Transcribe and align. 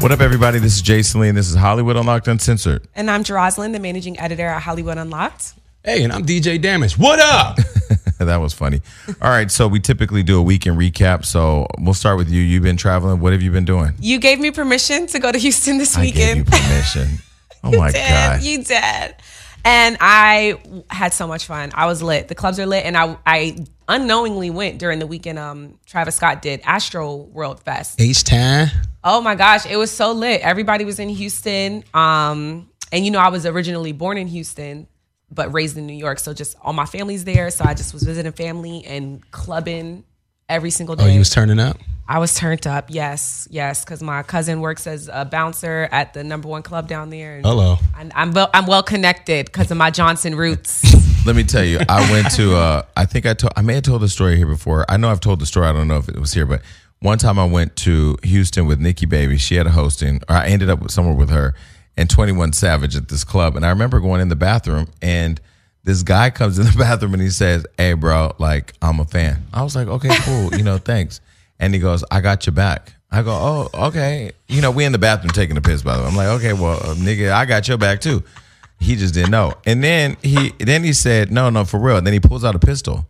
What 0.00 0.12
up, 0.12 0.20
everybody? 0.20 0.58
This 0.58 0.76
is 0.76 0.82
Jason 0.82 1.20
Lee, 1.20 1.28
and 1.28 1.36
this 1.36 1.50
is 1.50 1.54
Hollywood 1.54 1.94
Unlocked 1.96 2.26
Uncensored. 2.26 2.88
And 2.94 3.10
I'm 3.10 3.22
Jeroslyn, 3.22 3.72
the 3.72 3.78
managing 3.78 4.18
editor 4.18 4.46
at 4.46 4.62
Hollywood 4.62 4.96
Unlocked. 4.96 5.52
Hey, 5.84 6.02
and 6.02 6.10
I'm 6.12 6.24
DJ 6.24 6.60
Damage. 6.60 6.96
What 6.96 7.20
up? 7.20 7.58
that 8.18 8.36
was 8.38 8.54
funny. 8.54 8.80
All 9.20 9.28
right, 9.30 9.50
so 9.50 9.68
we 9.68 9.78
typically 9.78 10.22
do 10.22 10.38
a 10.38 10.42
weekend 10.42 10.78
recap. 10.78 11.26
So 11.26 11.66
we'll 11.78 11.92
start 11.92 12.16
with 12.16 12.30
you. 12.30 12.40
You've 12.40 12.62
been 12.62 12.78
traveling. 12.78 13.20
What 13.20 13.32
have 13.34 13.42
you 13.42 13.50
been 13.50 13.66
doing? 13.66 13.92
You 14.00 14.18
gave 14.18 14.40
me 14.40 14.50
permission 14.50 15.06
to 15.08 15.18
go 15.18 15.30
to 15.30 15.38
Houston 15.38 15.76
this 15.76 15.96
weekend. 15.98 16.22
I 16.30 16.34
gave 16.34 16.36
you 16.38 16.44
permission. 16.44 17.08
Oh 17.62 17.76
my 17.76 17.90
did. 17.92 18.08
god! 18.08 18.42
You 18.42 18.64
did. 18.64 19.14
And 19.64 19.96
I 20.00 20.60
had 20.88 21.12
so 21.12 21.26
much 21.26 21.46
fun. 21.46 21.70
I 21.74 21.86
was 21.86 22.02
lit. 22.02 22.28
The 22.28 22.34
clubs 22.34 22.58
are 22.58 22.66
lit. 22.66 22.84
And 22.84 22.96
I, 22.96 23.16
I 23.26 23.66
unknowingly 23.88 24.50
went 24.50 24.78
during 24.78 24.98
the 24.98 25.06
weekend 25.06 25.38
um, 25.38 25.78
Travis 25.86 26.16
Scott 26.16 26.42
did 26.42 26.60
Astro 26.64 27.16
World 27.16 27.62
Fest. 27.62 28.00
H 28.00 28.24
time. 28.24 28.68
Oh 29.02 29.20
my 29.20 29.34
gosh, 29.34 29.66
it 29.66 29.76
was 29.76 29.90
so 29.90 30.12
lit. 30.12 30.40
Everybody 30.42 30.84
was 30.84 30.98
in 30.98 31.08
Houston. 31.08 31.84
Um, 31.94 32.68
and 32.92 33.04
you 33.04 33.10
know, 33.10 33.18
I 33.18 33.28
was 33.28 33.46
originally 33.46 33.92
born 33.92 34.18
in 34.18 34.28
Houston, 34.28 34.86
but 35.30 35.52
raised 35.52 35.76
in 35.76 35.86
New 35.86 35.94
York. 35.94 36.18
So 36.18 36.32
just 36.34 36.56
all 36.62 36.72
my 36.72 36.86
family's 36.86 37.24
there. 37.24 37.50
So 37.50 37.64
I 37.64 37.74
just 37.74 37.92
was 37.92 38.02
visiting 38.02 38.32
family 38.32 38.84
and 38.84 39.28
clubbing 39.30 40.04
every 40.48 40.70
single 40.70 40.96
day. 40.96 41.04
Oh, 41.04 41.06
you 41.06 41.20
was 41.20 41.30
turning 41.30 41.58
up? 41.58 41.78
I 42.10 42.18
was 42.18 42.34
turned 42.34 42.66
up. 42.66 42.86
Yes, 42.88 43.46
yes, 43.52 43.84
because 43.84 44.02
my 44.02 44.24
cousin 44.24 44.60
works 44.60 44.88
as 44.88 45.08
a 45.12 45.24
bouncer 45.24 45.88
at 45.92 46.12
the 46.12 46.24
number 46.24 46.48
one 46.48 46.64
club 46.64 46.88
down 46.88 47.08
there. 47.08 47.36
And 47.36 47.46
Hello. 47.46 47.76
I'm, 47.94 48.10
I'm 48.16 48.32
well, 48.32 48.50
I'm 48.52 48.66
well 48.66 48.82
connected 48.82 49.46
because 49.46 49.70
of 49.70 49.76
my 49.76 49.92
Johnson 49.92 50.34
roots. 50.34 50.82
Let 51.24 51.36
me 51.36 51.44
tell 51.44 51.62
you, 51.62 51.78
I 51.88 52.10
went 52.10 52.32
to. 52.32 52.56
Uh, 52.56 52.82
I 52.96 53.04
think 53.06 53.26
I 53.26 53.34
told. 53.34 53.52
I 53.56 53.62
may 53.62 53.74
have 53.74 53.84
told 53.84 54.02
the 54.02 54.08
story 54.08 54.36
here 54.36 54.48
before. 54.48 54.84
I 54.88 54.96
know 54.96 55.08
I've 55.08 55.20
told 55.20 55.38
the 55.38 55.46
story. 55.46 55.68
I 55.68 55.72
don't 55.72 55.86
know 55.86 55.98
if 55.98 56.08
it 56.08 56.18
was 56.18 56.32
here, 56.34 56.46
but 56.46 56.62
one 56.98 57.16
time 57.16 57.38
I 57.38 57.44
went 57.44 57.76
to 57.76 58.16
Houston 58.24 58.66
with 58.66 58.80
Nikki 58.80 59.06
Baby. 59.06 59.38
She 59.38 59.54
had 59.54 59.68
a 59.68 59.70
hosting, 59.70 60.20
or 60.28 60.34
I 60.34 60.48
ended 60.48 60.68
up 60.68 60.80
with- 60.82 60.90
somewhere 60.90 61.14
with 61.14 61.30
her 61.30 61.54
and 61.96 62.10
Twenty 62.10 62.32
One 62.32 62.52
Savage 62.52 62.96
at 62.96 63.06
this 63.06 63.22
club. 63.22 63.54
And 63.54 63.64
I 63.64 63.68
remember 63.68 64.00
going 64.00 64.20
in 64.20 64.30
the 64.30 64.34
bathroom, 64.36 64.88
and 65.00 65.40
this 65.84 66.02
guy 66.02 66.30
comes 66.30 66.58
in 66.58 66.66
the 66.66 66.72
bathroom 66.76 67.14
and 67.14 67.22
he 67.22 67.30
says, 67.30 67.64
"Hey, 67.78 67.92
bro, 67.92 68.32
like 68.40 68.72
I'm 68.82 68.98
a 68.98 69.04
fan." 69.04 69.44
I 69.54 69.62
was 69.62 69.76
like, 69.76 69.86
"Okay, 69.86 70.10
cool, 70.22 70.52
you 70.56 70.64
know, 70.64 70.78
thanks." 70.78 71.20
And 71.60 71.72
he 71.72 71.78
goes, 71.80 72.02
"I 72.10 72.20
got 72.20 72.46
your 72.46 72.52
back." 72.54 72.94
I 73.12 73.22
go, 73.22 73.30
"Oh, 73.32 73.86
okay." 73.88 74.32
You 74.48 74.60
know, 74.62 74.70
we 74.72 74.84
in 74.84 74.90
the 74.92 74.98
bathroom 74.98 75.30
taking 75.30 75.56
a 75.56 75.60
piss, 75.60 75.82
by 75.82 75.96
the 75.96 76.02
way. 76.02 76.08
I'm 76.08 76.16
like, 76.16 76.28
"Okay, 76.28 76.52
well, 76.54 76.78
uh, 76.78 76.94
nigga, 76.94 77.30
I 77.32 77.44
got 77.44 77.68
your 77.68 77.78
back 77.78 78.00
too." 78.00 78.22
He 78.78 78.96
just 78.96 79.12
didn't 79.14 79.30
know. 79.30 79.52
And 79.66 79.84
then 79.84 80.16
he 80.22 80.52
then 80.58 80.82
he 80.82 80.92
said, 80.94 81.30
"No, 81.30 81.50
no, 81.50 81.64
for 81.64 81.78
real." 81.78 81.98
And 81.98 82.06
then 82.06 82.14
he 82.14 82.20
pulls 82.20 82.44
out 82.44 82.54
a 82.54 82.58
pistol. 82.58 83.06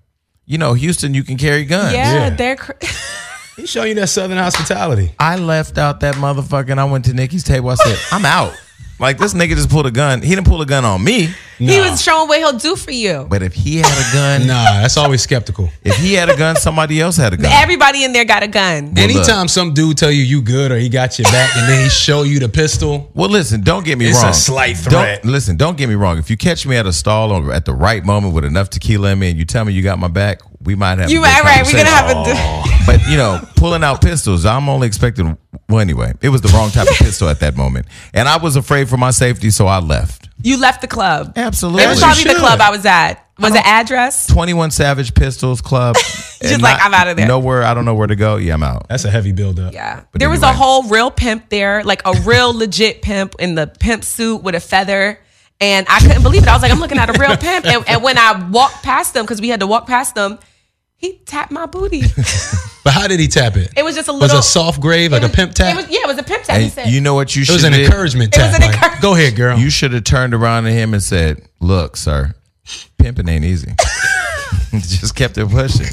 You 0.47 0.59
know, 0.59 0.75
Houston, 0.75 1.15
you 1.15 1.23
can 1.23 1.37
carry 1.39 1.65
guns. 1.65 1.93
yeah, 1.95 2.15
Yeah. 2.15 2.31
they're. 2.31 2.56
Cr- 2.56 2.73
He's 3.56 3.69
showing 3.71 3.91
you 3.91 3.95
that 3.97 4.09
Southern 4.09 4.39
hospitality. 4.39 5.12
I 5.19 5.37
left 5.37 5.77
out 5.77 6.01
that 6.01 6.15
motherfucker 6.15 6.71
and 6.71 6.81
I 6.81 6.84
went 6.84 7.05
to 7.05 7.12
Nikki's 7.12 7.45
table. 7.45 7.69
I 7.69 7.75
said, 7.75 7.98
I'm 8.11 8.25
out. 8.25 8.55
Like 9.01 9.17
this 9.19 9.33
nigga 9.34 9.55
just 9.56 9.70
pulled 9.70 9.87
a 9.87 9.91
gun. 9.91 10.20
He 10.23 10.29
didn't 10.34 10.47
pull 10.47 10.61
a 10.61 10.67
gun 10.67 10.84
on 10.84 11.03
me. 11.03 11.31
He 11.59 11.79
was 11.81 12.01
showing 12.03 12.27
what 12.29 12.39
he'll 12.39 12.59
do 12.59 12.75
for 12.77 12.91
you. 12.91 13.27
But 13.29 13.43
if 13.43 13.53
he 13.55 13.77
had 13.79 13.87
a 13.87 14.15
gun, 14.15 14.47
Nah, 14.47 14.81
that's 14.83 14.97
always 14.97 15.20
skeptical. 15.23 15.69
if 15.84 15.95
he 15.97 16.15
had 16.15 16.31
a 16.31 16.37
gun, 16.37 16.56
somebody 16.56 17.01
else 17.01 17.17
had 17.19 17.34
a 17.34 17.37
gun. 17.37 17.51
Everybody 17.53 18.05
in 18.05 18.12
there 18.15 18.25
got 18.25 18.43
a 18.43 18.48
gun. 18.48 18.95
Well, 18.95 19.06
look. 19.09 19.17
Anytime 19.17 19.47
some 19.48 19.75
dude 19.75 19.98
tell 19.98 20.11
you 20.11 20.23
you 20.23 20.41
good 20.41 20.71
or 20.73 20.78
he 20.78 20.89
got 20.89 21.19
your 21.19 21.25
back 21.31 21.55
and 21.56 21.69
then 21.69 21.83
he 21.84 21.89
show 21.91 22.23
you 22.23 22.39
the 22.41 22.48
pistol, 22.48 23.11
Well, 23.15 23.28
listen, 23.28 23.61
don't 23.62 23.84
get 23.84 23.98
me 23.98 24.06
wrong. 24.06 24.12
It's 24.15 24.23
a 24.23 24.27
wrong. 24.27 24.33
slight 24.34 24.77
Don't- 24.84 24.93
threat. 25.03 25.25
listen, 25.25 25.56
don't 25.59 25.77
get 25.77 25.89
me 25.89 25.97
wrong. 25.97 26.17
If 26.19 26.31
you 26.31 26.37
catch 26.39 26.67
me 26.67 26.77
at 26.77 26.87
a 26.87 26.93
stall 26.95 27.31
or 27.33 27.53
at 27.53 27.67
the 27.67 27.75
right 27.75 28.05
moment 28.05 28.34
with 28.34 28.45
enough 28.47 28.71
tequila 28.71 29.11
in 29.12 29.19
me 29.19 29.31
and 29.31 29.39
you 29.39 29.45
tell 29.45 29.65
me 29.67 29.73
you 29.75 29.83
got 29.83 29.98
my 29.98 30.09
back, 30.09 30.41
we 30.62 30.75
might 30.75 30.98
have. 30.98 31.11
You 31.11 31.21
a 31.21 31.23
right, 31.23 31.43
right. 31.45 31.67
We're 31.67 31.73
gonna 31.73 31.89
have 31.91 32.11
a. 32.11 32.15
Oh. 32.17 32.83
But 32.87 33.06
you 33.09 33.17
know, 33.19 33.41
pulling 33.56 33.83
out 33.84 34.01
pistols, 34.03 34.45
I'm 34.47 34.69
only 34.71 34.87
expecting. 34.87 35.37
Well, 35.70 35.80
anyway, 35.80 36.12
it 36.20 36.28
was 36.30 36.40
the 36.40 36.48
wrong 36.48 36.70
type 36.70 36.88
of 36.90 36.96
pistol 36.96 37.28
at 37.28 37.40
that 37.40 37.56
moment, 37.56 37.86
and 38.12 38.28
I 38.28 38.36
was 38.38 38.56
afraid 38.56 38.88
for 38.88 38.96
my 38.96 39.10
safety, 39.12 39.50
so 39.50 39.66
I 39.66 39.78
left. 39.78 40.28
You 40.42 40.58
left 40.58 40.80
the 40.80 40.88
club. 40.88 41.34
Absolutely. 41.36 41.84
It 41.84 41.88
was 41.88 42.00
you 42.00 42.06
probably 42.06 42.25
the 42.25 42.38
club 42.38 42.60
I 42.60 42.70
was 42.70 42.84
at. 42.86 43.25
Was 43.38 43.54
it 43.54 43.64
address? 43.64 44.26
21 44.26 44.70
Savage 44.70 45.14
Pistols 45.14 45.60
Club. 45.62 45.94
Just 46.41 46.42
And 46.42 46.62
like, 46.62 46.78
I'm 46.82 46.92
out 46.92 47.09
of 47.09 47.16
there. 47.16 47.26
Nowhere. 47.26 47.62
I 47.62 47.72
don't 47.72 47.84
know 47.86 47.94
where 47.94 48.06
to 48.06 48.16
go. 48.16 48.36
Yeah, 48.36 48.54
I'm 48.54 48.62
out. 48.62 48.88
that's 48.88 49.04
a 49.04 49.10
heavy 49.10 49.32
buildup. 49.32 49.72
Yeah. 49.72 50.03
But 50.12 50.19
there 50.19 50.28
was 50.28 50.42
a 50.42 50.53
whole 50.53 50.84
real 50.84 51.10
pimp 51.10 51.48
there, 51.48 51.82
like 51.84 52.03
a 52.04 52.12
real 52.25 52.53
legit 52.56 53.00
pimp 53.00 53.34
in 53.38 53.54
the 53.54 53.66
pimp 53.66 54.04
suit 54.04 54.42
with 54.42 54.54
a 54.54 54.60
feather. 54.60 55.19
And 55.60 55.86
I 55.88 56.00
couldn't 56.00 56.22
believe 56.22 56.42
it. 56.42 56.48
I 56.48 56.54
was 56.54 56.62
like, 56.62 56.72
I'm 56.72 56.80
looking 56.80 56.98
at 56.98 57.14
a 57.14 57.19
real 57.19 57.36
pimp. 57.36 57.66
And, 57.66 57.86
and 57.88 58.03
when 58.03 58.19
I 58.19 58.48
walked 58.50 58.82
past 58.82 59.14
them, 59.14 59.25
because 59.25 59.41
we 59.41 59.48
had 59.48 59.60
to 59.60 59.66
walk 59.66 59.86
past 59.86 60.14
them, 60.14 60.38
he 60.97 61.19
tapped 61.19 61.50
my 61.50 61.66
booty. 61.66 62.03
But 62.82 62.94
how 62.94 63.06
did 63.08 63.20
he 63.20 63.28
tap 63.28 63.56
it? 63.56 63.70
It 63.76 63.84
was 63.84 63.94
just 63.94 64.08
a 64.08 64.12
little 64.12 64.36
it 64.36 64.41
a 64.41 64.42
soft 64.42 64.80
grave, 64.80 65.12
like 65.12 65.22
it 65.22 65.30
a 65.30 65.32
pimp 65.32 65.52
tap? 65.54 65.74
It 65.74 65.76
was, 65.76 65.91
yeah, 65.91 66.00
it 66.04 66.06
was 66.06 66.18
a 66.18 66.22
pimp 66.22 66.44
tap. 66.44 66.60
he 66.60 66.70
said, 66.70 66.88
you 66.88 67.00
know 67.02 67.14
what 67.14 67.36
you 67.36 67.42
It 67.42 67.46
should 67.46 67.52
was 67.54 67.64
an 67.64 67.72
did? 67.72 67.84
encouragement 67.86 68.34
It 68.34 68.41
was 68.41 68.50
tap. 68.52 68.60
an 68.62 68.66
like, 68.66 68.74
encourage- 68.76 69.00
Go 69.02 69.14
ahead, 69.14 69.36
girl. 69.36 69.58
You 69.58 69.68
should 69.70 69.92
have 69.92 70.04
turned 70.04 70.32
around 70.32 70.64
to 70.64 70.70
him 70.70 70.94
and 70.94 71.02
said, 71.02 71.46
"Look, 71.60 71.96
sir, 71.98 72.34
pimping 72.98 73.28
ain't 73.28 73.44
easy." 73.44 73.72
Just 74.72 75.14
kept 75.14 75.36
it 75.38 75.48
pushing. 75.50 75.86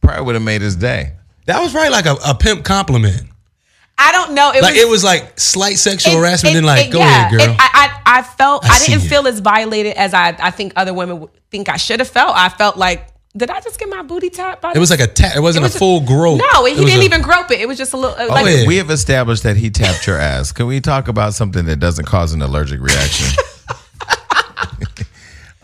Probably 0.00 0.24
would 0.24 0.34
have 0.34 0.42
made 0.44 0.60
his 0.62 0.76
day. 0.76 1.12
that 1.46 1.60
was 1.60 1.72
probably 1.72 1.90
like 1.90 2.06
a, 2.06 2.16
a 2.26 2.34
pimp 2.34 2.64
compliment. 2.64 3.22
I 3.96 4.10
don't 4.12 4.32
know. 4.34 4.50
It 4.50 4.60
Like 4.62 4.74
was, 4.74 4.82
it 4.82 4.88
was 4.88 5.04
like 5.04 5.38
slight 5.38 5.78
sexual 5.78 6.14
it- 6.14 6.18
harassment. 6.18 6.54
it- 6.56 6.58
and 6.58 6.66
like, 6.66 6.88
it- 6.88 6.92
go 6.92 6.98
yeah. 6.98 7.06
ahead, 7.28 7.30
girl. 7.30 7.40
It- 7.50 7.56
I, 7.60 8.00
I, 8.04 8.18
I 8.18 8.22
felt, 8.22 8.64
I 8.64 8.74
I, 8.74 8.78
didn't 8.86 9.02
feel 9.02 9.26
as 9.28 9.38
violated 9.40 9.94
as 9.94 10.12
I, 10.14 10.28
I 10.40 10.50
think 10.50 10.72
other 10.76 10.92
women 10.92 11.28
think 11.50 11.68
I 11.68 11.76
should 11.76 12.00
have 12.00 12.08
felt. 12.08 12.34
I 12.36 12.48
felt 12.48 12.76
like, 12.76 13.06
did 13.36 13.50
I 13.50 13.60
just 13.60 13.78
get 13.78 13.88
my 13.88 14.02
booty 14.02 14.30
tapped 14.30 14.62
by 14.62 14.72
it 14.74 14.78
was 14.78 14.90
like 14.90 15.00
a 15.00 15.06
tap. 15.06 15.34
It 15.36 15.40
wasn't 15.40 15.64
It 15.64 15.66
was 15.66 15.74
a 15.76 15.78
full 15.78 16.00
grope. 16.00 16.40
No, 16.52 16.64
he 16.66 16.72
It 16.72 16.76
didn't 16.86 17.00
a- 17.00 17.04
even 17.04 17.20
grope 17.22 17.50
it. 17.50 17.60
It 17.60 17.66
was 17.66 17.76
just 17.78 17.92
a 17.92 17.96
little. 17.96 18.16
uh, 18.16 18.28
like, 18.28 18.46
yeah. 18.46 18.66
We 18.66 18.76
have 18.76 18.90
established 18.90 19.42
that 19.42 19.56
he 19.56 19.70
tapped 19.70 20.06
your 20.06 20.18
ass. 20.18 20.52
Can 20.52 20.66
we 20.66 20.80
talk 20.80 21.08
about 21.08 21.34
something 21.34 21.64
that 21.66 21.76
doesn't 21.80 22.04
cause 22.04 22.32
an 22.32 22.42
allergic 22.42 22.80
reaction? 22.80 23.26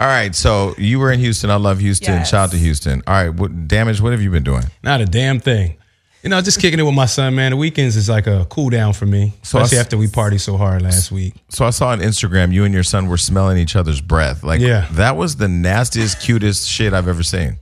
All 0.01 0.07
right, 0.07 0.35
so 0.35 0.75
you 0.79 0.99
were 0.99 1.13
in 1.13 1.21
Houston. 1.21 1.51
I 1.51 1.57
love 1.57 1.79
Houston. 1.81 2.15
Yes. 2.15 2.31
Shout 2.31 2.45
out 2.47 2.51
to 2.53 2.57
Houston. 2.57 3.03
All 3.07 3.13
right, 3.13 3.29
what 3.29 3.69
damage? 3.69 4.01
What 4.01 4.13
have 4.13 4.23
you 4.23 4.31
been 4.31 4.43
doing? 4.43 4.63
Not 4.83 5.03
a 5.03 5.05
damn 5.05 5.41
thing. 5.41 5.77
You 6.23 6.29
know, 6.29 6.41
just 6.43 6.61
kicking 6.61 6.79
it 6.79 6.83
with 6.83 6.95
my 6.95 7.07
son, 7.07 7.35
man. 7.35 7.51
The 7.53 7.57
weekends 7.57 7.97
is 7.97 8.09
like 8.09 8.27
a 8.27 8.47
cool 8.51 8.69
down 8.69 8.93
for 8.93 9.07
me, 9.07 9.33
So 9.43 9.59
I 9.59 9.63
especially 9.63 9.79
s- 9.79 9.85
after 9.85 9.97
we 9.97 10.07
party 10.07 10.37
so 10.37 10.57
hard 10.59 10.83
last 10.83 11.11
week. 11.11 11.35
So 11.49 11.65
I 11.65 11.71
saw 11.71 11.89
on 11.89 12.01
Instagram 12.01 12.53
you 12.53 12.65
and 12.65 12.75
your 12.75 12.83
son 12.83 13.09
were 13.09 13.17
smelling 13.17 13.57
each 13.57 13.75
other's 13.75 14.03
breath. 14.03 14.43
Like, 14.45 14.61
Yeah. 14.61 14.87
that 14.93 15.17
was 15.17 15.37
the 15.37 15.49
nastiest, 15.49 16.21
cutest 16.21 16.69
shit 16.69 16.93
I've 16.93 17.09
ever 17.09 17.23
seen. 17.23 17.57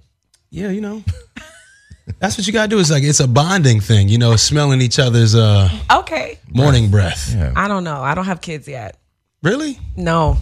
Yeah, 0.50 0.70
you 0.70 0.80
know, 0.80 1.04
that's 2.18 2.36
what 2.36 2.46
you 2.48 2.52
gotta 2.52 2.68
do. 2.68 2.80
It's 2.80 2.90
like 2.90 3.04
it's 3.04 3.20
a 3.20 3.28
bonding 3.28 3.80
thing, 3.80 4.08
you 4.08 4.18
know, 4.18 4.34
smelling 4.34 4.80
each 4.80 4.98
other's 4.98 5.34
uh, 5.36 5.70
okay. 5.92 6.38
morning 6.48 6.90
breath. 6.90 7.32
Yeah. 7.36 7.52
I 7.54 7.68
don't 7.68 7.84
know. 7.84 8.00
I 8.02 8.14
don't 8.14 8.24
have 8.24 8.40
kids 8.40 8.66
yet. 8.66 8.96
Really? 9.42 9.78
No. 9.96 10.36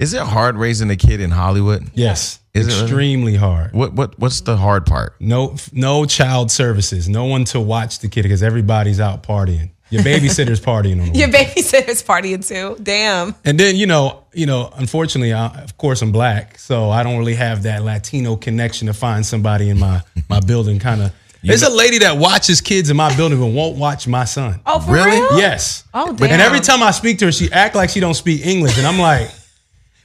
Is 0.00 0.14
it 0.14 0.22
hard 0.22 0.56
raising 0.56 0.90
a 0.90 0.96
kid 0.96 1.20
in 1.20 1.30
Hollywood? 1.30 1.90
Yes. 1.94 2.40
Is 2.54 2.66
it 2.66 2.70
really? 2.70 2.82
extremely 2.82 3.36
hard. 3.36 3.72
What 3.72 3.92
what 3.92 4.18
what's 4.18 4.40
the 4.40 4.56
hard 4.56 4.86
part? 4.86 5.14
No, 5.20 5.54
no 5.72 6.04
child 6.06 6.50
services. 6.50 7.08
No 7.08 7.26
one 7.26 7.44
to 7.46 7.60
watch 7.60 8.00
the 8.00 8.08
kid 8.08 8.22
because 8.22 8.42
everybody's 8.42 8.98
out 8.98 9.22
partying. 9.22 9.70
Your 9.90 10.02
babysitter's 10.02 10.60
partying 10.60 11.00
on 11.02 11.12
the 11.12 11.18
Your 11.18 11.28
weekend. 11.28 11.48
babysitter's 11.48 12.02
partying 12.02 12.46
too. 12.46 12.76
Damn. 12.82 13.34
And 13.44 13.58
then 13.60 13.76
you 13.76 13.86
know, 13.86 14.24
you 14.32 14.46
know, 14.46 14.70
unfortunately, 14.76 15.32
I, 15.32 15.46
of 15.62 15.76
course, 15.76 16.00
I'm 16.02 16.12
black, 16.12 16.58
so 16.58 16.90
I 16.90 17.02
don't 17.02 17.18
really 17.18 17.34
have 17.34 17.64
that 17.64 17.82
Latino 17.84 18.36
connection 18.36 18.86
to 18.86 18.94
find 18.94 19.24
somebody 19.26 19.68
in 19.68 19.78
my 19.78 20.02
my 20.28 20.40
building. 20.46 20.78
Kind 20.80 21.02
of. 21.02 21.12
There's 21.42 21.62
a 21.62 21.70
lady 21.70 21.98
that 21.98 22.18
watches 22.18 22.60
kids 22.60 22.90
in 22.90 22.96
my 22.96 23.14
building 23.16 23.38
but 23.40 23.46
won't 23.46 23.76
watch 23.78 24.06
my 24.08 24.24
son. 24.26 24.60
Oh, 24.66 24.78
for 24.80 24.92
Really? 24.92 25.10
real? 25.20 25.38
Yes. 25.38 25.84
Oh, 25.94 26.12
damn. 26.12 26.32
And 26.32 26.42
every 26.42 26.60
time 26.60 26.82
I 26.82 26.90
speak 26.90 27.18
to 27.20 27.24
her, 27.26 27.32
she 27.32 27.50
act 27.50 27.74
like 27.74 27.88
she 27.90 27.98
don't 28.00 28.12
speak 28.14 28.44
English, 28.44 28.76
and 28.76 28.86
I'm 28.86 28.98
like, 28.98 29.30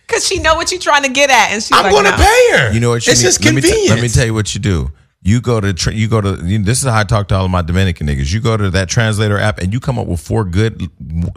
Because 0.07 0.25
she 0.27 0.39
know 0.39 0.55
what 0.55 0.71
you're 0.71 0.79
trying 0.79 1.03
to 1.03 1.09
get 1.09 1.29
at, 1.29 1.51
and 1.51 1.61
she's 1.63 1.71
I'm 1.75 1.83
like, 1.83 1.91
going 1.91 2.05
to 2.05 2.11
no. 2.11 2.17
pay 2.17 2.57
her. 2.57 2.71
You 2.73 2.79
know 2.79 2.89
what? 2.89 3.05
You 3.07 3.11
it's 3.11 3.21
need- 3.21 3.25
just 3.27 3.43
let 3.43 3.53
me, 3.55 3.61
convenient. 3.61 3.87
t- 3.87 3.93
let 3.93 4.01
me 4.01 4.07
tell 4.09 4.25
you 4.25 4.33
what 4.33 4.53
you 4.53 4.61
do. 4.61 4.91
You 5.27 5.41
go 5.41 5.59
to 5.59 5.73
tra- 5.73 5.91
you 5.93 6.07
go 6.07 6.21
to 6.21 6.39
you 6.45 6.59
this 6.61 6.83
is 6.83 6.87
how 6.87 6.99
I 6.99 7.03
talk 7.03 7.29
to 7.29 7.35
all 7.35 7.45
of 7.45 7.49
my 7.51 7.63
Dominican 7.63 8.05
niggas. 8.05 8.31
You 8.31 8.39
go 8.39 8.55
to 8.57 8.69
that 8.69 8.87
translator 8.89 9.39
app 9.39 9.57
and 9.57 9.73
you 9.73 9.79
come 9.79 9.97
up 9.97 10.05
with 10.05 10.19
four 10.21 10.45
good 10.45 10.87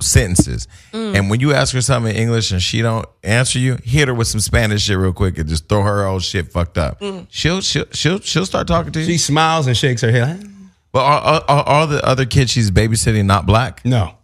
sentences. 0.00 0.68
Mm. 0.92 1.16
And 1.16 1.30
when 1.30 1.40
you 1.40 1.54
ask 1.54 1.72
her 1.72 1.80
something 1.80 2.14
in 2.14 2.20
English 2.20 2.52
and 2.52 2.62
she 2.62 2.82
don't 2.82 3.06
answer 3.22 3.58
you, 3.58 3.78
hit 3.82 4.08
her 4.08 4.14
with 4.14 4.26
some 4.26 4.40
Spanish 4.40 4.82
shit 4.82 4.98
real 4.98 5.14
quick 5.14 5.38
and 5.38 5.48
just 5.48 5.70
throw 5.70 5.82
her 5.82 6.04
old 6.06 6.22
shit 6.22 6.52
fucked 6.52 6.76
up. 6.76 7.00
Mm. 7.00 7.28
She'll 7.30 7.62
she'll 7.62 7.86
she'll 7.92 8.20
she'll 8.20 8.44
start 8.44 8.66
talking 8.68 8.92
to 8.92 9.00
you. 9.00 9.06
She 9.06 9.16
smiles 9.16 9.66
and 9.66 9.74
shakes 9.74 10.02
her 10.02 10.10
head. 10.12 10.44
but 10.92 11.00
are, 11.00 11.20
are, 11.22 11.44
are 11.48 11.64
all 11.66 11.86
the 11.86 12.04
other 12.06 12.26
kids 12.26 12.50
she's 12.50 12.70
babysitting 12.70 13.24
not 13.24 13.46
black? 13.46 13.82
No. 13.86 14.17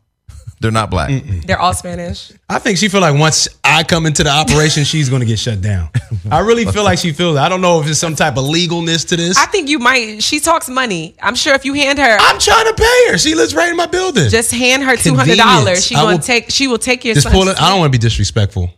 They're 0.60 0.70
not 0.70 0.90
black. 0.90 1.10
They're 1.46 1.58
all 1.58 1.74
Spanish. 1.74 2.32
I 2.48 2.58
think 2.58 2.78
she 2.78 2.88
feel 2.88 3.00
like 3.00 3.18
once 3.18 3.48
I 3.62 3.82
come 3.84 4.06
into 4.06 4.24
the 4.24 4.30
operation, 4.30 4.84
she's 4.92 5.08
going 5.08 5.20
to 5.20 5.26
get 5.26 5.38
shut 5.38 5.60
down. 5.60 5.90
I 6.30 6.40
really 6.40 6.64
feel 6.64 6.84
like 6.84 6.98
she 6.98 7.12
feels. 7.12 7.36
I 7.36 7.48
don't 7.48 7.60
know 7.60 7.80
if 7.80 7.88
it's 7.88 7.98
some 7.98 8.14
type 8.14 8.36
of 8.36 8.44
legalness 8.44 9.04
to 9.08 9.16
this. 9.16 9.36
I 9.36 9.46
think 9.46 9.68
you 9.68 9.78
might. 9.78 10.22
She 10.22 10.40
talks 10.40 10.68
money. 10.68 11.16
I'm 11.22 11.34
sure 11.34 11.54
if 11.54 11.64
you 11.64 11.74
hand 11.74 11.98
her, 11.98 12.16
I'm 12.18 12.38
trying 12.38 12.66
to 12.66 12.74
pay 12.74 13.10
her. 13.10 13.18
She 13.18 13.34
lives 13.34 13.54
right 13.54 13.70
in 13.70 13.76
my 13.76 13.86
building. 13.86 14.28
just 14.30 14.52
hand 14.52 14.84
her 14.84 14.96
two 14.96 15.14
hundred 15.14 15.36
dollars. 15.36 15.54
Convenience. 15.56 15.84
She 15.84 15.94
gonna 15.94 16.12
will- 16.12 16.18
take. 16.18 16.50
She 16.50 16.66
will 16.68 16.78
take 16.78 17.04
your. 17.04 17.14
just 17.14 17.24
son's- 17.24 17.36
pull 17.36 17.48
it. 17.48 17.60
I 17.60 17.68
don't 17.70 17.80
want 17.80 17.92
to 17.92 17.98
be 17.98 18.02
disrespectful. 18.02 18.70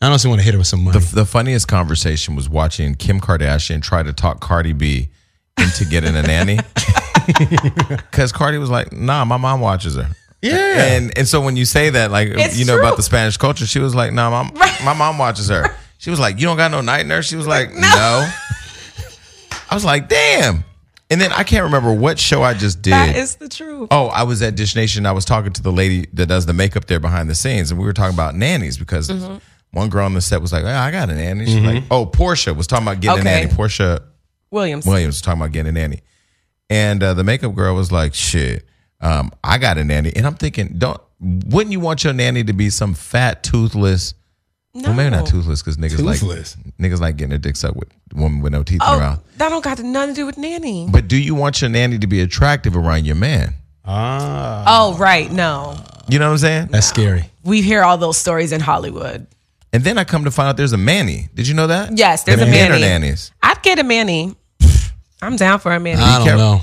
I 0.00 0.08
don't 0.08 0.28
want 0.28 0.40
to 0.40 0.44
hit 0.44 0.54
her 0.54 0.58
with 0.58 0.68
some 0.68 0.84
money. 0.84 0.98
The, 0.98 1.14
the 1.16 1.24
funniest 1.26 1.66
conversation 1.66 2.36
was 2.36 2.48
watching 2.48 2.94
Kim 2.94 3.20
Kardashian 3.20 3.82
try 3.82 4.02
to 4.02 4.12
talk 4.12 4.40
Cardi 4.40 4.72
B 4.72 5.08
into 5.58 5.84
getting 5.84 6.14
a 6.16 6.22
nanny. 6.22 6.58
Because 8.10 8.32
Cardi 8.32 8.58
was 8.58 8.70
like, 8.70 8.92
nah, 8.92 9.24
my 9.24 9.36
mom 9.36 9.60
watches 9.60 9.96
her. 9.96 10.08
Yeah. 10.42 10.94
And 10.94 11.16
and 11.18 11.26
so 11.26 11.40
when 11.40 11.56
you 11.56 11.64
say 11.64 11.90
that, 11.90 12.10
like 12.10 12.28
It's 12.28 12.58
you 12.58 12.64
know 12.64 12.74
true. 12.76 12.82
about 12.84 12.96
the 12.96 13.02
Spanish 13.02 13.36
culture, 13.36 13.66
she 13.66 13.78
was 13.80 13.94
like, 13.94 14.12
"No, 14.12 14.30
nah, 14.30 14.44
my 14.44 14.78
my 14.84 14.92
mom 14.94 15.18
watches 15.18 15.48
her." 15.48 15.74
She 16.00 16.10
was 16.10 16.20
like, 16.20 16.38
"You 16.38 16.46
don't 16.46 16.56
got 16.56 16.70
no 16.70 16.80
night 16.80 17.06
nurse." 17.06 17.26
She 17.28 17.34
was 17.34 17.48
like, 17.48 17.74
"No." 17.74 18.28
I 19.70 19.74
was 19.74 19.84
like, 19.84 20.08
"Damn." 20.08 20.64
And 21.10 21.20
then 21.20 21.32
I 21.32 21.42
can't 21.42 21.64
remember 21.64 21.92
what 21.92 22.18
show 22.18 22.42
I 22.42 22.54
just 22.54 22.82
did. 22.82 22.92
That 22.92 23.16
is 23.16 23.36
the 23.36 23.48
truth. 23.48 23.88
Oh, 23.90 24.06
I 24.06 24.22
was 24.24 24.40
at 24.42 24.54
Dish 24.56 24.76
Nation. 24.76 25.06
I 25.06 25.12
was 25.12 25.24
talking 25.24 25.52
to 25.54 25.62
the 25.62 25.72
lady 25.72 26.06
that 26.12 26.26
does 26.26 26.46
the 26.46 26.52
makeup 26.52 26.84
there 26.84 27.00
behind 27.00 27.28
the 27.30 27.34
scenes, 27.34 27.70
and 27.70 27.80
we 27.80 27.86
were 27.86 27.92
talking 27.92 28.14
about 28.14 28.34
nannies 28.34 28.78
because 28.78 29.08
Mm-hmm. 29.08 29.38
one 29.72 29.88
girl 29.88 30.04
on 30.04 30.14
the 30.14 30.20
set 30.20 30.40
was 30.40 30.52
like, 30.52 30.64
"Oh, 30.64 30.68
I 30.68 30.90
got 30.90 31.10
a 31.10 31.14
nanny." 31.14 31.46
She's 31.46 31.56
like, 31.64 31.82
"Oh, 31.90 32.06
Portia 32.06 32.54
was 32.54 32.66
talking 32.66 32.86
about 32.86 33.00
getting 33.00 33.20
Okay. 33.26 33.42
a 33.42 33.44
nanny." 33.46 33.54
Portia 33.54 34.02
Williams. 34.52 34.86
Williams 34.86 35.16
was 35.16 35.22
talking 35.22 35.40
about 35.40 35.52
getting 35.52 35.70
a 35.70 35.72
nanny, 35.72 36.00
and 36.70 37.02
uh, 37.02 37.14
the 37.14 37.24
makeup 37.24 37.54
girl 37.54 37.74
was 37.74 37.90
like, 37.90 38.14
"Shit, 38.14 38.66
um, 39.00 39.30
I 39.44 39.58
got 39.58 39.78
a 39.78 39.84
nanny," 39.84 40.12
and 40.16 40.26
I'm 40.26 40.34
thinking, 40.34 40.74
don't 40.78 41.00
wouldn't 41.20 41.72
you 41.72 41.80
want 41.80 42.04
your 42.04 42.12
nanny 42.12 42.44
to 42.44 42.52
be 42.52 42.70
some 42.70 42.94
fat, 42.94 43.42
toothless? 43.42 44.14
Well, 44.74 44.92
maybe 44.92 45.10
not 45.10 45.24
No. 45.24 45.26
toothless 45.26 45.60
because 45.62 45.76
niggas 45.76 45.96
Toothless. 45.96 46.56
like 46.64 46.76
niggas 46.78 47.00
like 47.00 47.16
getting 47.16 47.30
their 47.30 47.38
dicks 47.38 47.64
up 47.64 47.74
with 47.74 47.88
women 48.14 48.40
with 48.40 48.52
no 48.52 48.62
teeth 48.62 48.76
in 48.76 48.82
Oh, 48.82 48.92
their 48.98 49.00
mouth. 49.08 49.20
that 49.38 49.48
don't 49.48 49.64
got 49.64 49.80
nothing 49.80 50.14
to 50.14 50.20
do 50.20 50.26
with 50.26 50.38
nanny. 50.38 50.86
But 50.88 51.08
do 51.08 51.16
you 51.16 51.34
want 51.34 51.60
your 51.60 51.70
nanny 51.70 51.98
to 51.98 52.06
be 52.06 52.20
attractive 52.20 52.76
around 52.76 53.04
your 53.04 53.16
man? 53.16 53.54
Ah, 53.84 54.64
Oh, 54.66 54.94
right. 54.96 55.30
No. 55.32 55.76
You 56.08 56.18
know 56.20 56.26
what 56.26 56.32
I'm 56.32 56.38
saying? 56.38 56.68
that's 56.70 56.86
scary. 56.86 57.28
We 57.42 57.62
hear 57.62 57.82
all 57.82 57.98
those 57.98 58.16
stories 58.18 58.52
in 58.52 58.60
Hollywood. 58.60 59.26
And 59.72 59.82
then 59.82 59.98
I 59.98 60.04
come 60.04 60.24
to 60.24 60.30
find 60.30 60.48
out 60.48 60.56
there's 60.56 60.72
a 60.72 60.78
Manny. 60.78 61.28
Did 61.34 61.48
you 61.48 61.54
know 61.54 61.66
that? 61.66 61.96
Yes, 61.98 62.22
there's 62.22 62.38
The 62.38 62.46
a 62.46 62.50
men 62.50 62.68
are 62.70 62.78
Manny. 62.78 62.82
nannies. 62.82 63.32
I'd 63.42 63.60
get 63.62 63.78
a 63.78 63.84
Manny. 63.84 64.36
I'm 65.20 65.36
down 65.36 65.58
for 65.58 65.72
a 65.72 65.80
Manny. 65.80 66.00
I 66.00 66.24
don't 66.24 66.38
know. 66.38 66.60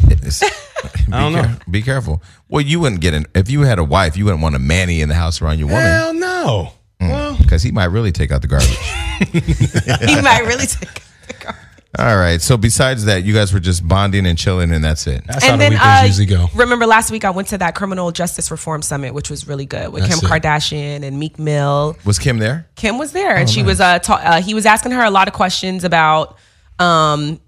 It's- 1.07 1.11
be 1.11 1.13
I 1.13 1.19
don't 1.21 1.33
know. 1.33 1.57
Be 1.69 1.81
careful. 1.81 2.21
Well, 2.49 2.61
you 2.61 2.79
wouldn't 2.79 3.01
get 3.01 3.13
an 3.13 3.25
if 3.35 3.49
you 3.49 3.61
had 3.61 3.79
a 3.79 3.83
wife, 3.83 4.15
you 4.17 4.25
wouldn't 4.25 4.41
want 4.43 4.55
a 4.55 4.59
Manny 4.59 5.01
in 5.01 5.09
the 5.09 5.15
house 5.15 5.41
around 5.41 5.59
your 5.59 5.67
woman 5.67 5.83
Hell 5.83 6.13
no. 6.13 6.71
Well, 7.01 7.37
because 7.37 7.61
he 7.63 7.71
might 7.71 7.85
really 7.85 8.11
take 8.11 8.31
out 8.31 8.41
the 8.41 8.47
garbage. 8.47 8.69
he 10.09 10.21
might 10.21 10.43
really 10.45 10.65
take. 10.65 10.89
Out 10.89 11.01
the 11.27 11.33
car. 11.33 11.55
All 11.97 12.17
right. 12.17 12.41
So 12.41 12.57
besides 12.57 13.05
that, 13.05 13.23
you 13.23 13.33
guys 13.33 13.53
were 13.53 13.59
just 13.61 13.87
bonding 13.87 14.25
and 14.25 14.37
chilling, 14.37 14.71
and 14.73 14.83
that's 14.83 15.07
it. 15.07 15.23
that's 15.25 15.45
how 15.45 15.53
And 15.53 15.61
the 15.61 15.65
then, 15.65 15.71
weekends 15.73 16.03
uh, 16.03 16.05
usually 16.07 16.25
go. 16.25 16.47
remember 16.53 16.85
last 16.85 17.09
week 17.11 17.23
I 17.23 17.29
went 17.29 17.47
to 17.49 17.57
that 17.59 17.73
criminal 17.75 18.11
justice 18.11 18.51
reform 18.51 18.81
summit, 18.81 19.13
which 19.13 19.29
was 19.29 19.47
really 19.47 19.65
good 19.65 19.93
with 19.93 20.03
That's 20.07 20.19
Kim 20.19 20.29
it. 20.29 20.41
Kardashian 20.43 21.03
and 21.03 21.19
Meek 21.19 21.39
Mill. 21.39 21.95
Was 22.05 22.19
Kim 22.19 22.37
there? 22.39 22.67
Kim 22.75 22.97
was 22.97 23.13
there, 23.13 23.35
and 23.37 23.49
she 23.49 23.63
was 23.63 23.79
uh, 23.79 23.99
ta- 23.99 24.21
uh, 24.23 24.41
he 24.41 24.53
was 24.53 24.65
asking 24.65 24.91
her 24.91 25.03
a 25.03 25.09
lot 25.11 25.27
of 25.29 25.33
questions 25.33 25.83
about 25.85 26.37
um, 26.79 27.39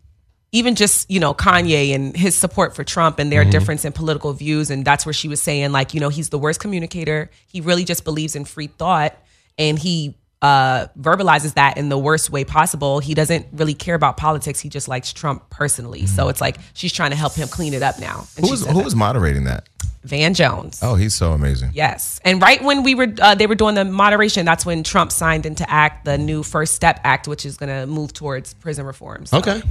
even 0.51 0.75
just 0.75 1.09
you 1.11 1.19
know 1.19 1.33
Kanye 1.33 1.93
and 1.93 2.15
his 2.15 2.35
support 2.35 2.75
for 2.75 2.83
Trump 2.83 3.19
and 3.19 3.31
their 3.31 3.43
difference 3.45 3.83
in 3.85 3.91
political 3.93 4.33
views, 4.33 4.69
and 4.69 4.85
that's 4.85 5.05
where 5.05 5.13
she 5.13 5.27
was 5.27 5.41
saying 5.41 5.71
like 5.71 5.93
you 5.93 5.99
know 5.99 6.09
he's 6.09 6.29
the 6.29 6.39
worst 6.39 6.59
communicator. 6.59 7.29
He 7.47 7.61
really 7.61 7.83
just 7.83 8.03
believes 8.03 8.35
in 8.35 8.45
free 8.45 8.67
thought, 8.67 9.15
and 9.57 9.77
he 9.77 10.15
uh 10.41 10.85
verbalizes 10.99 11.55
that 11.55 11.77
in 11.77 11.89
the 11.89 11.97
worst 11.97 12.29
way 12.29 12.43
possible. 12.45 12.99
He 12.99 13.13
doesn't 13.15 13.47
really 13.53 13.73
care 13.73 13.95
about 13.95 14.17
politics. 14.17 14.59
He 14.59 14.69
just 14.69 14.87
likes 14.87 15.11
Trump 15.11 15.49
personally. 15.49 16.05
So 16.05 16.29
it's 16.29 16.39
like 16.39 16.57
she's 16.73 16.93
trying 16.93 17.09
to 17.09 17.17
help 17.17 17.33
him 17.33 17.47
clean 17.47 17.73
it 17.73 17.81
up 17.81 17.99
now. 17.99 18.27
And 18.37 18.45
Who 18.45 18.51
was 18.51 18.65
who 18.65 18.83
was 18.83 18.95
moderating 18.95 19.45
that? 19.45 19.67
Van 20.03 20.33
Jones? 20.35 20.79
Oh, 20.81 20.95
he's 20.95 21.13
so 21.15 21.33
amazing. 21.33 21.71
Yes, 21.73 22.21
and 22.23 22.41
right 22.41 22.63
when 22.63 22.83
we 22.83 22.95
were, 22.95 23.07
uh, 23.19 23.35
they 23.35 23.45
were 23.47 23.55
doing 23.55 23.75
the 23.75 23.83
moderation. 23.83 24.45
That's 24.45 24.65
when 24.65 24.83
Trump 24.83 25.11
signed 25.11 25.45
into 25.45 25.69
act 25.69 26.05
the 26.05 26.17
new 26.17 26.43
First 26.43 26.75
Step 26.75 27.01
Act, 27.03 27.27
which 27.27 27.45
is 27.45 27.57
going 27.57 27.69
to 27.69 27.85
move 27.87 28.13
towards 28.13 28.53
prison 28.53 28.85
reforms. 28.85 29.31
So, 29.31 29.39
Okay. 29.39 29.61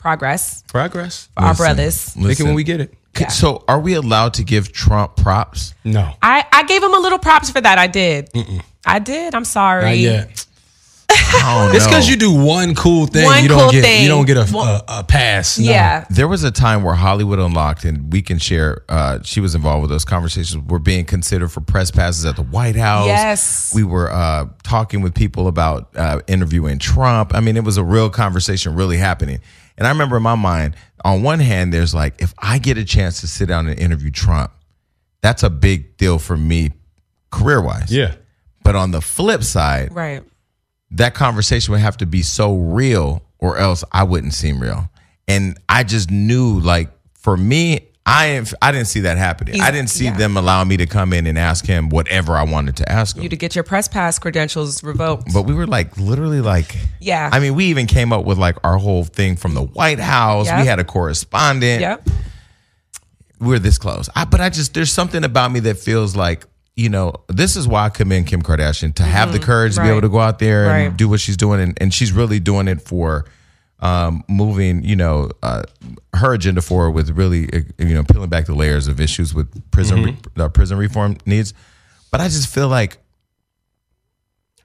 Progress 0.00 0.62
Progress. 0.68 1.28
for 1.34 1.42
our 1.42 1.48
Listen. 1.50 1.62
brothers. 1.64 2.04
Take 2.14 2.16
it 2.22 2.26
Listen. 2.26 2.46
when 2.46 2.54
we 2.56 2.64
get 2.64 2.80
it. 2.80 2.94
Yeah. 3.18 3.28
So, 3.28 3.64
are 3.68 3.80
we 3.80 3.94
allowed 3.94 4.34
to 4.34 4.44
give 4.44 4.72
Trump 4.72 5.16
props? 5.16 5.74
No. 5.84 6.14
I 6.22 6.44
I 6.52 6.62
gave 6.64 6.82
him 6.82 6.94
a 6.94 6.98
little 6.98 7.18
props 7.18 7.50
for 7.50 7.60
that. 7.60 7.78
I 7.78 7.86
did. 7.86 8.30
I 8.86 8.98
did. 8.98 9.34
I'm 9.34 9.44
sorry. 9.44 9.84
Not 9.84 9.98
yet. 9.98 10.46
It's 11.32 11.86
because 11.86 12.08
you 12.08 12.16
do 12.16 12.32
one 12.32 12.74
cool 12.74 13.06
thing. 13.06 13.24
One 13.24 13.42
you 13.42 13.48
don't 13.48 13.60
cool 13.60 13.70
get 13.72 13.82
thing. 13.84 14.02
you 14.02 14.08
don't 14.08 14.26
get 14.26 14.36
a, 14.36 14.46
Well- 14.52 14.84
a, 14.88 15.00
a 15.00 15.04
pass. 15.04 15.58
No. 15.58 15.70
Yeah. 15.70 16.04
There 16.10 16.26
was 16.28 16.42
a 16.44 16.50
time 16.50 16.82
where 16.82 16.94
Hollywood 16.94 17.38
Unlocked, 17.38 17.84
and 17.84 18.12
we 18.12 18.20
can 18.22 18.38
share. 18.38 18.82
Uh, 18.88 19.20
she 19.22 19.40
was 19.40 19.54
involved 19.54 19.82
with 19.82 19.90
those 19.90 20.04
conversations. 20.04 20.64
Were 20.68 20.78
being 20.80 21.04
considered 21.04 21.50
for 21.50 21.60
press 21.60 21.90
passes 21.90 22.24
at 22.24 22.36
the 22.36 22.42
White 22.42 22.76
House. 22.76 23.06
Yes. 23.06 23.72
we 23.74 23.84
were 23.84 24.10
uh, 24.10 24.46
talking 24.62 25.02
with 25.02 25.14
people 25.14 25.46
about 25.48 25.88
uh, 25.96 26.20
interviewing 26.26 26.78
Trump. 26.78 27.32
I 27.34 27.40
mean, 27.40 27.56
it 27.56 27.64
was 27.64 27.76
a 27.76 27.84
real 27.84 28.10
conversation, 28.10 28.74
really 28.74 28.96
happening. 28.96 29.40
And 29.80 29.86
I 29.88 29.90
remember 29.90 30.18
in 30.18 30.22
my 30.22 30.34
mind, 30.36 30.76
on 31.04 31.22
one 31.22 31.40
hand, 31.40 31.72
there's 31.72 31.94
like, 31.94 32.14
if 32.20 32.34
I 32.38 32.58
get 32.58 32.76
a 32.78 32.84
chance 32.84 33.22
to 33.22 33.26
sit 33.26 33.46
down 33.48 33.66
and 33.66 33.80
interview 33.80 34.10
Trump, 34.10 34.52
that's 35.22 35.42
a 35.42 35.48
big 35.50 35.96
deal 35.96 36.18
for 36.18 36.36
me, 36.36 36.70
career 37.30 37.62
wise. 37.62 37.90
Yeah. 37.90 38.14
But 38.62 38.76
on 38.76 38.90
the 38.90 39.00
flip 39.00 39.42
side, 39.42 39.92
Right. 39.94 40.22
that 40.92 41.14
conversation 41.14 41.72
would 41.72 41.80
have 41.80 41.96
to 41.96 42.06
be 42.06 42.20
so 42.22 42.56
real 42.56 43.22
or 43.38 43.56
else 43.56 43.82
I 43.90 44.04
wouldn't 44.04 44.34
seem 44.34 44.60
real. 44.60 44.90
And 45.26 45.58
I 45.68 45.82
just 45.82 46.10
knew 46.10 46.60
like 46.60 46.90
for 47.14 47.36
me, 47.36 47.88
I 48.06 48.26
ain't- 48.26 48.54
I 48.62 48.72
didn't 48.72 48.86
see 48.88 49.00
that 49.00 49.18
happening. 49.18 49.54
He's- 49.54 49.66
I 49.66 49.70
didn't 49.70 49.90
see 49.90 50.06
yeah. 50.06 50.16
them 50.16 50.36
allowing 50.36 50.68
me 50.68 50.76
to 50.78 50.86
come 50.86 51.12
in 51.12 51.26
and 51.26 51.38
ask 51.38 51.66
him 51.66 51.90
whatever 51.90 52.36
I 52.36 52.42
wanted 52.42 52.76
to 52.76 52.90
ask 52.90 53.14
him. 53.16 53.22
You 53.22 53.28
to 53.28 53.36
get 53.36 53.54
your 53.54 53.62
press 53.62 53.88
pass 53.88 54.18
credentials 54.18 54.82
revoked. 54.82 55.32
but 55.32 55.42
we 55.42 55.54
were 55.54 55.66
like 55.66 55.96
literally 55.98 56.40
like 56.40 56.76
Yeah. 56.98 57.28
I 57.32 57.38
mean, 57.40 57.54
we 57.54 57.66
even 57.66 57.86
came 57.86 58.12
up 58.12 58.24
with 58.24 58.38
like 58.38 58.56
our 58.64 58.78
whole 58.78 59.04
thing 59.04 59.36
from 59.36 59.54
the 59.54 59.62
White 59.62 60.00
House. 60.00 60.46
Yep. 60.46 60.60
We 60.60 60.66
had 60.66 60.78
a 60.78 60.84
correspondent. 60.84 61.82
Yep. 61.82 62.08
We're 63.38 63.58
this 63.58 63.78
close. 63.78 64.08
I, 64.16 64.24
but 64.24 64.40
I 64.40 64.48
just 64.50 64.74
there's 64.74 64.92
something 64.92 65.24
about 65.24 65.52
me 65.52 65.60
that 65.60 65.78
feels 65.78 66.16
like 66.16 66.44
you 66.76 66.88
know, 66.88 67.12
this 67.28 67.56
is 67.56 67.68
why 67.68 67.84
I 67.84 67.88
commend 67.90 68.26
Kim 68.26 68.40
Kardashian 68.40 68.94
to 68.94 69.02
have 69.02 69.32
the 69.32 69.38
courage 69.38 69.74
to 69.74 69.80
be 69.80 69.84
Mm-hmm. 69.84 69.90
Able 69.92 70.00
to 70.02 70.08
go 70.08 70.20
out 70.20 70.38
there 70.38 70.70
and 70.70 70.88
Right. 70.88 70.96
do 70.96 71.08
what 71.10 71.20
she's 71.20 71.36
doing, 71.36 71.60
and, 71.60 71.76
and 71.78 71.92
she's 71.92 72.10
really 72.12 72.40
doing 72.40 72.68
it 72.68 72.80
for 72.80 73.26
um, 73.80 74.22
moving, 74.28 74.84
you 74.84 74.94
know, 74.96 75.30
uh, 75.42 75.62
her 76.14 76.34
agenda 76.34 76.60
forward 76.60 76.90
with 76.90 77.10
really, 77.10 77.50
uh, 77.52 77.60
you 77.78 77.94
know, 77.94 78.02
peeling 78.04 78.28
back 78.30 78.46
the 78.46 78.54
layers 78.54 78.88
of 78.88 79.00
issues 79.00 79.32
with 79.34 79.48
prison 79.70 80.02
re- 80.02 80.16
uh, 80.36 80.48
prison 80.48 80.76
reform 80.78 81.16
needs. 81.26 81.54
But 82.10 82.20
I 82.20 82.24
just 82.28 82.48
feel 82.52 82.68
like 82.68 82.98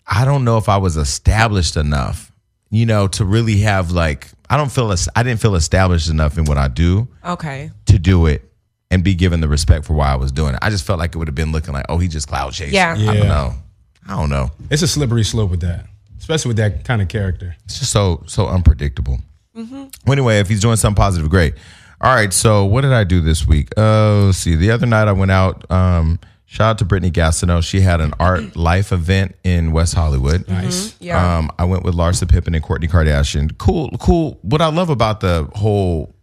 I 0.07 0.25
don't 0.25 0.43
know 0.43 0.57
if 0.57 0.69
I 0.69 0.77
was 0.77 0.97
established 0.97 1.77
enough, 1.77 2.31
you 2.69 2.85
know, 2.85 3.07
to 3.07 3.25
really 3.25 3.57
have 3.61 3.91
like 3.91 4.27
I 4.49 4.57
don't 4.57 4.71
feel 4.71 4.93
I 5.15 5.23
didn't 5.23 5.39
feel 5.41 5.55
established 5.55 6.09
enough 6.09 6.37
in 6.37 6.45
what 6.45 6.57
I 6.57 6.67
do 6.67 7.07
Okay. 7.23 7.71
to 7.87 7.97
do 7.99 8.25
it 8.27 8.43
and 8.91 9.03
be 9.03 9.15
given 9.15 9.41
the 9.41 9.47
respect 9.47 9.85
for 9.85 9.93
why 9.93 10.09
I 10.11 10.15
was 10.15 10.31
doing 10.31 10.53
it. 10.53 10.59
I 10.61 10.69
just 10.69 10.85
felt 10.85 10.99
like 10.99 11.15
it 11.15 11.17
would 11.17 11.27
have 11.27 11.35
been 11.35 11.51
looking 11.51 11.73
like, 11.73 11.85
oh, 11.89 11.97
he 11.97 12.07
just 12.07 12.27
cloud 12.27 12.53
chasing. 12.53 12.75
Yeah. 12.75 12.93
I 12.97 13.17
don't 13.17 13.27
know. 13.27 13.53
I 14.07 14.15
don't 14.15 14.29
know. 14.29 14.51
It's 14.69 14.83
a 14.83 14.87
slippery 14.87 15.23
slope 15.23 15.49
with 15.49 15.61
that, 15.61 15.85
especially 16.19 16.49
with 16.49 16.57
that 16.57 16.83
kind 16.83 17.01
of 17.01 17.07
character. 17.07 17.55
It's 17.65 17.79
just 17.79 17.91
so 17.91 18.23
so 18.27 18.47
unpredictable. 18.47 19.19
Mm-hmm. 19.55 19.75
Well, 19.75 20.11
anyway, 20.11 20.39
if 20.39 20.49
he's 20.49 20.61
doing 20.61 20.75
something 20.75 21.01
positive, 21.01 21.29
great. 21.29 21.55
All 22.01 22.13
right. 22.13 22.33
So 22.33 22.65
what 22.65 22.81
did 22.81 22.91
I 22.93 23.03
do 23.03 23.21
this 23.21 23.47
week? 23.47 23.69
Oh, 23.77 24.23
let's 24.27 24.37
see. 24.37 24.55
The 24.55 24.71
other 24.71 24.85
night 24.85 25.07
I 25.07 25.13
went 25.13 25.31
out. 25.31 25.69
Um, 25.71 26.19
shout 26.45 26.71
out 26.71 26.77
to 26.79 26.85
Brittny 26.85 27.11
Gastineau. 27.11 27.63
She 27.63 27.81
had 27.81 28.01
an 28.01 28.13
art 28.19 28.55
life 28.57 28.91
event 28.91 29.35
in 29.43 29.71
West 29.71 29.93
Hollywood. 29.93 30.47
Nice. 30.47 30.95
Yeah. 30.99 31.37
Um, 31.37 31.49
I 31.57 31.63
went 31.63 31.83
with 31.83 31.95
Larsa 31.95 32.29
Pippen 32.29 32.53
and 32.53 32.63
Kourtney 32.63 32.89
Kardashian. 32.89 33.57
Cool, 33.57 33.91
cool. 33.99 34.39
What 34.41 34.61
I 34.61 34.67
love 34.67 34.89
about 34.89 35.21
the 35.21 35.49
whole 35.55 36.13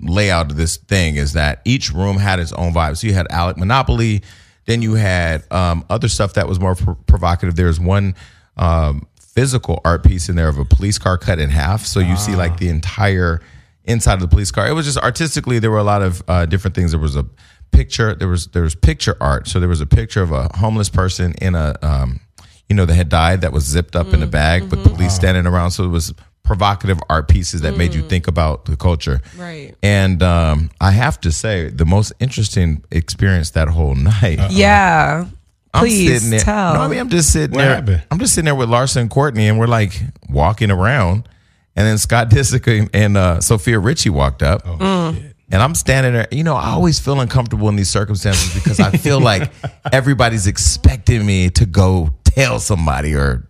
layout 0.00 0.50
of 0.50 0.56
this 0.56 0.76
thing 0.76 1.14
is 1.16 1.34
that 1.34 1.62
each 1.64 1.92
room 1.92 2.16
had 2.16 2.40
its 2.40 2.52
own 2.52 2.74
vibe. 2.74 2.96
So 2.96 3.06
you 3.06 3.14
had 3.14 3.30
Alec 3.30 3.56
Monopoly, 3.56 4.22
then 4.66 4.82
you 4.82 4.94
had 4.94 5.44
um, 5.52 5.84
other 5.88 6.08
stuff 6.08 6.34
that 6.34 6.48
was 6.48 6.58
more 6.58 6.74
pr- 6.74 6.92
provocative. 7.06 7.54
There 7.54 7.66
was 7.66 7.78
one 7.78 8.16
um, 8.56 9.06
physical 9.34 9.80
art 9.84 10.04
piece 10.04 10.28
in 10.28 10.36
there 10.36 10.48
of 10.48 10.58
a 10.58 10.64
police 10.64 10.98
car 10.98 11.16
cut 11.16 11.38
in 11.38 11.50
half. 11.50 11.86
So 11.86 12.00
you 12.00 12.16
see 12.16 12.36
like 12.36 12.58
the 12.58 12.68
entire 12.68 13.40
inside 13.84 14.14
of 14.14 14.20
the 14.20 14.28
police 14.28 14.50
car. 14.50 14.68
It 14.68 14.72
was 14.72 14.86
just 14.86 14.98
artistically 14.98 15.58
there 15.58 15.70
were 15.70 15.78
a 15.78 15.84
lot 15.84 16.02
of 16.02 16.22
uh, 16.28 16.46
different 16.46 16.74
things. 16.74 16.92
There 16.92 17.00
was 17.00 17.16
a 17.16 17.26
picture. 17.72 18.14
There 18.14 18.28
was 18.28 18.48
there 18.48 18.62
was 18.62 18.74
picture 18.74 19.16
art. 19.20 19.48
So 19.48 19.58
there 19.58 19.68
was 19.68 19.80
a 19.80 19.86
picture 19.86 20.22
of 20.22 20.32
a 20.32 20.48
homeless 20.56 20.88
person 20.88 21.34
in 21.40 21.54
a 21.54 21.76
um, 21.82 22.20
you 22.68 22.76
know 22.76 22.84
that 22.84 22.94
had 22.94 23.08
died 23.08 23.40
that 23.40 23.52
was 23.52 23.64
zipped 23.64 23.96
up 23.96 24.08
in 24.08 24.22
a 24.22 24.26
bag, 24.26 24.68
but 24.70 24.82
police 24.84 25.14
standing 25.14 25.46
around. 25.46 25.72
So 25.72 25.84
it 25.84 25.88
was 25.88 26.12
provocative 26.42 26.98
art 27.08 27.28
pieces 27.28 27.60
that 27.62 27.76
made 27.76 27.94
you 27.94 28.02
think 28.02 28.26
about 28.26 28.64
the 28.64 28.76
culture. 28.76 29.20
Right. 29.36 29.74
And 29.82 30.22
um, 30.22 30.70
I 30.80 30.90
have 30.90 31.20
to 31.22 31.32
say, 31.32 31.70
the 31.70 31.84
most 31.84 32.12
interesting 32.20 32.84
experience 32.90 33.50
that 33.50 33.68
whole 33.68 33.94
night. 34.22 34.50
yeah. 34.50 35.26
I'm 35.74 35.80
Please 35.84 36.12
sitting 36.20 36.30
there. 36.30 36.40
tell. 36.40 36.74
No, 36.74 36.80
I 36.80 36.88
mean 36.88 36.98
I'm 36.98 37.08
just 37.08 37.32
sitting 37.32 37.54
What 37.56 37.62
there. 37.62 37.74
happened? 37.76 38.02
I'm 38.10 38.18
just 38.18 38.34
sitting 38.34 38.44
there 38.46 38.54
with 38.54 38.68
Larsa 38.68 38.96
and 38.98 39.08
Kourtney, 39.10 39.48
and 39.48 39.58
we're 39.58 39.66
like 39.66 39.98
walking 40.28 40.70
around, 40.70 41.28
and 41.76 41.86
then 41.86 41.96
Scott 41.98 42.28
Disick 42.30 42.90
and 42.92 43.16
uh, 43.16 43.40
Sofia 43.40 43.78
Richie 43.78 44.10
walked 44.10 44.42
up. 44.42 44.62
Oh, 44.66 44.76
Mm. 44.78 45.14
shit. 45.16 45.28
And 45.50 45.62
I'm 45.62 45.74
standing 45.74 46.14
there. 46.14 46.28
You 46.30 46.44
know, 46.44 46.56
I 46.56 46.70
always 46.70 46.98
feel 46.98 47.20
uncomfortable 47.20 47.68
in 47.68 47.76
these 47.76 47.90
circumstances 47.90 48.54
because 48.54 48.80
I 48.80 48.90
feel 48.90 49.20
like 49.30 49.50
everybody's 49.92 50.46
expecting 50.46 51.26
me 51.26 51.50
to 51.50 51.66
go 51.66 52.08
tell 52.24 52.58
somebody 52.58 53.14
or 53.14 53.46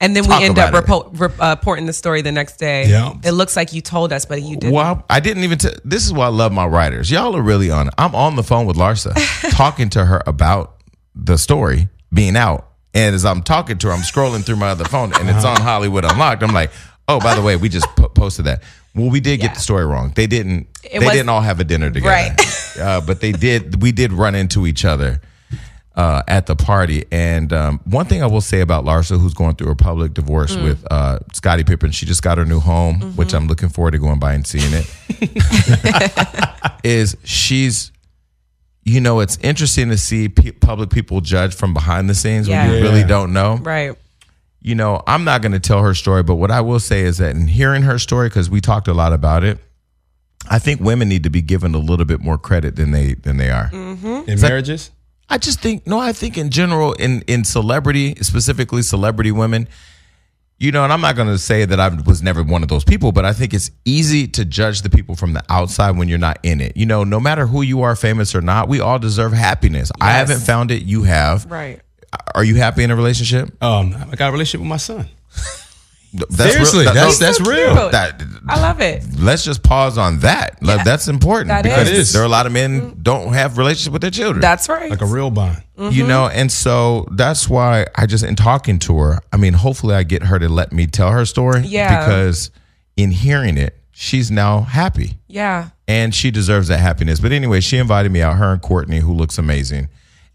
And 0.00 0.16
then 0.16 0.24
Talk 0.24 0.40
we 0.40 0.46
end 0.46 0.58
up 0.58 0.74
repo- 0.74 1.08
rep- 1.20 1.40
uh, 1.40 1.56
reporting 1.58 1.86
the 1.86 1.92
story 1.92 2.22
the 2.22 2.32
next 2.32 2.56
day. 2.56 2.86
Yeah. 2.88 3.14
It 3.22 3.32
looks 3.32 3.54
like 3.56 3.72
you 3.72 3.80
told 3.80 4.12
us, 4.12 4.24
but 4.24 4.42
you 4.42 4.56
didn't. 4.56 4.72
Well, 4.74 5.04
I 5.08 5.20
didn't 5.20 5.44
even. 5.44 5.58
T- 5.58 5.70
this 5.84 6.04
is 6.06 6.12
why 6.12 6.26
I 6.26 6.30
love 6.30 6.50
my 6.52 6.66
writers. 6.66 7.08
Y'all 7.08 7.36
are 7.36 7.42
really 7.42 7.70
on. 7.70 7.86
it. 7.88 7.94
I'm 7.98 8.16
on 8.16 8.34
the 8.34 8.42
phone 8.42 8.66
with 8.66 8.76
Larsa, 8.76 9.12
talking 9.52 9.90
to 9.90 10.04
her 10.04 10.20
about 10.26 10.77
the 11.18 11.36
story 11.36 11.88
being 12.12 12.36
out, 12.36 12.68
and 12.94 13.14
as 13.14 13.24
I'm 13.24 13.42
talking 13.42 13.76
to 13.78 13.88
her, 13.88 13.92
I'm 13.92 14.00
scrolling 14.00 14.44
through 14.44 14.56
my 14.56 14.68
other 14.70 14.84
phone, 14.84 15.12
and 15.18 15.28
it's 15.28 15.44
on 15.44 15.60
Hollywood 15.60 16.04
Unlocked. 16.04 16.42
I'm 16.42 16.54
like, 16.54 16.70
oh, 17.08 17.18
by 17.20 17.34
the 17.34 17.42
way, 17.42 17.56
we 17.56 17.68
just 17.68 17.86
po- 17.96 18.08
posted 18.08 18.44
that. 18.46 18.62
Well, 18.94 19.10
we 19.10 19.20
did 19.20 19.40
Yeah. 19.40 19.48
get 19.48 19.54
the 19.56 19.60
story 19.60 19.84
wrong. 19.84 20.12
They 20.14 20.26
didn't. 20.26 20.68
It 20.84 21.00
they 21.00 21.06
was- 21.06 21.14
didn't 21.14 21.28
all 21.28 21.40
have 21.42 21.60
a 21.60 21.64
dinner 21.64 21.90
together, 21.90 22.08
Right. 22.10 22.76
uh, 22.80 23.00
but 23.02 23.20
they 23.20 23.32
did. 23.32 23.82
We 23.82 23.92
did 23.92 24.12
run 24.12 24.34
into 24.34 24.66
each 24.66 24.84
other. 24.84 25.20
Uh, 25.96 26.22
at 26.28 26.46
the 26.46 26.54
party, 26.54 27.04
and 27.10 27.52
um, 27.52 27.80
one 27.82 28.06
thing 28.06 28.22
I 28.22 28.26
will 28.26 28.40
say 28.40 28.60
about 28.60 28.84
Larsa, 28.84 29.20
who's 29.20 29.34
going 29.34 29.56
through 29.56 29.72
a 29.72 29.74
public 29.74 30.14
divorce 30.14 30.54
Mm. 30.54 30.62
with 30.62 30.86
uh, 30.92 31.18
Scottie 31.32 31.64
Pippen, 31.64 31.90
she 31.90 32.06
just 32.06 32.22
got 32.22 32.38
her 32.38 32.44
new 32.44 32.60
home, 32.60 33.00
Mm-hmm. 33.00 33.16
which 33.16 33.34
I'm 33.34 33.48
looking 33.48 33.68
forward 33.68 33.90
to 33.92 33.98
going 33.98 34.20
by 34.20 34.34
and 34.34 34.46
seeing 34.46 34.72
it 34.72 34.86
is 36.84 37.16
she's 37.24 37.90
you 38.88 39.00
know 39.00 39.20
it's 39.20 39.36
interesting 39.42 39.88
to 39.90 39.98
see 39.98 40.28
pe- 40.28 40.52
public 40.52 40.90
people 40.90 41.20
judge 41.20 41.54
from 41.54 41.74
behind 41.74 42.08
the 42.08 42.14
scenes 42.14 42.48
when 42.48 42.68
you 42.70 42.76
Yeah. 42.76 42.82
really 42.82 43.04
don't 43.04 43.32
know 43.32 43.56
right. 43.58 43.94
you 44.62 44.74
know 44.74 45.02
i'm 45.06 45.24
not 45.24 45.42
going 45.42 45.52
to 45.52 45.60
tell 45.60 45.82
her 45.82 45.94
story 45.94 46.22
but 46.22 46.36
what 46.36 46.50
i 46.50 46.60
will 46.60 46.80
say 46.80 47.00
is 47.02 47.18
that 47.18 47.36
in 47.36 47.46
hearing 47.48 47.82
her 47.82 47.98
story 47.98 48.28
because 48.28 48.48
we 48.48 48.60
talked 48.60 48.88
a 48.88 48.94
lot 48.94 49.12
about 49.12 49.44
it 49.44 49.58
i 50.48 50.58
think 50.58 50.80
women 50.80 51.08
need 51.08 51.22
to 51.24 51.30
be 51.30 51.42
given 51.42 51.74
a 51.74 51.78
little 51.78 52.06
bit 52.06 52.20
more 52.20 52.38
credit 52.38 52.76
than 52.76 52.90
they 52.92 53.14
than 53.14 53.36
they 53.36 53.50
are 53.50 53.68
mm-hmm. 53.70 54.28
In 54.30 54.40
marriages? 54.40 54.90
I 55.30 55.36
just 55.36 55.60
think 55.60 55.86
no, 55.86 55.98
I 55.98 56.12
think 56.14 56.38
in 56.38 56.48
general 56.48 56.94
in 56.94 57.22
in 57.26 57.44
celebrity, 57.44 58.14
specifically 58.22 58.80
celebrity 58.80 59.30
women, 59.30 59.68
you 60.58 60.72
know, 60.72 60.82
and 60.82 60.92
I'm 60.92 61.00
not 61.00 61.14
going 61.14 61.28
to 61.28 61.38
say 61.38 61.64
that 61.64 61.78
I 61.78 61.88
was 61.88 62.20
never 62.20 62.42
one 62.42 62.62
of 62.62 62.68
those 62.68 62.84
people, 62.84 63.12
but 63.12 63.24
I 63.24 63.32
think 63.32 63.54
it's 63.54 63.70
easy 63.84 64.26
to 64.28 64.44
judge 64.44 64.82
the 64.82 64.90
people 64.90 65.14
from 65.14 65.32
the 65.32 65.42
outside 65.48 65.96
when 65.96 66.08
you're 66.08 66.18
not 66.18 66.38
in 66.42 66.60
it. 66.60 66.76
You 66.76 66.86
know, 66.86 67.04
no 67.04 67.20
matter 67.20 67.46
who 67.46 67.62
you 67.62 67.82
are, 67.82 67.94
famous 67.94 68.34
or 68.34 68.40
not, 68.40 68.68
we 68.68 68.80
all 68.80 68.98
deserve 68.98 69.32
happiness. 69.32 69.92
I 70.00 70.12
haven't 70.12 70.40
found 70.40 70.70
it, 70.70 70.82
you 70.82 71.04
have. 71.04 71.48
Right. 71.50 71.80
Are 72.34 72.42
you 72.42 72.56
happy 72.56 72.82
in 72.82 72.90
a 72.90 72.96
relationship? 72.96 73.62
Um, 73.62 73.94
I 74.10 74.16
got 74.16 74.30
a 74.30 74.32
relationship 74.32 74.60
with 74.60 74.68
my 74.68 74.78
son. 74.78 75.08
That's 76.14 76.52
Seriously, 76.52 76.84
that- 76.86 76.94
that's 76.94 77.18
that's 77.18 77.36
so 77.38 77.44
real. 77.50 77.90
that 77.90 78.22
I 78.48 78.60
love 78.60 78.80
it. 78.80 79.04
let's 79.18 79.44
just 79.44 79.62
pause 79.62 79.98
on 79.98 80.20
that. 80.20 80.62
Like, 80.62 80.78
Yeah. 80.78 80.84
That's 80.84 81.06
important 81.08 81.48
That 81.48 81.64
because 81.64 81.90
is. 81.90 82.12
there 82.12 82.22
are 82.22 82.24
a 82.24 82.28
lot 82.30 82.46
of 82.46 82.52
men 82.52 82.98
don't 83.02 83.34
have 83.34 83.58
relationship 83.58 83.92
with 83.92 84.00
their 84.02 84.10
children. 84.10 84.40
That's 84.40 84.68
right. 84.70 84.88
Like 84.90 85.02
a 85.02 85.06
real 85.06 85.30
bond. 85.30 85.62
you 85.76 85.84
mm-hmm. 85.84 86.08
know 86.08 86.26
and 86.26 86.50
so 86.50 87.06
that's 87.12 87.48
why 87.48 87.86
i 87.94 88.04
just 88.04 88.24
in 88.24 88.34
talking 88.34 88.80
to 88.80 88.98
her 88.98 89.20
i 89.32 89.36
mean 89.36 89.52
hopefully 89.52 89.94
i 89.94 90.02
get 90.02 90.24
her 90.24 90.36
to 90.36 90.48
let 90.48 90.72
me 90.72 90.88
tell 90.88 91.12
her 91.12 91.24
story 91.24 91.60
Yeah. 91.64 92.00
because 92.04 92.50
in 92.96 93.12
hearing 93.12 93.56
it 93.56 93.78
she's 93.92 94.28
now 94.28 94.62
happy 94.62 95.18
yeah. 95.28 95.68
and 95.86 96.12
she 96.12 96.32
deserves 96.32 96.66
that 96.66 96.80
happiness 96.80 97.20
but 97.20 97.30
anyway 97.30 97.60
she 97.60 97.76
invited 97.76 98.10
me 98.10 98.20
out 98.22 98.38
her 98.38 98.52
and 98.54 98.60
kourtney 98.60 98.98
who 98.98 99.12
looks 99.12 99.38
amazing 99.38 99.88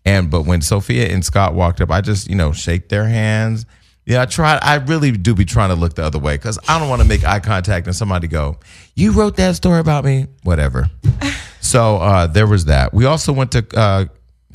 and 0.05 0.31
but 0.31 0.43
when 0.43 0.61
sophia 0.61 1.07
and 1.09 1.25
scott 1.25 1.53
walked 1.53 1.81
up 1.81 1.91
i 1.91 1.99
just 1.99 2.29
you 2.29 2.35
know 2.35 2.53
shake 2.53 2.87
their 2.87 3.07
hands 3.09 3.65
yeah 4.05 4.21
i 4.21 4.25
try 4.25 4.57
i 4.61 4.75
really 4.75 5.11
do 5.11 5.33
be 5.33 5.45
trying 5.45 5.69
to 5.69 5.75
look 5.75 5.93
the 5.95 6.03
other 6.03 6.19
way 6.19 6.35
because 6.35 6.59
i 6.67 6.79
don't 6.79 6.89
want 6.89 7.01
to 7.01 7.07
make 7.07 7.23
eye 7.23 7.39
contact 7.39 7.87
and 7.87 7.95
somebody 7.95 8.27
go 8.27 8.57
you 8.95 9.11
wrote 9.11 9.35
that 9.37 9.55
story 9.55 9.79
about 9.79 10.03
me 10.03 10.27
whatever 10.43 10.89
so 11.61 11.97
uh 11.97 12.27
there 12.27 12.47
was 12.47 12.65
that 12.65 12.93
we 12.93 13.05
also 13.05 13.31
went 13.33 13.51
to 13.51 13.65
uh 13.77 14.05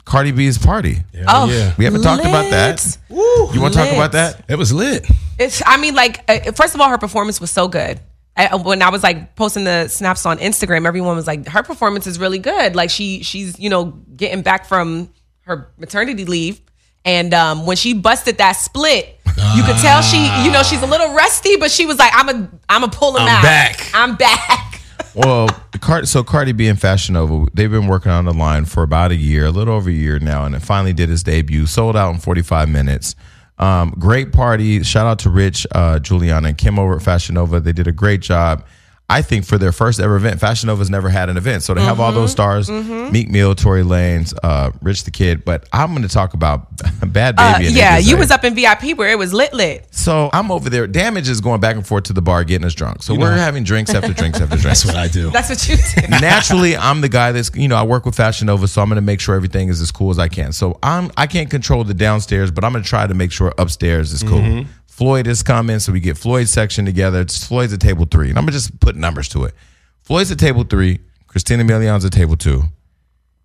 cardi 0.04 0.32
b's 0.32 0.58
party 0.58 0.98
Yeah, 1.12 1.24
Oh, 1.28 1.48
yeah. 1.50 1.74
we 1.78 1.84
haven't 1.84 2.02
talked 2.02 2.24
about 2.24 2.50
that. 2.50 2.98
Lit. 3.10 3.54
You 3.54 3.60
want 3.60 3.74
to 3.74 3.80
talk 3.80 3.92
about 3.92 4.12
that? 4.12 4.44
It 4.48 4.56
was 4.56 4.72
lit. 4.72 5.06
It's. 5.38 5.62
I 5.66 5.76
mean, 5.76 5.94
like, 5.94 6.24
uh, 6.28 6.52
first 6.52 6.74
of 6.74 6.80
all, 6.80 6.88
her 6.88 6.96
performance 6.98 7.40
was 7.40 7.50
so 7.50 7.68
good. 7.68 8.00
I, 8.36 8.54
when 8.56 8.80
I 8.82 8.88
was 8.90 9.02
like 9.02 9.36
posting 9.36 9.64
the 9.64 9.88
snaps 9.88 10.24
on 10.26 10.38
Instagram, 10.38 10.86
everyone 10.86 11.14
was 11.16 11.26
like, 11.26 11.46
"Her 11.46 11.62
performance 11.62 12.06
is 12.06 12.18
really 12.18 12.38
good." 12.38 12.74
Like 12.74 12.88
she, 12.90 13.22
she's 13.22 13.58
you 13.58 13.68
know 13.68 13.86
getting 14.16 14.42
back 14.42 14.64
from 14.66 15.10
her 15.42 15.70
maternity 15.78 16.24
leave, 16.24 16.60
and 17.04 17.34
um, 17.34 17.66
when 17.66 17.76
she 17.76 17.92
busted 17.94 18.38
that 18.38 18.52
split, 18.52 19.17
you 19.56 19.62
could 19.64 19.76
tell 19.76 20.02
she, 20.02 20.24
you 20.44 20.50
know, 20.52 20.62
she's 20.62 20.82
a 20.82 20.86
little 20.86 21.12
rusty, 21.14 21.56
but 21.56 21.70
she 21.70 21.86
was 21.86 21.98
like, 21.98 22.12
"I'm 22.14 22.28
a, 22.28 22.50
I'm 22.68 22.84
a 22.84 22.88
pull 22.88 23.16
him 23.16 23.22
I'm 23.22 23.28
out. 23.28 23.42
back. 23.42 23.90
I'm 23.94 24.16
back." 24.16 24.64
Well, 25.14 25.48
Card- 25.80 26.06
so 26.06 26.22
Cardi 26.22 26.52
B 26.52 26.68
and 26.68 26.78
Fashion 26.80 27.14
Nova, 27.14 27.46
they've 27.52 27.70
been 27.70 27.88
working 27.88 28.12
on 28.12 28.24
the 28.24 28.32
line 28.32 28.66
for 28.66 28.84
about 28.84 29.10
a 29.10 29.16
year, 29.16 29.46
a 29.46 29.50
little 29.50 29.74
over 29.74 29.90
a 29.90 29.92
year 29.92 30.20
now, 30.20 30.44
and 30.44 30.54
it 30.54 30.60
finally 30.60 30.92
did 30.92 31.10
its 31.10 31.24
debut. 31.24 31.66
Sold 31.66 31.96
out 31.96 32.14
in 32.14 32.20
45 32.20 32.68
minutes. 32.68 33.16
Um, 33.58 33.94
great 33.98 34.32
party. 34.32 34.80
Shout 34.84 35.06
out 35.08 35.18
to 35.20 35.30
Rich, 35.30 35.66
uh, 35.72 35.98
Juliana, 35.98 36.48
and 36.50 36.58
Kim 36.58 36.78
over 36.78 36.94
at 36.94 37.02
Fashion 37.02 37.34
Nova. 37.34 37.58
They 37.58 37.72
did 37.72 37.88
a 37.88 37.92
great 37.92 38.20
job. 38.20 38.64
I 39.10 39.22
think 39.22 39.46
for 39.46 39.56
their 39.56 39.72
first 39.72 40.00
ever 40.00 40.16
event, 40.16 40.38
Fashion 40.38 40.66
Nova's 40.66 40.90
never 40.90 41.08
had 41.08 41.30
an 41.30 41.38
event. 41.38 41.62
So 41.62 41.72
to 41.72 41.80
have 41.80 41.98
all 41.98 42.12
those 42.12 42.30
stars, 42.30 42.70
Meek 42.70 43.30
Mill, 43.30 43.54
Tory 43.54 43.82
Lanez, 43.82 44.34
uh, 44.42 44.70
Rich 44.82 45.04
the 45.04 45.10
Kid. 45.10 45.46
But 45.46 45.66
I'm 45.72 45.92
going 45.92 46.02
to 46.02 46.10
talk 46.10 46.34
about 46.34 46.76
Bhad 46.76 47.36
Bhabie. 47.36 47.38
Uh, 47.38 47.56
and 47.56 47.74
yeah, 47.74 47.96
you 47.96 48.18
was 48.18 48.30
up 48.30 48.44
in 48.44 48.54
VIP 48.54 48.98
where 48.98 49.08
it 49.08 49.16
was 49.16 49.32
lit, 49.32 49.54
lit. 49.54 49.86
So 49.94 50.28
I'm 50.34 50.50
over 50.50 50.68
there. 50.68 50.86
Damage 50.86 51.30
is 51.30 51.40
going 51.40 51.58
back 51.58 51.76
and 51.76 51.86
forth 51.86 52.04
to 52.04 52.12
the 52.12 52.20
bar, 52.20 52.44
getting 52.44 52.66
us 52.66 52.74
drunk. 52.74 53.02
So 53.02 53.14
we're 53.14 53.30
know. 53.30 53.40
having 53.40 53.64
drinks 53.64 53.94
after 53.94 54.12
drinks 54.14 54.42
after 54.42 54.58
drinks. 54.58 54.82
That's 54.82 54.84
what 54.84 54.96
I 54.96 55.08
do. 55.08 55.30
That's 55.30 55.48
what 55.48 55.66
you 55.66 55.76
do. 55.76 56.08
Naturally, 56.20 56.76
I'm 56.76 57.00
the 57.00 57.08
guy 57.08 57.32
that's 57.32 57.50
you 57.54 57.68
know 57.68 57.76
I 57.76 57.84
work 57.84 58.04
with 58.04 58.14
Fashion 58.14 58.48
Nova, 58.48 58.68
so 58.68 58.82
I'm 58.82 58.88
going 58.88 58.96
to 58.96 59.02
make 59.02 59.20
sure 59.20 59.34
everything 59.34 59.68
is 59.68 59.80
as 59.80 59.90
cool 59.90 60.10
as 60.10 60.18
I 60.18 60.28
can. 60.28 60.52
So 60.52 60.78
I'm 60.82 61.10
I 61.16 61.26
can't 61.26 61.48
control 61.48 61.82
the 61.82 61.94
downstairs, 61.94 62.50
but 62.50 62.62
I'm 62.62 62.72
going 62.72 62.84
to 62.84 62.88
try 62.88 63.06
to 63.06 63.14
make 63.14 63.32
sure 63.32 63.54
upstairs 63.56 64.12
is 64.12 64.22
cool. 64.22 64.66
Floyd 64.98 65.28
is 65.28 65.44
coming, 65.44 65.78
so 65.78 65.92
we 65.92 66.00
get 66.00 66.18
Floyd's 66.18 66.50
section 66.50 66.84
together. 66.84 67.20
It's 67.20 67.44
Floyd's 67.44 67.72
at 67.72 67.78
table 67.78 68.04
three, 68.04 68.30
and 68.30 68.36
I'm 68.36 68.42
gonna 68.42 68.50
just 68.50 68.80
put 68.80 68.96
numbers 68.96 69.28
to 69.28 69.44
it. 69.44 69.54
Floyd's 70.02 70.32
at 70.32 70.40
table 70.40 70.64
three. 70.64 70.98
Christina 71.28 71.62
Milian's 71.62 72.04
at 72.04 72.10
table 72.10 72.36
two. 72.36 72.64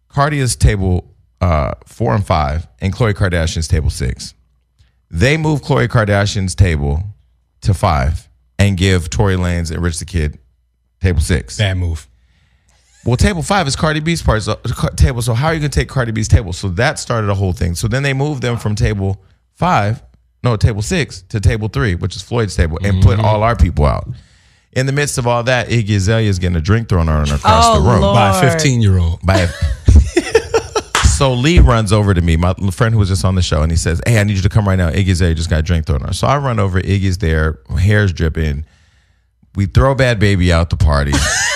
Cardi 0.08 0.40
is 0.40 0.56
table 0.56 1.14
uh, 1.42 1.76
four 1.86 2.16
and 2.16 2.26
five, 2.26 2.68
and 2.82 2.92
Khloe 2.92 3.14
Kardashian's 3.14 3.68
table 3.68 3.92
six. 3.92 4.34
They 5.12 5.38
move 5.38 5.62
Khloe 5.62 5.88
Kardashian's 5.88 6.56
table 6.56 7.04
to 7.62 7.76
five 7.76 8.28
and 8.58 8.76
give 8.76 9.12
Tory 9.12 9.36
Lanez 9.36 9.70
and 9.70 9.84
Rich 9.84 10.00
the 10.00 10.06
Kid 10.06 10.40
table 11.02 11.22
six. 11.22 11.60
Bad 11.60 11.78
move. 11.78 12.08
Well, 13.06 13.16
table 13.16 13.44
five 13.44 13.68
is 13.68 13.76
Cardi 13.76 14.00
B's 14.00 14.24
part 14.24 14.42
so, 14.42 14.56
ca- 14.56 14.90
table. 14.96 15.22
So 15.22 15.36
how 15.36 15.50
are 15.50 15.54
you 15.54 15.60
gonna 15.60 15.70
take 15.70 15.88
Cardi 15.88 16.14
B's 16.14 16.28
table? 16.28 16.52
So 16.52 16.70
that 16.70 16.98
started 16.98 17.30
a 17.30 17.36
whole 17.36 17.54
thing. 17.54 17.76
So 17.76 17.88
then 17.88 18.02
they 18.02 18.14
moved 18.14 18.42
them 18.42 18.58
from 18.58 18.74
table 18.74 19.24
five, 19.54 20.02
no, 20.44 20.58
table 20.58 20.82
six 20.82 21.22
to 21.30 21.40
table 21.40 21.70
three, 21.70 21.96
which 21.96 22.16
is 22.16 22.22
Floyd's 22.22 22.56
table, 22.56 22.78
and 22.84 23.02
put 23.02 23.18
mm-hmm. 23.18 23.26
all 23.26 23.44
our 23.44 23.56
people 23.56 23.86
out. 23.86 24.08
In 24.74 24.88
the 24.88 24.92
midst 24.92 25.18
of 25.18 25.28
all 25.28 25.44
that, 25.44 25.68
Iggy 25.70 25.96
Azalea 25.96 26.30
is 26.30 26.40
getting 26.40 26.58
a 26.58 26.62
drink 26.62 26.90
thrown 26.90 27.08
on 27.08 27.28
her 27.28 27.36
across 27.36 27.66
Oh, 27.68 27.82
the 27.82 27.90
room. 27.90 28.02
Lord. 28.02 28.16
By 28.16 28.40
a 28.40 28.52
15 28.52 28.82
year 28.82 28.98
old. 28.98 29.22
By 29.24 29.42
a- 29.42 29.48
so 31.08 31.34
Lee 31.34 31.60
runs 31.60 31.94
over 31.94 32.14
to 32.14 32.22
me, 32.22 32.36
my 32.36 32.54
friend 32.72 32.94
who 32.94 33.00
was 33.00 33.10
just 33.10 33.24
on 33.24 33.36
the 33.36 33.42
show, 33.42 33.62
and 33.62 33.72
he 33.72 33.78
says, 33.78 34.02
"Hey, 34.06 34.20
I 34.20 34.24
need 34.24 34.36
you 34.36 34.42
to 34.42 34.50
come 34.50 34.68
right 34.68 34.76
now. 34.76 34.90
Iggy 34.90 35.18
there. 35.18 35.34
Just 35.34 35.50
got 35.50 35.60
a 35.60 35.64
drink 35.64 35.86
thrown 35.86 36.02
on 36.02 36.08
her." 36.08 36.14
So 36.14 36.28
I 36.28 36.38
run 36.38 36.60
over. 36.60 36.82
Iggy's 36.82 37.20
there. 37.20 37.60
Hair's 37.80 38.12
dripping. 38.12 38.66
We 39.56 39.68
throw 39.68 39.96
Bhad 39.96 40.20
Bhabie 40.20 40.50
out 40.50 40.72
the 40.72 40.78
party. 40.78 41.14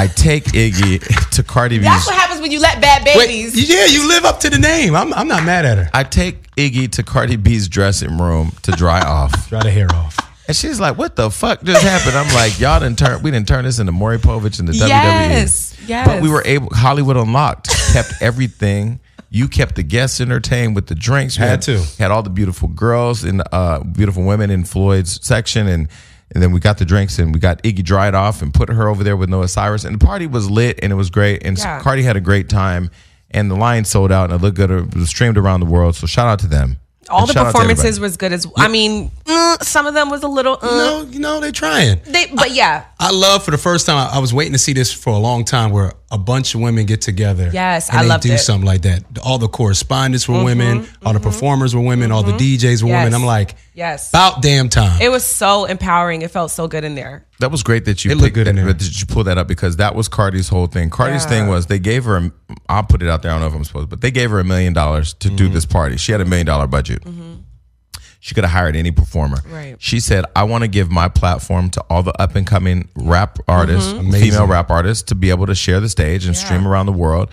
I 0.00 0.06
take 0.06 0.44
Iggy 0.44 1.30
to 1.36 1.42
Cardi 1.42 1.76
B's. 1.76 1.84
That's 1.84 2.06
what 2.06 2.14
happens 2.16 2.40
when 2.40 2.50
you 2.50 2.58
let 2.58 2.80
bad 2.80 3.04
babies. 3.04 3.54
Wait, 3.54 3.68
yeah, 3.68 3.84
you 3.84 4.08
live 4.08 4.24
up 4.24 4.40
to 4.40 4.48
the 4.48 4.58
name. 4.58 4.96
I'm, 4.96 5.12
I'm 5.12 5.28
not 5.28 5.44
mad 5.44 5.66
at 5.66 5.76
her. 5.76 5.90
I 5.92 6.04
take 6.04 6.50
Iggy 6.56 6.90
to 6.92 7.02
Cardi 7.02 7.36
B's 7.36 7.68
dressing 7.68 8.16
room 8.16 8.52
to 8.62 8.72
dry 8.72 9.02
off. 9.02 9.48
Dry 9.50 9.62
the 9.62 9.70
hair 9.70 9.88
off. 9.92 10.16
And 10.48 10.56
she's 10.56 10.80
like, 10.80 10.96
what 10.96 11.16
the 11.16 11.30
fuck 11.30 11.62
just 11.62 11.82
happened? 11.82 12.16
I'm 12.16 12.34
like, 12.34 12.58
y'all 12.58 12.80
didn't 12.80 12.98
turn, 12.98 13.22
we 13.22 13.30
didn't 13.30 13.46
turn 13.46 13.66
this 13.66 13.78
into 13.78 13.92
Maury 13.92 14.16
Povich 14.16 14.58
and 14.58 14.66
the 14.66 14.72
Yes, 14.72 15.74
WWE. 15.76 15.88
yes. 15.88 16.06
But 16.06 16.22
we 16.22 16.30
were 16.30 16.42
able, 16.46 16.70
Hollywood 16.74 17.18
Unlocked 17.18 17.68
kept 17.92 18.14
everything. 18.22 19.00
You 19.28 19.48
kept 19.48 19.74
the 19.74 19.82
guests 19.82 20.18
entertained 20.18 20.74
with 20.74 20.86
the 20.86 20.94
drinks. 20.94 21.36
You 21.36 21.44
Had 21.44 21.60
to. 21.62 21.78
Had 21.98 22.10
all 22.10 22.22
the 22.22 22.30
beautiful 22.30 22.68
girls 22.68 23.22
and 23.22 23.42
uh, 23.52 23.80
beautiful 23.84 24.24
women 24.24 24.50
in 24.50 24.64
Floyd's 24.64 25.24
section. 25.24 25.68
And, 25.68 25.88
and 26.32 26.42
then 26.42 26.52
we 26.52 26.60
got 26.60 26.78
the 26.78 26.84
drinks 26.84 27.18
and 27.18 27.34
we 27.34 27.40
got 27.40 27.62
Iggy 27.62 27.82
dried 27.82 28.14
off 28.14 28.40
and 28.42 28.54
put 28.54 28.68
her 28.68 28.88
over 28.88 29.02
there 29.02 29.16
with 29.16 29.28
Noah 29.28 29.48
Cyrus. 29.48 29.84
And 29.84 30.00
the 30.00 30.04
party 30.04 30.26
was 30.26 30.48
lit 30.50 30.78
and 30.82 30.92
it 30.92 30.96
was 30.96 31.10
great. 31.10 31.44
And 31.44 31.58
Yeah. 31.58 31.80
Cardi 31.80 32.02
had 32.02 32.16
a 32.16 32.20
great 32.20 32.48
time. 32.48 32.90
And 33.32 33.50
the 33.50 33.54
line 33.56 33.84
sold 33.84 34.10
out 34.10 34.30
and 34.30 34.32
it 34.40 34.42
looked 34.44 34.56
good. 34.56 34.70
It 34.70 34.94
was 34.94 35.08
streamed 35.08 35.38
around 35.38 35.60
the 35.60 35.66
world. 35.66 35.94
So 35.96 36.06
shout 36.06 36.26
out 36.28 36.38
to 36.40 36.46
them. 36.48 36.78
All 37.10 37.26
the 37.26 37.32
shout 37.32 37.46
out 37.46 37.50
to 37.50 37.52
performances 37.52 38.00
was 38.00 38.16
good 38.16 38.32
as. 38.32 38.46
I 38.56 38.68
mean, 38.68 39.10
mm, 39.24 39.62
some 39.62 39.86
of 39.86 39.94
them 39.94 40.10
was 40.10 40.22
a 40.22 40.28
little. 40.28 40.58
Uh, 40.60 40.66
No, 40.66 41.02
you 41.02 41.18
know, 41.18 41.40
they're 41.40 41.52
trying. 41.52 42.00
they, 42.06 42.26
but 42.34 42.52
yeah, 42.52 42.84
I 42.98 43.10
love 43.10 43.44
for 43.44 43.50
the 43.50 43.58
first 43.58 43.86
time. 43.86 43.96
I, 43.96 44.16
I 44.16 44.18
was 44.18 44.32
waiting 44.32 44.52
to 44.52 44.58
see 44.58 44.72
this 44.72 44.92
for 44.92 45.10
a 45.10 45.18
long 45.18 45.44
time, 45.44 45.70
where 45.70 45.92
a 46.10 46.18
bunch 46.18 46.54
of 46.54 46.60
women 46.60 46.86
get 46.86 47.00
together. 47.00 47.50
Yes, 47.52 47.90
I 47.90 48.02
loved 48.02 48.24
do 48.24 48.32
it. 48.32 48.38
something 48.38 48.66
like 48.66 48.82
that. 48.82 49.04
All 49.24 49.38
the 49.38 49.48
correspondents 49.48 50.28
were 50.28 50.42
women, 50.42 50.86
all 51.04 51.12
the 51.12 51.20
performers 51.20 51.74
were 51.74 51.82
women, 51.82 52.10
all 52.12 52.22
the 52.22 52.32
DJs 52.32 52.82
were 52.82 52.90
women. 52.90 53.14
I'm 53.14 53.24
like, 53.24 53.54
yes. 53.74 54.10
about 54.10 54.42
damn 54.42 54.68
time. 54.68 55.00
It 55.00 55.10
was 55.10 55.24
so 55.24 55.64
empowering. 55.66 56.22
It 56.22 56.30
felt 56.30 56.50
so 56.50 56.68
good 56.68 56.84
in 56.84 56.94
there. 56.94 57.26
That 57.40 57.50
was 57.50 57.62
great 57.62 57.84
that 57.86 58.04
you 58.04 58.10
It 58.12 58.14
looked 58.16 58.24
picked 58.26 58.34
good 58.34 58.48
in 58.48 58.56
that, 58.56 58.62
there. 58.64 58.72
that 58.74 59.00
you 59.00 59.06
pulled 59.06 59.26
that 59.26 59.38
up 59.38 59.48
because 59.48 59.76
that 59.76 59.94
was 59.94 60.08
Cardi's 60.08 60.48
whole 60.48 60.66
thing. 60.66 60.90
Cardi's 60.90 61.24
Yeah. 61.24 61.28
thing 61.30 61.48
was 61.48 61.66
they 61.66 61.78
gave 61.78 62.04
her. 62.04 62.16
a- 62.18 62.30
I'll 62.68 62.82
put 62.84 63.02
it 63.02 63.08
out 63.08 63.22
there. 63.22 63.30
I 63.32 63.34
don't 63.34 63.40
know 63.40 63.46
if 63.48 63.54
I'm 63.54 63.64
supposed, 63.64 63.86
to 63.86 63.96
but 63.96 64.00
they 64.02 64.10
gave 64.10 64.30
her 64.30 64.38
a 64.40 64.44
million 64.44 64.72
dollars 64.72 65.14
to 65.14 65.28
Mm-hmm. 65.28 65.36
do 65.36 65.48
this 65.48 65.66
party. 65.66 65.96
She 65.96 66.12
had 66.12 66.20
a 66.20 66.24
million 66.24 66.46
dollar 66.46 66.66
budget. 66.66 67.02
She 68.22 68.34
could 68.34 68.44
have 68.44 68.52
hired 68.52 68.76
any 68.76 68.90
performer. 68.90 69.38
Right. 69.50 69.76
She 69.78 69.98
said, 69.98 70.26
I 70.36 70.42
want 70.44 70.62
to 70.62 70.68
give 70.68 70.90
my 70.90 71.08
platform 71.08 71.70
to 71.70 71.80
all 71.88 72.02
the 72.02 72.12
up 72.20 72.36
and 72.36 72.46
coming 72.46 72.88
rap 72.94 73.38
artists, 73.48 73.90
female 73.92 74.46
rap 74.46 74.70
artists, 74.70 75.04
to 75.04 75.14
be 75.14 75.30
able 75.30 75.46
to 75.46 75.54
share 75.54 75.80
the 75.80 75.88
stage 75.88 76.26
and 76.26 76.36
stream 76.36 76.68
around 76.68 76.84
the 76.84 76.92
world. 76.92 77.30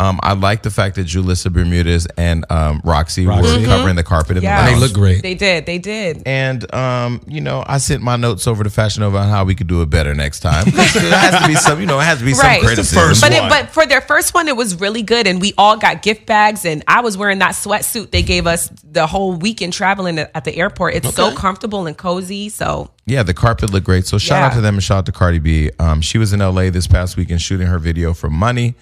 Um, 0.00 0.18
I 0.22 0.32
like 0.32 0.62
the 0.62 0.70
fact 0.70 0.96
that 0.96 1.06
Julissa 1.06 1.52
Bermudez 1.52 2.06
and 2.16 2.44
um, 2.50 2.80
Roxy, 2.84 3.26
Roxy. 3.26 3.60
were 3.60 3.64
covering 3.66 3.96
the 3.96 4.02
carpet 4.02 4.38
in 4.38 4.42
Yeah. 4.42 4.64
the 4.64 4.72
They 4.72 4.78
look 4.80 4.92
great. 4.94 5.22
They 5.22 5.34
did. 5.34 5.66
They 5.66 5.76
did. 5.78 6.22
And 6.24 6.72
um, 6.74 7.20
you 7.28 7.40
know, 7.42 7.62
I 7.66 7.78
sent 7.78 8.02
my 8.02 8.16
notes 8.16 8.46
over 8.46 8.64
to 8.64 8.70
Fashion 8.70 9.02
Nova 9.02 9.18
on 9.18 9.28
how 9.28 9.44
we 9.44 9.54
could 9.54 9.66
do 9.66 9.82
it 9.82 9.90
better 9.90 10.14
next 10.14 10.40
time. 10.40 10.64
it 10.68 10.72
has 10.74 11.42
to 11.42 11.46
be 11.46 11.54
some, 11.54 11.80
you 11.80 11.86
know, 11.86 12.00
it 12.00 12.04
has 12.04 12.18
to 12.20 12.24
be 12.24 12.32
Right. 12.32 12.38
some 12.38 12.48
It's 12.48 12.62
the 12.62 12.66
criticism. 12.96 13.08
first 13.08 13.20
But 13.20 13.32
it, 13.32 13.40
one. 13.40 13.50
but 13.50 13.68
for 13.70 13.84
their 13.86 14.00
first 14.00 14.32
one, 14.32 14.48
it 14.48 14.56
was 14.56 14.80
really 14.80 15.02
good, 15.02 15.26
and 15.26 15.40
we 15.40 15.52
all 15.58 15.76
got 15.76 16.00
gift 16.02 16.24
bags. 16.24 16.64
And 16.64 16.82
I 16.88 17.02
was 17.02 17.16
wearing 17.18 17.38
that 17.40 17.52
sweatsuit 17.52 18.10
they 18.10 18.22
gave 18.22 18.46
us 18.46 18.70
the 18.82 19.06
whole 19.06 19.34
weekend 19.34 19.74
traveling 19.74 20.18
at 20.18 20.30
at 20.34 20.44
the 20.44 20.56
airport. 20.56 20.94
It's 20.94 21.14
so 21.14 21.34
comfortable 21.34 21.86
and 21.86 21.96
cozy. 21.96 22.48
So 22.48 22.90
Yeah, 23.04 23.22
the 23.22 23.34
carpet 23.34 23.70
looked 23.70 23.84
great. 23.86 24.06
So 24.06 24.16
shout 24.18 24.42
out 24.42 24.52
to 24.54 24.60
them 24.62 24.74
and 24.76 24.82
shout 24.82 24.98
out 24.98 25.06
to 25.06 25.12
Cardi 25.12 25.40
B. 25.40 25.70
Um, 25.78 26.00
she 26.00 26.16
was 26.16 26.32
in 26.32 26.40
LA 26.40 26.70
this 26.70 26.86
past 26.86 27.16
weekend 27.18 27.42
shooting 27.42 27.66
her 27.66 27.78
video 27.78 28.14
for 28.14 28.30
Money, 28.30 28.74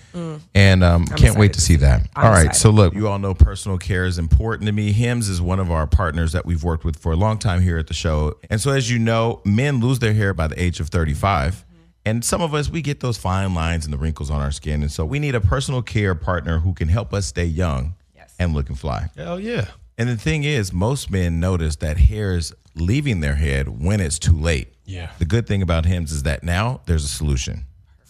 and 0.54 0.84
um, 0.84 1.06
can't 1.16 1.38
wait 1.38 1.52
to 1.54 1.60
see 1.60 1.76
that. 1.76 2.08
I'm 2.16 2.24
all 2.26 2.30
right, 2.30 2.46
excited. 2.46 2.60
so 2.60 2.70
look, 2.70 2.94
you 2.94 3.08
all 3.08 3.18
know 3.18 3.34
personal 3.34 3.78
care 3.78 4.04
is 4.04 4.18
important 4.18 4.66
to 4.66 4.72
me. 4.72 4.92
Hims 4.92 5.28
is 5.28 5.40
one 5.40 5.60
of 5.60 5.70
our 5.70 5.86
partners 5.86 6.32
that 6.32 6.44
we've 6.46 6.62
worked 6.64 6.84
with 6.84 6.98
for 6.98 7.12
a 7.12 7.16
long 7.16 7.38
time 7.38 7.60
here 7.62 7.78
at 7.78 7.86
the 7.86 7.94
show, 7.94 8.34
and 8.50 8.60
so 8.60 8.70
as 8.70 8.90
you 8.90 8.98
know, 8.98 9.40
men 9.44 9.80
lose 9.80 9.98
their 9.98 10.12
hair 10.14 10.34
by 10.34 10.46
the 10.46 10.60
age 10.62 10.80
of 10.80 10.88
thirty-five. 10.88 11.54
Mm-hmm. 11.54 11.64
And 12.04 12.24
some 12.24 12.40
of 12.40 12.54
us, 12.54 12.70
we 12.70 12.80
get 12.80 13.00
those 13.00 13.18
fine 13.18 13.54
lines 13.54 13.84
and 13.84 13.92
the 13.92 13.98
wrinkles 13.98 14.30
on 14.30 14.40
our 14.40 14.52
skin. 14.52 14.80
And 14.82 14.90
so 14.90 15.04
we 15.04 15.18
need 15.18 15.34
a 15.34 15.40
personal 15.42 15.82
care 15.82 16.14
partner 16.14 16.58
who 16.60 16.72
can 16.72 16.88
help 16.88 17.12
us 17.12 17.26
stay 17.26 17.44
young 17.44 17.96
Yes. 18.16 18.34
and 18.38 18.54
looking 18.54 18.76
fly. 18.76 19.08
Hell 19.14 19.38
yeah. 19.38 19.66
And 19.98 20.08
the 20.08 20.16
thing 20.16 20.44
is, 20.44 20.72
most 20.72 21.10
men 21.10 21.38
notice 21.38 21.76
that 21.76 21.98
hair 21.98 22.34
is 22.34 22.54
leaving 22.74 23.20
their 23.20 23.34
head 23.34 23.68
when 23.82 24.00
it's 24.00 24.18
too 24.18 24.32
late. 24.32 24.72
Yeah. 24.86 25.10
The 25.18 25.26
good 25.26 25.46
thing 25.46 25.60
about 25.60 25.84
Hims 25.84 26.12
is 26.12 26.22
that 26.22 26.42
now 26.42 26.80
there's 26.86 27.04
a 27.04 27.08
solution. 27.08 27.66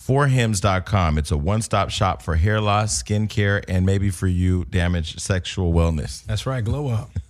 Forhims.com. 0.08 1.18
It's 1.18 1.30
a 1.30 1.36
one 1.36 1.60
stop 1.60 1.90
shop 1.90 2.22
for 2.22 2.34
hair 2.34 2.62
loss, 2.62 3.02
skincare, 3.02 3.62
and 3.68 3.84
maybe 3.84 4.08
for 4.08 4.26
you, 4.26 4.64
damaged 4.64 5.20
sexual 5.20 5.74
wellness. 5.74 6.24
That's 6.24 6.46
right. 6.46 6.64
Glow 6.64 6.88
up. 6.88 7.10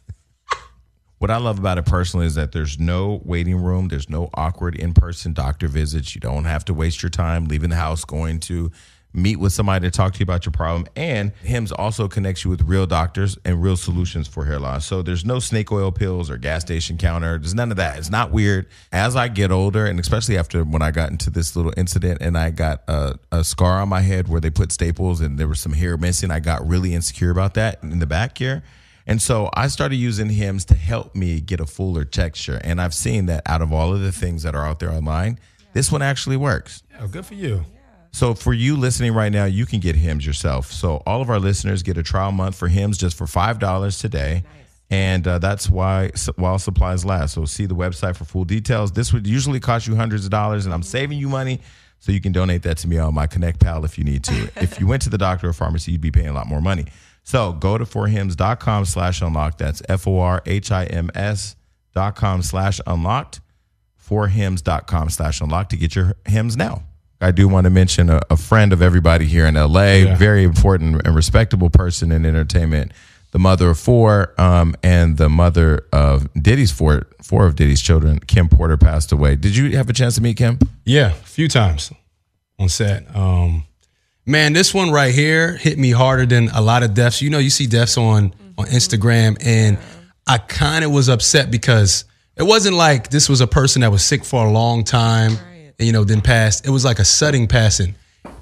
What 1.19 1.33
I 1.33 1.39
love 1.39 1.59
about 1.59 1.79
it 1.79 1.85
personally 1.85 2.27
is 2.27 2.37
that 2.37 2.53
there's 2.53 2.79
no 2.79 3.21
waiting 3.25 3.57
room, 3.57 3.89
there's 3.89 4.09
no 4.09 4.31
awkward 4.35 4.77
in 4.77 4.95
person 4.95 5.33
doctor 5.33 5.67
visits. 5.67 6.15
You 6.15 6.21
don't 6.21 6.45
have 6.45 6.65
to 6.67 6.75
waste 6.75 7.03
your 7.03 7.11
time 7.11 7.47
leaving 7.47 7.71
the 7.71 7.77
house 7.77 8.05
going 8.05 8.39
to 8.39 8.71
meet 9.13 9.37
with 9.37 9.53
somebody 9.53 9.87
to 9.87 9.91
talk 9.91 10.13
to 10.13 10.21
you 10.21 10.25
about 10.25 10.45
your 10.45 10.53
problem. 10.53 10.87
And 10.97 11.33
HIMS 11.43 11.73
also 11.73 12.09
connects 12.09 12.45
you 12.45 12.51
with 12.51 12.63
real 12.63 12.87
doctors 12.87 13.39
and 13.45 13.63
real 13.63 13.77
solutions 13.77 14.29
for 14.29 14.45
hair 14.45 14.59
loss. 14.59 14.87
So 14.87 15.03
there's 15.03 15.25
no 15.25 15.39
snake 15.39 15.73
oil 15.73 15.91
pills 15.91 16.31
or 16.31 16.37
gas 16.37 16.63
station 16.63 16.99
counter. 16.99 17.39
There's 17.39 17.55
none 17.55 17.71
of 17.71 17.77
that. 17.79 17.99
It's 17.99 18.11
not 18.11 18.31
weird. 18.31 18.67
As 18.93 19.17
I 19.17 19.29
get 19.29 19.51
older, 19.51 19.87
and 19.87 19.99
especially 19.99 20.39
after 20.39 20.63
when 20.65 20.83
I 20.83 20.91
got 20.91 21.11
into 21.11 21.31
this 21.31 21.57
little 21.57 21.73
incident 21.77 22.21
and 22.21 22.37
I 22.37 22.51
got 22.51 22.83
a, 22.89 23.19
a 23.33 23.45
scar 23.45 23.81
on 23.81 23.89
my 23.89 24.01
head 24.01 24.29
where 24.29 24.41
they 24.41 24.51
put 24.51 24.73
staples 24.73 25.21
and 25.21 25.39
there 25.39 25.49
was 25.49 25.61
some 25.61 25.73
hair 25.73 25.97
missing, 25.97 26.31
I 26.31 26.41
got 26.41 26.67
really 26.67 26.95
insecure 26.95 27.31
about 27.31 27.55
that 27.55 27.83
in 27.83 27.99
the 27.99 28.07
back 28.07 28.39
here. 28.39 28.63
And 29.07 29.23
so 29.23 29.49
I 29.55 29.69
started 29.69 29.97
using 29.97 30.29
Hims 30.29 30.67
to 30.67 30.75
help 30.75 31.17
me 31.17 31.41
get 31.41 31.61
a 31.61 31.67
fuller 31.67 32.05
texture. 32.05 32.61
And 32.63 32.79
I've 32.79 32.93
seen 32.93 33.25
that 33.27 33.43
out 33.47 33.63
of 33.63 33.73
all 33.73 33.95
of 33.95 34.03
the 34.03 34.13
things 34.13 34.43
that 34.43 34.55
are 34.55 34.67
out 34.67 34.81
there 34.81 34.91
online, 34.91 35.39
this 35.73 35.91
one 35.91 36.03
actually 36.03 36.37
works. 36.37 36.83
Yeah, 36.91 37.07
good 37.11 37.25
for 37.25 37.35
you. 37.35 37.65
So 38.11 38.35
for 38.35 38.53
you 38.53 38.77
listening 38.77 39.15
right 39.15 39.31
now, 39.31 39.45
you 39.45 39.67
can 39.67 39.81
get 39.81 39.97
Hims 39.97 40.27
yourself. 40.27 40.73
So 40.73 41.03
all 41.07 41.21
of 41.21 41.31
our 41.31 41.39
listeners 41.39 41.83
get 41.83 41.99
a 41.99 42.03
trial 42.03 42.33
month 42.33 42.57
for 42.57 42.69
Hims 42.69 42.99
just 42.99 43.17
for 43.17 43.27
five 43.27 43.59
dollars 43.59 43.99
today. 43.99 44.45
And 44.91 45.27
uh, 45.29 45.39
that's 45.39 45.69
why 45.69 46.11
while 46.37 46.59
supplies 46.59 47.05
last. 47.05 47.35
So 47.35 47.45
see 47.45 47.67
the 47.67 47.75
website 47.75 48.17
for 48.17 48.25
full 48.25 48.45
details. 48.45 48.93
This 48.93 49.13
would 49.13 49.27
usually 49.27 49.61
cost 49.61 49.87
you 49.87 49.97
hundreds 49.97 50.25
of 50.25 50.31
dollars, 50.31 50.65
and 50.65 50.75
I'm 50.75 50.83
saving 50.83 51.19
you 51.19 51.29
money, 51.29 51.61
so 51.99 52.11
you 52.11 52.23
can 52.23 52.33
donate 52.33 52.63
that 52.63 52.79
to 52.79 52.89
me 52.89 52.97
on 52.97 53.13
my 53.13 53.27
Connect 53.27 53.61
Pal 53.61 53.85
if 53.85 53.99
you 53.99 54.05
need 54.05 54.25
to. 54.25 54.51
if 54.57 54.81
you 54.81 54.87
went 54.87 55.03
to 55.03 55.11
the 55.11 55.19
doctor 55.19 55.49
or 55.49 55.53
pharmacy, 55.53 55.93
you'd 55.93 56.01
be 56.01 56.11
paying 56.11 56.29
a 56.29 56.33
lot 56.33 56.47
more 56.47 56.63
money. 56.63 56.87
So 57.23 57.53
go 57.53 57.77
to 57.77 57.85
forhims.com 57.85 58.87
slash 58.87 59.21
unlocked. 59.21 59.59
That's 59.59 59.83
F 59.89 60.07
O 60.07 60.19
R 60.19 60.43
H 60.47 60.73
I 60.73 60.85
M 60.85 61.11
S 61.15 61.57
dot 61.95 62.17
com 62.17 62.41
slash 62.43 62.81
unlocked 62.87 63.41
forhims.com 64.09 65.11
slash 65.11 65.41
unlocked 65.41 65.71
to 65.71 65.77
get 65.77 65.95
your 65.95 66.17
Hims 66.27 66.57
now. 66.57 66.88
I 67.21 67.31
do 67.33 67.49
want 67.49 67.65
to 67.65 67.71
mention 67.71 68.11
a, 68.11 68.21
a 68.31 68.37
friend 68.37 68.73
of 68.73 68.81
everybody 68.83 69.25
here 69.27 69.47
in 69.47 69.55
LA, 69.55 69.83
Yeah. 69.95 70.17
very 70.17 70.45
important 70.45 71.03
and 71.05 71.15
respectable 71.17 71.69
person 71.71 72.13
in 72.13 72.25
entertainment, 72.25 72.93
the 73.33 73.39
mother 73.39 73.71
of 73.71 73.79
four, 73.79 74.35
um, 74.41 74.75
and 74.83 75.17
the 75.17 75.29
mother 75.29 75.87
of 75.93 76.29
Diddy's 76.35 76.71
four, 76.71 77.07
four 77.23 77.47
of 77.47 77.57
Diddy's 77.57 77.83
children, 77.83 78.21
Kim 78.21 78.49
Porter, 78.49 78.77
passed 78.77 79.11
away. 79.13 79.35
Did 79.37 79.57
you 79.57 79.77
have 79.77 79.91
a 79.91 79.93
chance 79.93 80.15
to 80.15 80.23
meet 80.23 80.37
Kim? 80.37 80.59
Yeah, 80.85 81.11
a 81.11 81.15
few 81.15 81.49
times 81.49 81.93
on 82.59 82.69
set. 82.69 83.05
Um, 83.17 83.65
man, 84.25 84.53
this 84.53 84.73
one 84.73 84.91
right 84.91 85.13
here 85.15 85.57
hit 85.57 85.77
me 85.79 85.91
harder 85.91 86.25
than 86.25 86.49
a 86.51 86.61
lot 86.61 86.83
of 86.83 86.95
deaths. 86.95 87.21
You 87.21 87.31
know, 87.31 87.39
you 87.39 87.51
see 87.51 87.67
deaths 87.67 87.99
on 87.99 88.33
on 88.57 88.67
Instagram, 88.67 89.37
and 89.45 89.77
I 90.27 90.39
kind 90.39 90.85
of 90.85 90.91
was 90.91 91.09
upset 91.09 91.51
because 91.51 92.05
it 92.37 92.43
wasn't 92.45 92.77
like 92.77 93.11
this 93.11 93.29
was 93.29 93.41
a 93.41 93.47
person 93.47 93.83
that 93.83 93.91
was 93.93 94.05
sick 94.05 94.25
for 94.25 94.45
a 94.47 94.51
long 94.51 94.85
time, 94.85 95.37
and, 95.79 95.87
you 95.87 95.93
know, 95.93 96.05
then 96.05 96.21
passed. 96.21 96.67
It 96.67 96.71
was 96.71 96.85
like 96.85 96.99
a 96.99 97.05
sudden 97.05 97.47
passing, 97.47 97.95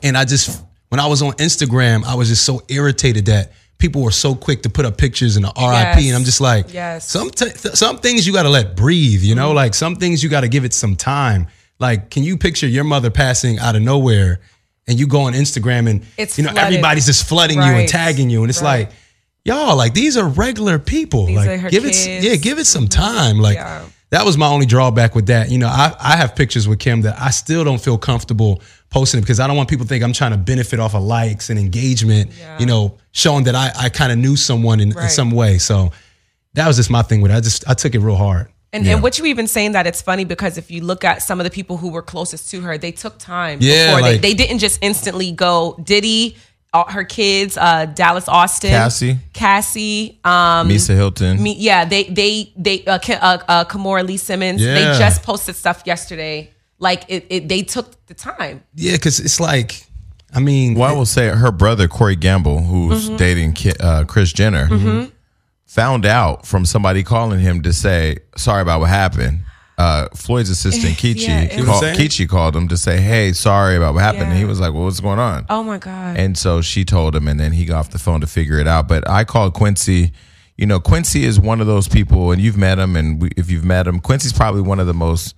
and 0.03 0.17
I 0.17 0.25
just 0.25 0.63
when 0.89 1.01
I 1.01 1.07
was 1.07 1.23
on 1.23 1.33
Instagram, 1.35 2.05
I 2.05 2.15
was 2.15 2.29
just 2.29 2.45
so 2.45 2.63
irritated 2.69 3.27
that 3.27 3.53
people 3.79 4.03
were 4.03 4.11
so 4.13 4.35
quick 4.35 4.63
to 4.63 4.71
put 4.71 4.87
up 4.87 4.97
pictures 4.97 5.37
and 5.37 5.45
the 5.45 5.49
RIP, 5.49 5.57
Yes. 5.57 6.07
and 6.07 6.17
I'm 6.17 6.25
just 6.25 6.41
like, 6.41 6.73
Yes. 6.73 7.11
some 7.11 7.31
t- 7.31 7.51
some 7.75 7.99
things 7.99 8.27
you 8.27 8.33
got 8.33 8.45
to 8.45 8.49
let 8.49 8.77
breathe, 8.77 9.23
you 9.23 9.35
know, 9.35 9.49
mm-hmm. 9.49 9.57
like 9.57 9.75
some 9.75 9.97
things 9.97 10.23
you 10.23 10.29
got 10.31 10.43
to 10.43 10.49
give 10.49 10.65
it 10.65 10.73
some 10.73 10.97
time. 10.97 11.49
Like, 11.79 12.09
can 12.11 12.23
you 12.23 12.39
picture 12.39 12.67
your 12.67 12.85
mother 12.85 13.11
passing 13.11 13.59
out 13.59 13.77
of 13.77 13.83
nowhere, 13.83 14.41
and 14.89 14.99
you 14.99 15.07
go 15.07 15.23
on 15.23 15.35
Instagram 15.35 15.91
and 15.91 16.07
It's 16.17 16.39
you 16.39 16.45
know 16.45 16.53
flooded. 16.53 16.69
everybody's 16.75 17.05
just 17.07 17.29
flooding 17.29 17.59
you 17.59 17.65
and 17.65 17.89
tagging 17.89 18.31
you, 18.31 18.43
and 18.43 18.49
it's 18.51 18.63
Right. 18.63 18.87
like, 18.87 18.93
y'all, 19.45 19.77
like 19.77 19.93
these 19.93 20.17
are 20.17 20.27
regular 20.27 20.79
people. 20.79 21.27
These 21.27 21.37
like, 21.37 21.71
give 21.71 21.85
it, 21.85 21.89
kids. 21.93 22.07
s- 22.07 22.25
yeah, 22.25 22.37
give 22.37 22.59
it 22.59 22.67
some 22.67 22.85
mm-hmm. 22.87 23.03
time. 23.03 23.39
Like, 23.41 23.57
Yeah. 23.57 23.83
That 24.11 24.25
was 24.25 24.39
my 24.39 24.47
only 24.47 24.67
drawback 24.67 25.15
with 25.15 25.27
that. 25.27 25.51
You 25.51 25.59
know, 25.59 25.69
I 25.69 25.95
I 25.99 26.17
have 26.17 26.37
pictures 26.37 26.69
with 26.69 26.79
Kim 26.79 27.03
that 27.03 27.21
I 27.21 27.31
still 27.31 27.65
don't 27.65 27.81
feel 27.81 27.99
comfortable 27.99 28.63
posting 28.91 29.19
it 29.19 29.23
because 29.23 29.41
I 29.41 29.47
don't 29.47 29.57
want 29.57 29.69
people 29.69 29.85
to 29.85 29.89
think 29.89 30.05
I'm 30.05 30.13
trying 30.13 30.31
to 30.31 30.37
benefit 30.37 30.79
off 30.79 30.95
of 30.95 31.03
likes 31.03 31.51
and 31.51 31.59
engagement. 31.59 32.31
Yeah. 32.39 32.59
You 32.59 32.67
know, 32.67 32.99
showing 33.13 33.45
that 33.45 33.55
I 33.55 33.73
I 33.77 33.89
kind 33.89 34.13
of 34.13 34.19
knew 34.19 34.37
someone 34.37 34.81
in, 34.81 34.97
in 34.97 35.09
some 35.09 35.31
way. 35.31 35.59
So 35.59 35.91
that 36.55 36.67
was 36.67 36.77
just 36.77 36.91
my 36.91 37.03
thing 37.03 37.21
with 37.21 37.31
it. 37.31 37.35
I 37.35 37.41
just 37.41 37.69
I 37.69 37.75
took 37.75 37.95
it 37.95 38.01
real 38.01 38.17
hard. 38.17 38.49
And, 38.73 38.87
and 38.87 39.03
what 39.03 39.19
you 39.19 39.25
even 39.27 39.47
saying 39.47 39.73
that 39.73 39.87
it's 39.87 40.03
funny 40.03 40.25
because 40.25 40.59
if 40.59 40.71
you 40.71 40.83
look 40.83 41.05
at 41.05 41.23
some 41.23 41.41
of 41.41 41.45
the 41.45 41.51
people 41.51 41.79
who 41.79 41.91
were 41.91 42.03
closest 42.03 42.51
to 42.51 42.61
her, 42.61 42.77
they 42.77 42.93
took 42.93 43.19
time. 43.19 43.59
Yeah, 43.63 43.87
before 43.87 44.03
like- 44.03 44.21
they, 44.21 44.29
they 44.31 44.35
didn't 44.35 44.59
just 44.59 44.79
instantly 44.83 45.33
go. 45.33 45.81
Diddy, 45.83 46.37
her 46.85 47.05
kids, 47.05 47.57
uh, 47.57 47.87
Dallas 47.87 48.29
Austin, 48.29 48.71
Cassie. 48.71 49.19
Cassie, 49.33 50.19
um, 50.25 50.69
Misa 50.69 50.95
Hylton. 50.95 51.43
me, 51.43 51.55
yeah, 51.59 51.85
they 51.85 52.05
they 52.05 52.53
they 52.57 52.85
uh, 52.85 52.99
Ki- 52.99 53.15
uh, 53.15 53.39
uh, 53.49 53.65
Kimora 53.65 54.07
Lee 54.07 54.17
Simmons. 54.17 54.61
Yeah. 54.63 54.75
They 54.75 54.99
just 54.99 55.23
posted 55.23 55.57
stuff 55.57 55.83
yesterday. 55.87 56.51
Like 56.79 57.05
it, 57.09 57.27
it, 57.31 57.49
they 57.49 57.63
took 57.63 58.07
the 58.07 58.15
time. 58.15 58.63
Yeah, 58.75 58.93
because 58.93 59.19
it's 59.19 59.41
like, 59.41 59.83
I 60.35 60.41
mean, 60.41 60.75
Well, 60.75 60.91
I 60.91 60.93
will 60.97 61.07
say 61.07 61.29
her 61.29 61.51
brother 61.51 61.89
Corey 61.89 62.17
Gamble, 62.17 62.61
who's 62.63 63.07
Mm-hmm. 63.07 63.17
dating 63.17 63.53
Ki- 63.55 63.73
uh, 63.81 64.05
Kris 64.05 64.33
Jenner, 64.33 64.69
found 65.65 66.05
out 66.07 66.47
from 66.47 66.65
somebody 66.67 67.03
calling 67.03 67.41
him 67.41 67.63
to 67.63 67.73
say 67.73 68.19
sorry 68.37 68.63
about 68.63 68.81
what 68.81 68.89
happened. 68.91 69.41
Uh, 69.79 70.09
Floyd's 70.15 70.49
assistant 70.49 70.97
Kichi 70.99 71.27
Yeah, 71.27 71.65
called. 71.65 71.85
Kichi 71.85 72.29
called 72.29 72.57
him 72.57 72.69
to 72.69 72.77
say, 72.79 72.99
"Hey, 73.01 73.33
sorry 73.33 73.77
about 73.77 73.95
what 73.95 74.03
happened." 74.03 74.31
And 74.31 74.39
he 74.39 74.45
was 74.47 74.59
like, 74.59 74.73
"Well, 74.73 74.85
what's 74.85 75.01
going 75.01 75.19
on?" 75.19 75.45
Oh 75.51 75.63
my 75.63 75.79
god. 75.79 76.17
And 76.17 76.37
so 76.37 76.63
she 76.63 76.85
told 76.85 77.15
him, 77.15 77.29
and 77.29 77.39
then 77.39 77.53
he 77.53 77.65
got 77.67 77.79
off 77.81 77.91
the 77.91 77.99
phone 77.99 78.21
to 78.23 78.27
figure 78.27 78.59
it 78.59 78.67
out. 78.67 78.89
But 78.89 79.09
I 79.09 79.25
called 79.25 79.53
Quincy. 79.55 80.13
You 80.57 80.65
know, 80.65 80.81
Quincy 80.81 81.25
is 81.25 81.39
one 81.39 81.61
of 81.61 81.67
those 81.67 81.87
people, 81.89 82.31
and 82.33 82.41
you've 82.41 82.57
met 82.57 82.79
him. 82.79 82.97
And 82.97 83.21
we, 83.21 83.29
if 83.37 83.51
you've 83.51 83.65
met 83.65 83.87
him, 83.87 84.01
Quincy's 84.01 84.33
probably 84.33 84.63
one 84.63 84.81
of 84.81 84.87
the 84.87 84.95
most 84.95 85.35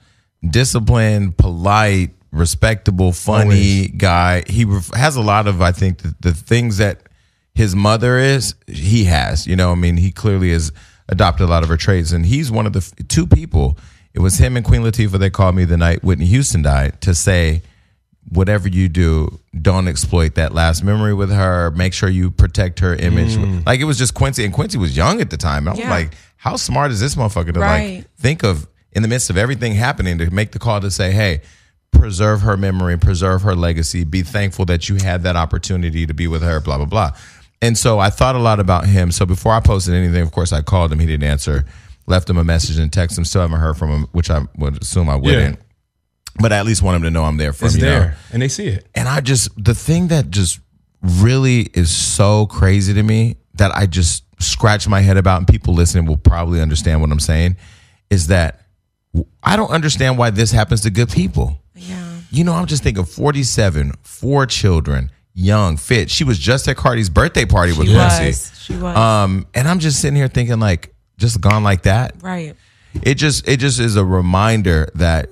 disciplined, 0.48 1.36
polite, 1.36 2.10
respectable, 2.30 3.12
funny 3.12 3.88
guy. 3.88 4.44
He 4.46 4.64
ref- 4.64 4.94
has 4.94 5.16
a 5.16 5.20
lot 5.20 5.46
of, 5.48 5.60
I 5.60 5.72
think, 5.72 5.98
the, 6.02 6.14
the 6.20 6.32
things 6.32 6.76
that 6.78 7.02
his 7.54 7.74
mother 7.74 8.18
is, 8.18 8.54
he 8.68 9.04
has. 9.04 9.46
You 9.46 9.56
know, 9.56 9.72
I 9.72 9.74
mean, 9.74 9.96
he 9.96 10.12
clearly 10.12 10.52
has 10.52 10.70
adopted 11.08 11.48
a 11.48 11.50
lot 11.50 11.62
of 11.62 11.68
her 11.68 11.76
traits, 11.76 12.12
and 12.12 12.24
he's 12.24 12.50
one 12.50 12.66
of 12.66 12.72
the 12.72 12.78
f- 12.80 13.08
two 13.08 13.26
people. 13.26 13.76
It 14.14 14.20
was 14.20 14.38
him 14.38 14.56
and 14.56 14.64
Queen 14.64 14.82
Latifah 14.82 15.18
that 15.18 15.30
called 15.32 15.54
me 15.54 15.64
the 15.64 15.76
night 15.76 16.02
Whitney 16.02 16.26
Houston 16.26 16.62
died 16.62 17.00
to 17.02 17.14
say, 17.14 17.62
whatever 18.30 18.68
you 18.68 18.88
do, 18.88 19.38
don't 19.60 19.88
exploit 19.88 20.34
that 20.34 20.52
last 20.52 20.82
memory 20.82 21.14
with 21.14 21.30
her. 21.30 21.70
Make 21.70 21.92
sure 21.94 22.08
you 22.08 22.30
protect 22.30 22.80
her 22.80 22.94
image. 22.94 23.36
Mm. 23.36 23.64
Like 23.66 23.80
it 23.80 23.84
was 23.84 23.96
just 23.98 24.14
Quincy, 24.14 24.44
and 24.44 24.52
Quincy 24.52 24.76
was 24.78 24.96
young 24.96 25.20
at 25.20 25.30
the 25.30 25.36
time. 25.36 25.66
I 25.68 25.70
was 25.72 25.80
Yeah. 25.80 25.90
like, 25.90 26.14
how 26.36 26.56
smart 26.56 26.90
is 26.90 27.00
this 27.00 27.14
motherfucker 27.14 27.54
to 27.54 27.60
Right. 27.60 27.96
like 27.98 28.10
think 28.18 28.42
of 28.42 28.66
in 28.92 29.02
the 29.02 29.08
midst 29.08 29.30
of 29.30 29.36
everything 29.36 29.74
happening 29.74 30.18
to 30.18 30.30
make 30.30 30.52
the 30.52 30.58
call 30.58 30.80
to 30.80 30.90
say, 30.90 31.12
hey, 31.12 31.40
preserve 31.90 32.42
her 32.42 32.56
memory, 32.56 32.98
preserve 32.98 33.42
her 33.42 33.54
legacy, 33.54 34.04
be 34.04 34.22
thankful 34.22 34.64
that 34.66 34.88
you 34.88 34.96
had 34.96 35.22
that 35.22 35.36
opportunity 35.36 36.06
to 36.06 36.12
be 36.14 36.26
with 36.26 36.42
her, 36.42 36.60
blah, 36.60 36.76
blah, 36.76 36.86
blah. 36.86 37.10
And 37.62 37.76
so 37.78 37.98
I 37.98 38.10
thought 38.10 38.34
a 38.36 38.38
lot 38.38 38.60
about 38.60 38.86
him. 38.86 39.10
So 39.10 39.24
before 39.26 39.52
I 39.52 39.60
posted 39.60 39.94
anything, 39.94 40.22
of 40.22 40.30
course, 40.32 40.52
I 40.52 40.60
called 40.62 40.92
him. 40.92 40.98
He 41.00 41.06
didn't 41.06 41.28
answer. 41.28 41.64
Left 42.08 42.28
him 42.28 42.38
a 42.38 42.44
message 42.44 42.78
and 42.78 42.92
text 42.92 43.16
him. 43.16 43.24
Still 43.24 43.42
haven't 43.42 43.60
heard 43.60 43.76
from 43.76 43.90
him, 43.90 44.06
which 44.12 44.30
I 44.30 44.42
would 44.56 44.82
assume 44.82 45.08
I 45.08 45.16
wouldn't. 45.16 45.58
But 46.40 46.52
I 46.52 46.58
at 46.58 46.66
least 46.66 46.82
want 46.82 46.96
him 46.96 47.02
to 47.02 47.10
know 47.10 47.24
I'm 47.24 47.36
there 47.36 47.52
for 47.52 47.66
It's 47.66 47.74
him. 47.74 47.80
you 47.80 47.86
know? 47.86 47.98
there, 48.00 48.16
and 48.32 48.40
they 48.42 48.48
see 48.48 48.66
it. 48.68 48.86
And 48.94 49.08
I 49.08 49.20
just 49.20 49.50
the 49.62 49.74
thing 49.74 50.08
that 50.08 50.30
just 50.30 50.60
really 51.02 51.62
is 51.74 51.90
so 51.90 52.46
crazy 52.46 52.94
to 52.94 53.02
me 53.02 53.36
that 53.54 53.72
I 53.74 53.86
just 53.86 54.24
scratch 54.40 54.86
my 54.88 55.00
head 55.00 55.16
about, 55.16 55.38
and 55.38 55.48
people 55.48 55.74
listening 55.74 56.06
will 56.06 56.16
probably 56.16 56.60
understand 56.60 57.00
what 57.00 57.10
I'm 57.10 57.20
saying, 57.20 57.56
is 58.10 58.28
that 58.28 58.60
I 59.42 59.56
don't 59.56 59.70
understand 59.70 60.16
why 60.18 60.30
this 60.30 60.52
happens 60.52 60.82
to 60.82 60.90
good 60.90 61.10
people. 61.10 61.60
Yeah. 61.74 62.18
You 62.30 62.44
know, 62.44 62.52
I'm 62.52 62.66
just 62.66 62.82
thinking 62.84 63.04
47, 63.04 63.92
four 64.02 64.46
children, 64.46 65.10
young, 65.34 65.76
fit. 65.76 66.08
She 66.10 66.22
was 66.24 66.38
just 66.38 66.68
at 66.68 66.76
Cardi's 66.76 67.10
birthday 67.10 67.46
party 67.46 67.72
with 67.72 67.88
She 67.88 67.94
Quincy. 67.94 68.26
was. 68.26 68.52
She 68.62 68.72
was. 68.76 68.96
Um, 68.96 69.46
and 69.54 69.66
I'm 69.66 69.78
just 69.80 70.00
sitting 70.00 70.14
here 70.16 70.28
thinking, 70.28 70.60
like, 70.60 70.94
just 71.18 71.40
gone 71.40 71.62
like 71.62 71.82
that. 71.82 72.14
right. 72.22 72.56
It 73.02 73.16
just 73.16 73.46
it 73.46 73.58
just 73.58 73.78
is 73.78 73.96
a 73.96 74.04
reminder 74.04 74.88
that 74.94 75.28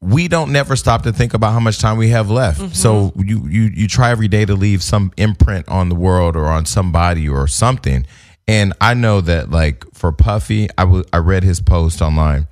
we 0.00 0.28
don't 0.28 0.50
never 0.50 0.76
stop 0.76 1.02
to 1.02 1.12
think 1.12 1.34
about 1.34 1.52
how 1.52 1.60
much 1.60 1.78
time 1.78 1.98
we 1.98 2.08
have 2.08 2.30
left. 2.30 2.60
Mm-hmm. 2.60 2.72
So 2.72 3.12
you 3.16 3.46
you 3.46 3.62
you 3.74 3.86
try 3.86 4.10
every 4.10 4.28
day 4.28 4.44
to 4.44 4.54
leave 4.54 4.82
some 4.82 5.12
imprint 5.16 5.68
on 5.68 5.88
the 5.88 5.94
world 5.94 6.36
or 6.36 6.46
on 6.46 6.64
somebody 6.66 7.28
or 7.28 7.46
something. 7.46 8.06
And 8.48 8.72
I 8.80 8.94
know 8.94 9.20
that 9.20 9.50
like 9.50 9.84
for 9.94 10.10
Puffy, 10.10 10.68
I 10.76 10.84
was 10.84 11.04
I 11.12 11.18
read 11.18 11.44
his 11.44 11.60
post 11.60 12.02
online. 12.02 12.48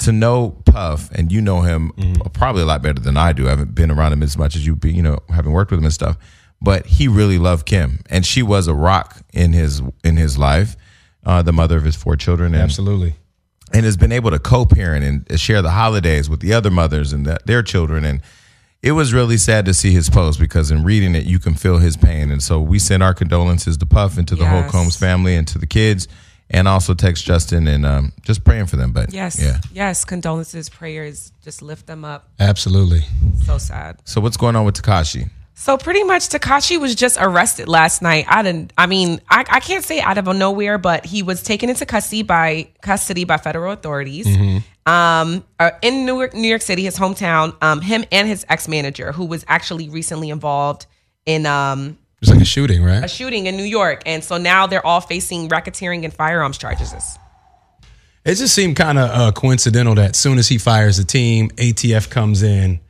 To 0.00 0.12
know 0.12 0.50
Puff 0.64 1.10
and 1.12 1.30
you 1.30 1.42
know 1.42 1.60
him 1.60 1.92
mm-hmm. 1.94 2.22
probably 2.30 2.62
a 2.62 2.66
lot 2.66 2.80
better 2.80 3.00
than 3.00 3.18
I 3.18 3.34
do. 3.34 3.46
I 3.46 3.50
haven't 3.50 3.74
been 3.74 3.90
around 3.90 4.14
him 4.14 4.22
as 4.22 4.38
much 4.38 4.56
as 4.56 4.66
you 4.66 4.74
be, 4.74 4.90
you 4.90 5.02
know, 5.02 5.18
having 5.28 5.52
worked 5.52 5.70
with 5.70 5.78
him 5.78 5.84
and 5.84 5.92
stuff. 5.92 6.16
But 6.62 6.86
he 6.86 7.06
really 7.06 7.36
loved 7.36 7.66
Kim, 7.66 8.00
and 8.08 8.24
she 8.24 8.42
was 8.42 8.66
a 8.66 8.74
rock 8.74 9.18
in 9.34 9.52
his 9.52 9.82
in 10.02 10.16
his 10.16 10.38
life, 10.38 10.74
uh, 11.24 11.42
the 11.42 11.52
mother 11.52 11.76
of 11.76 11.84
his 11.84 11.96
four 11.96 12.16
children. 12.16 12.54
And 12.54 12.62
Absolutely. 12.62 13.14
and 13.72 13.84
has 13.84 13.96
been 13.96 14.12
able 14.12 14.30
to 14.30 14.38
co-parent 14.38 15.04
and 15.28 15.40
share 15.40 15.62
the 15.62 15.70
holidays 15.70 16.28
with 16.30 16.40
the 16.40 16.52
other 16.52 16.70
mothers 16.70 17.12
and 17.12 17.24
the, 17.26 17.38
their 17.46 17.62
children 17.62 18.04
and 18.04 18.20
it 18.82 18.92
was 18.92 19.12
really 19.12 19.36
sad 19.36 19.66
to 19.66 19.74
see 19.74 19.92
his 19.92 20.08
post 20.08 20.40
because 20.40 20.70
in 20.70 20.82
reading 20.82 21.14
it 21.14 21.24
you 21.26 21.38
can 21.38 21.54
feel 21.54 21.78
his 21.78 21.96
pain 21.98 22.30
and 22.30 22.42
so 22.42 22.58
we 22.60 22.78
send 22.78 23.02
our 23.02 23.12
condolences 23.14 23.76
to 23.76 23.84
puff 23.86 24.16
and 24.18 24.26
to 24.26 24.34
the 24.34 24.46
whole 24.46 24.62
combs 24.70 24.96
family 24.96 25.36
and 25.36 25.46
to 25.46 25.58
the 25.58 25.66
kids 25.66 26.08
and 26.48 26.66
also 26.66 26.94
text 26.94 27.24
justin 27.24 27.68
and 27.68 27.84
um, 27.86 28.12
just 28.22 28.42
praying 28.42 28.66
for 28.66 28.76
them 28.76 28.90
but 28.90 29.12
Yes. 29.12 29.40
yeah 29.40 29.60
Yes. 29.72 30.04
Condolences, 30.04 30.68
prayers. 30.70 31.30
Just 31.44 31.62
lift 31.62 31.86
them 31.86 32.04
up. 32.04 32.28
Absolutely. 32.40 33.02
So 33.44 33.58
sad. 33.58 33.98
so 34.04 34.20
what's 34.20 34.36
going 34.38 34.56
on 34.56 34.64
with 34.64 34.80
tekashi 34.82 35.30
So 35.60 35.76
pretty 35.76 36.04
much 36.04 36.30
Tekashi 36.30 36.80
was 36.80 36.94
just 36.94 37.18
arrested 37.20 37.68
last 37.68 38.00
night. 38.00 38.24
I 38.28 38.42
didn't 38.42 38.72
I 38.78 38.86
mean, 38.86 39.20
I, 39.28 39.44
I 39.46 39.60
can't 39.60 39.84
say 39.84 40.00
out 40.00 40.16
of 40.16 40.24
nowhere, 40.34 40.78
but 40.78 41.04
he 41.04 41.22
was 41.22 41.42
taken 41.42 41.68
into 41.68 41.84
custody 41.84 42.22
by 42.22 42.70
custody 42.80 43.24
by 43.24 43.36
federal 43.36 43.70
authorities. 43.70 44.26
Um 44.86 45.44
uh, 45.58 45.72
in 45.82 46.06
Newark, 46.06 46.32
New 46.32 46.48
York 46.48 46.62
City, 46.62 46.84
his 46.84 46.96
hometown, 46.96 47.62
um, 47.62 47.82
him 47.82 48.06
and 48.10 48.26
his 48.26 48.46
ex-manager, 48.48 49.12
who 49.12 49.26
was 49.26 49.44
actually 49.48 49.90
recently 49.90 50.30
involved 50.30 50.86
in 51.26 51.44
um 51.44 51.98
It's 52.22 52.30
like 52.30 52.40
a 52.40 52.46
shooting, 52.46 52.82
right? 52.82 53.04
a 53.04 53.08
shooting 53.08 53.44
in 53.44 53.58
New 53.58 53.64
York. 53.64 54.02
And 54.06 54.24
so 54.24 54.38
now 54.38 54.66
they're 54.66 54.86
all 54.86 55.02
facing 55.02 55.50
racketeering 55.50 56.04
and 56.04 56.14
firearms 56.14 56.56
charges. 56.56 56.94
It 58.24 58.34
just 58.36 58.54
seemed 58.54 58.76
kind 58.76 58.98
of 58.98 59.10
uh, 59.10 59.32
coincidental 59.32 59.94
that 59.96 60.16
soon 60.16 60.38
as 60.38 60.48
he 60.48 60.56
fires 60.56 60.96
the 60.96 61.04
team, 61.04 61.50
ATF 61.50 62.08
comes 62.08 62.42
in, 62.42 62.80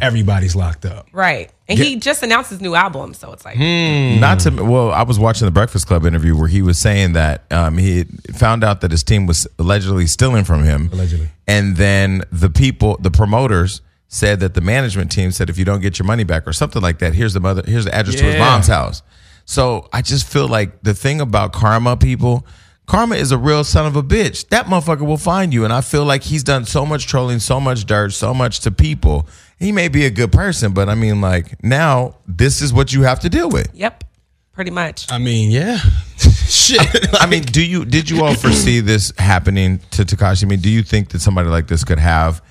everybody's 0.00 0.54
locked 0.56 0.84
up. 0.84 1.08
Right. 1.12 1.50
And 1.68 1.78
he 1.78 1.96
just 1.96 2.22
announced 2.22 2.50
his 2.50 2.60
new 2.60 2.74
album, 2.74 3.12
so 3.14 3.32
it's 3.32 3.44
like 3.44 3.58
not 3.58 4.40
to 4.40 4.50
well 4.64 4.90
i 4.90 5.02
was 5.02 5.18
watching 5.18 5.44
the 5.44 5.50
breakfast 5.52 5.86
club 5.86 6.06
interview 6.06 6.34
where 6.34 6.48
he 6.48 6.62
was 6.62 6.78
saying 6.78 7.12
that 7.12 7.44
um, 7.52 7.76
he 7.76 8.04
found 8.34 8.64
out 8.64 8.80
that 8.80 8.90
his 8.90 9.02
team 9.02 9.26
was 9.26 9.46
allegedly 9.58 10.06
stealing 10.06 10.44
from 10.44 10.64
him. 10.64 10.88
Allegedly. 10.92 11.28
and 11.46 11.76
then 11.76 12.22
the 12.32 12.48
people 12.48 12.96
the 13.00 13.10
promoters 13.10 13.82
said 14.08 14.40
that 14.40 14.54
the 14.54 14.62
management 14.62 15.12
team 15.12 15.30
said 15.30 15.50
if 15.50 15.58
you 15.58 15.64
don't 15.66 15.80
get 15.80 15.98
your 15.98 16.06
money 16.06 16.24
back 16.24 16.46
or 16.46 16.54
something 16.54 16.80
like 16.80 17.00
that 17.00 17.12
here's 17.14 17.34
the 17.34 17.40
mother 17.40 17.62
here's 17.66 17.84
the 17.84 17.94
address 17.94 18.16
to 18.16 18.24
his 18.24 18.38
mom's 18.38 18.66
house. 18.68 19.02
So 19.44 19.88
i 19.92 20.00
just 20.00 20.26
feel 20.26 20.48
like 20.48 20.82
the 20.82 20.94
thing 20.94 21.20
about 21.20 21.52
karma 21.52 21.98
people 21.98 22.46
karma 22.86 23.16
is 23.16 23.30
a 23.30 23.36
real 23.36 23.64
son 23.64 23.84
of 23.86 23.94
a 23.96 24.02
bitch. 24.02 24.48
That 24.48 24.64
motherfucker 24.64 25.06
will 25.06 25.18
find 25.18 25.52
you. 25.52 25.64
And 25.64 25.72
i 25.74 25.82
feel 25.82 26.06
like 26.06 26.22
he's 26.22 26.42
done 26.44 26.64
so 26.64 26.86
much 26.86 27.06
trolling 27.06 27.40
so 27.40 27.60
much 27.60 27.84
dirt 27.84 28.14
so 28.14 28.32
much 28.32 28.60
to 28.60 28.70
people 28.70 29.26
he 29.58 29.72
may 29.72 29.88
be 29.88 30.04
a 30.06 30.10
good 30.10 30.32
person 30.32 30.72
but 30.72 30.88
i 30.88 30.94
mean 30.94 31.20
like 31.20 31.62
now 31.64 32.14
this 32.26 32.62
is 32.62 32.72
what 32.72 32.92
you 32.92 33.02
have 33.02 33.20
to 33.20 33.28
deal 33.28 33.48
with 33.50 33.68
Yep. 33.74 34.04
Pretty 34.52 34.72
much. 34.72 35.06
I 35.12 35.18
mean, 35.18 35.52
yeah. 35.52 35.76
Shit. 36.48 36.80
I 37.20 37.26
mean, 37.26 37.44
do 37.44 37.64
you 37.64 37.84
did 37.84 38.10
you 38.10 38.24
all 38.24 38.34
foresee 38.34 38.80
this 38.80 39.12
happening 39.16 39.78
to 39.92 40.04
Tekashi? 40.04 40.42
I 40.42 40.46
mean, 40.48 40.58
do 40.58 40.68
you 40.68 40.82
think 40.82 41.10
that 41.10 41.20
somebody 41.20 41.48
like 41.48 41.68
this 41.68 41.84
could 41.84 42.00
have 42.00 42.42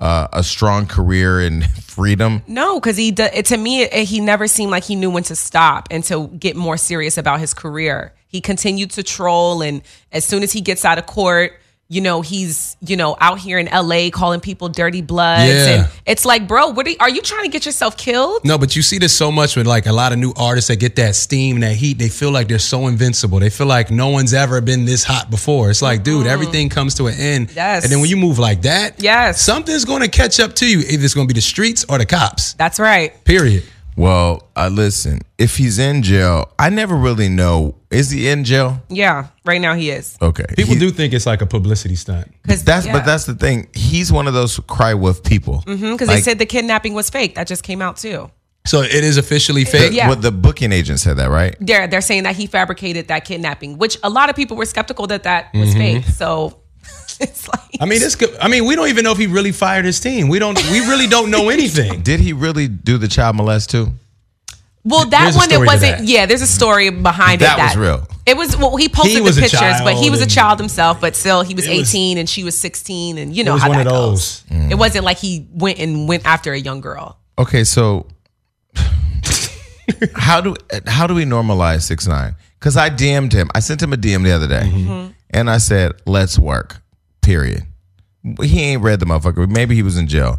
uh, 0.00 0.26
a 0.32 0.42
strong 0.42 0.86
career 0.86 1.40
in 1.40 1.62
freedom? 1.82 2.42
No, 2.48 2.80
because 2.80 2.96
he 2.96 3.12
d- 3.12 3.42
to 3.42 3.56
me 3.56 3.82
it, 3.82 4.08
he 4.08 4.18
never 4.18 4.48
seemed 4.48 4.72
like 4.72 4.82
he 4.82 4.96
knew 4.96 5.08
when 5.10 5.22
to 5.22 5.36
stop 5.36 5.86
and 5.92 6.02
to 6.04 6.26
get 6.36 6.56
more 6.56 6.76
serious 6.76 7.16
about 7.16 7.38
his 7.38 7.54
career. 7.54 8.12
He 8.26 8.40
continued 8.40 8.90
to 8.92 9.04
troll, 9.04 9.62
and 9.62 9.82
as 10.10 10.24
soon 10.24 10.42
as 10.42 10.50
he 10.50 10.62
gets 10.62 10.84
out 10.84 10.98
of 10.98 11.06
court, 11.06 11.52
you 11.92 12.00
know 12.00 12.22
he's 12.22 12.76
you 12.80 12.96
know 12.96 13.16
out 13.20 13.38
here 13.38 13.58
in 13.58 13.68
L.A. 13.68 14.10
calling 14.10 14.40
people 14.40 14.68
dirty 14.70 15.02
bloods, 15.02 15.48
Yeah. 15.52 15.68
and 15.84 15.88
it's 16.06 16.24
like, 16.24 16.48
bro, 16.48 16.68
what 16.68 16.86
are 16.86 16.90
you, 16.90 16.96
are 17.00 17.10
you 17.10 17.20
trying 17.20 17.44
to 17.44 17.50
get 17.50 17.66
yourself 17.66 17.96
killed? 17.98 18.44
No, 18.44 18.56
but 18.56 18.74
you 18.74 18.80
see 18.82 18.98
this 18.98 19.14
so 19.14 19.30
much 19.30 19.56
with 19.56 19.66
like 19.66 19.84
a 19.86 19.92
lot 19.92 20.12
of 20.12 20.18
new 20.18 20.32
artists 20.36 20.68
that 20.68 20.76
get 20.76 20.96
that 20.96 21.14
steam, 21.14 21.60
that 21.60 21.76
heat. 21.76 21.98
They 21.98 22.08
feel 22.08 22.30
like 22.30 22.48
they're 22.48 22.58
so 22.58 22.86
invincible. 22.86 23.40
They 23.40 23.50
feel 23.50 23.66
like 23.66 23.90
no 23.90 24.08
one's 24.08 24.32
ever 24.32 24.60
been 24.62 24.86
this 24.86 25.04
hot 25.04 25.30
before. 25.30 25.68
It's 25.70 25.82
like, 25.82 26.02
dude, 26.02 26.20
mm-hmm. 26.20 26.28
everything 26.30 26.68
comes 26.70 26.94
to 26.94 27.08
an 27.08 27.14
end. 27.18 27.52
Yes. 27.54 27.84
And 27.84 27.92
then 27.92 28.00
when 28.00 28.08
you 28.08 28.16
move 28.16 28.38
like 28.38 28.62
that, 28.62 29.02
Yes. 29.02 29.42
something's 29.42 29.84
going 29.84 30.00
to 30.02 30.08
catch 30.08 30.40
up 30.40 30.54
to 30.56 30.66
you. 30.66 30.78
Either 30.78 31.04
it's 31.04 31.14
going 31.14 31.28
to 31.28 31.34
be 31.34 31.38
the 31.38 31.42
streets 31.42 31.84
or 31.88 31.98
the 31.98 32.06
cops. 32.06 32.54
That's 32.54 32.80
right. 32.80 33.22
Period. 33.24 33.64
Well, 33.96 34.48
uh, 34.56 34.68
listen, 34.72 35.20
if 35.38 35.56
he's 35.56 35.78
in 35.78 36.02
jail, 36.02 36.50
I 36.58 36.70
never 36.70 36.96
really 36.96 37.28
know. 37.28 37.76
Is 37.90 38.10
he 38.10 38.28
in 38.28 38.44
jail? 38.44 38.82
Yeah, 38.88 39.28
right 39.44 39.60
now 39.60 39.74
he 39.74 39.90
is. 39.90 40.16
Okay, 40.22 40.46
People 40.56 40.74
He- 40.74 40.80
do 40.80 40.90
think 40.90 41.12
it's 41.12 41.26
like 41.26 41.42
a 41.42 41.46
publicity 41.46 41.94
stunt. 41.96 42.32
Because 42.42 42.64
That's 42.64 42.86
but 42.86 43.04
that's 43.04 43.26
the 43.26 43.34
thing. 43.34 43.68
He's 43.74 44.10
one 44.10 44.26
of 44.26 44.34
those 44.34 44.58
cry 44.60 44.94
wolf 44.94 45.22
people. 45.22 45.62
because 45.66 46.08
they 46.08 46.20
said 46.22 46.38
the 46.38 46.46
kidnapping 46.46 46.94
was 46.94 47.10
fake. 47.10 47.34
That 47.34 47.46
just 47.46 47.62
came 47.62 47.82
out 47.82 47.96
too. 47.98 48.30
So 48.64 48.82
it 48.82 48.92
is 48.92 49.16
officially 49.16 49.64
fake. 49.64 49.92
Yeah. 49.92 50.08
What 50.08 50.22
the 50.22 50.30
booking 50.30 50.70
agent 50.70 51.00
said 51.00 51.16
that, 51.16 51.30
right? 51.30 51.56
They're 51.60 51.88
they're 51.88 52.00
saying 52.00 52.22
that 52.22 52.36
he 52.36 52.46
fabricated 52.46 53.08
that 53.08 53.24
kidnapping, 53.24 53.76
which 53.76 53.98
a 54.04 54.08
lot 54.08 54.30
of 54.30 54.36
people 54.36 54.56
were 54.56 54.66
skeptical 54.66 55.08
that 55.08 55.24
that 55.24 55.52
was 55.52 55.74
fake. 55.74 56.04
So 56.04 56.61
it's 57.28 57.48
like 57.48 57.60
I 57.80 57.86
mean, 57.86 58.00
this 58.00 58.14
could, 58.16 58.36
I 58.38 58.48
mean, 58.48 58.64
we 58.66 58.76
don't 58.76 58.88
even 58.88 59.04
know 59.04 59.12
if 59.12 59.18
he 59.18 59.26
really 59.26 59.52
fired 59.52 59.84
his 59.84 59.98
team. 60.00 60.28
We 60.28 60.38
don't. 60.38 60.56
We 60.70 60.80
really 60.80 61.06
don't 61.06 61.30
know 61.30 61.48
anything. 61.56 62.02
Did 62.02 62.20
he 62.20 62.32
really 62.32 62.68
do 62.68 62.98
the 62.98 63.08
child 63.08 63.36
molest 63.36 63.70
too? 63.70 63.92
Well, 64.84 65.06
that 65.10 65.22
There's 65.22 65.36
one 65.36 65.52
it 65.52 65.64
wasn't. 65.64 66.02
Yeah, 66.08 66.26
there's 66.26 66.42
a 66.42 66.46
story 66.46 66.90
behind 66.90 67.40
That 67.40 67.54
it. 67.54 67.56
That 67.58 67.76
was 67.76 67.76
real. 67.76 68.08
It 68.26 68.36
was. 68.36 68.56
Well, 68.56 68.76
he 68.76 68.88
posted 68.88 69.12
He 69.12 69.20
the 69.30 69.40
pictures, 69.40 69.80
but 69.84 69.94
he 69.94 70.10
was 70.10 70.20
a 70.20 70.26
child 70.26 70.58
himself. 70.58 71.00
But 71.00 71.14
still, 71.16 71.42
he 71.42 71.54
was 71.54 71.66
It 71.66 71.78
was- 71.78 71.94
18 71.94 72.18
and 72.18 72.28
she 72.28 72.42
was 72.42 72.58
16, 72.60 73.16
and 73.18 73.34
you 73.36 73.44
know 73.44 73.52
It 73.52 73.54
was 73.54 73.62
how 73.62 73.68
one 73.68 73.78
that 73.78 73.86
of 73.86 73.92
goes. 73.92 74.42
those. 74.50 74.70
It 74.72 74.74
wasn't 74.74 75.04
like 75.04 75.18
he 75.18 75.46
went 75.52 75.78
and 75.78 76.08
went 76.08 76.26
after 76.26 76.52
a 76.52 76.58
young 76.58 76.80
girl. 76.80 77.16
Okay, 77.38 77.62
so 77.64 78.06
how 80.14 80.40
do 80.40 80.54
how 80.86 81.06
do 81.06 81.14
we 81.14 81.24
normalize 81.24 81.82
six 81.82 82.06
nine? 82.06 82.34
Because 82.58 82.76
I 82.76 82.90
DM'd 82.90 83.32
him. 83.32 83.50
I 83.54 83.60
sent 83.60 83.82
him 83.82 83.92
a 83.92 83.96
DM 83.96 84.22
the 84.24 84.32
other 84.32 84.48
day, 84.48 84.62
Mm-hmm. 84.64 85.10
and 85.30 85.50
I 85.50 85.58
said, 85.58 85.92
"Let's 86.06 86.38
work." 86.38 86.80
Period. 87.22 87.62
He 88.42 88.60
ain't 88.62 88.82
read 88.82 89.00
the 89.00 89.06
motherfucker. 89.06 89.48
Maybe 89.48 89.74
he 89.74 89.82
was 89.82 89.96
in 89.96 90.06
jail. 90.06 90.38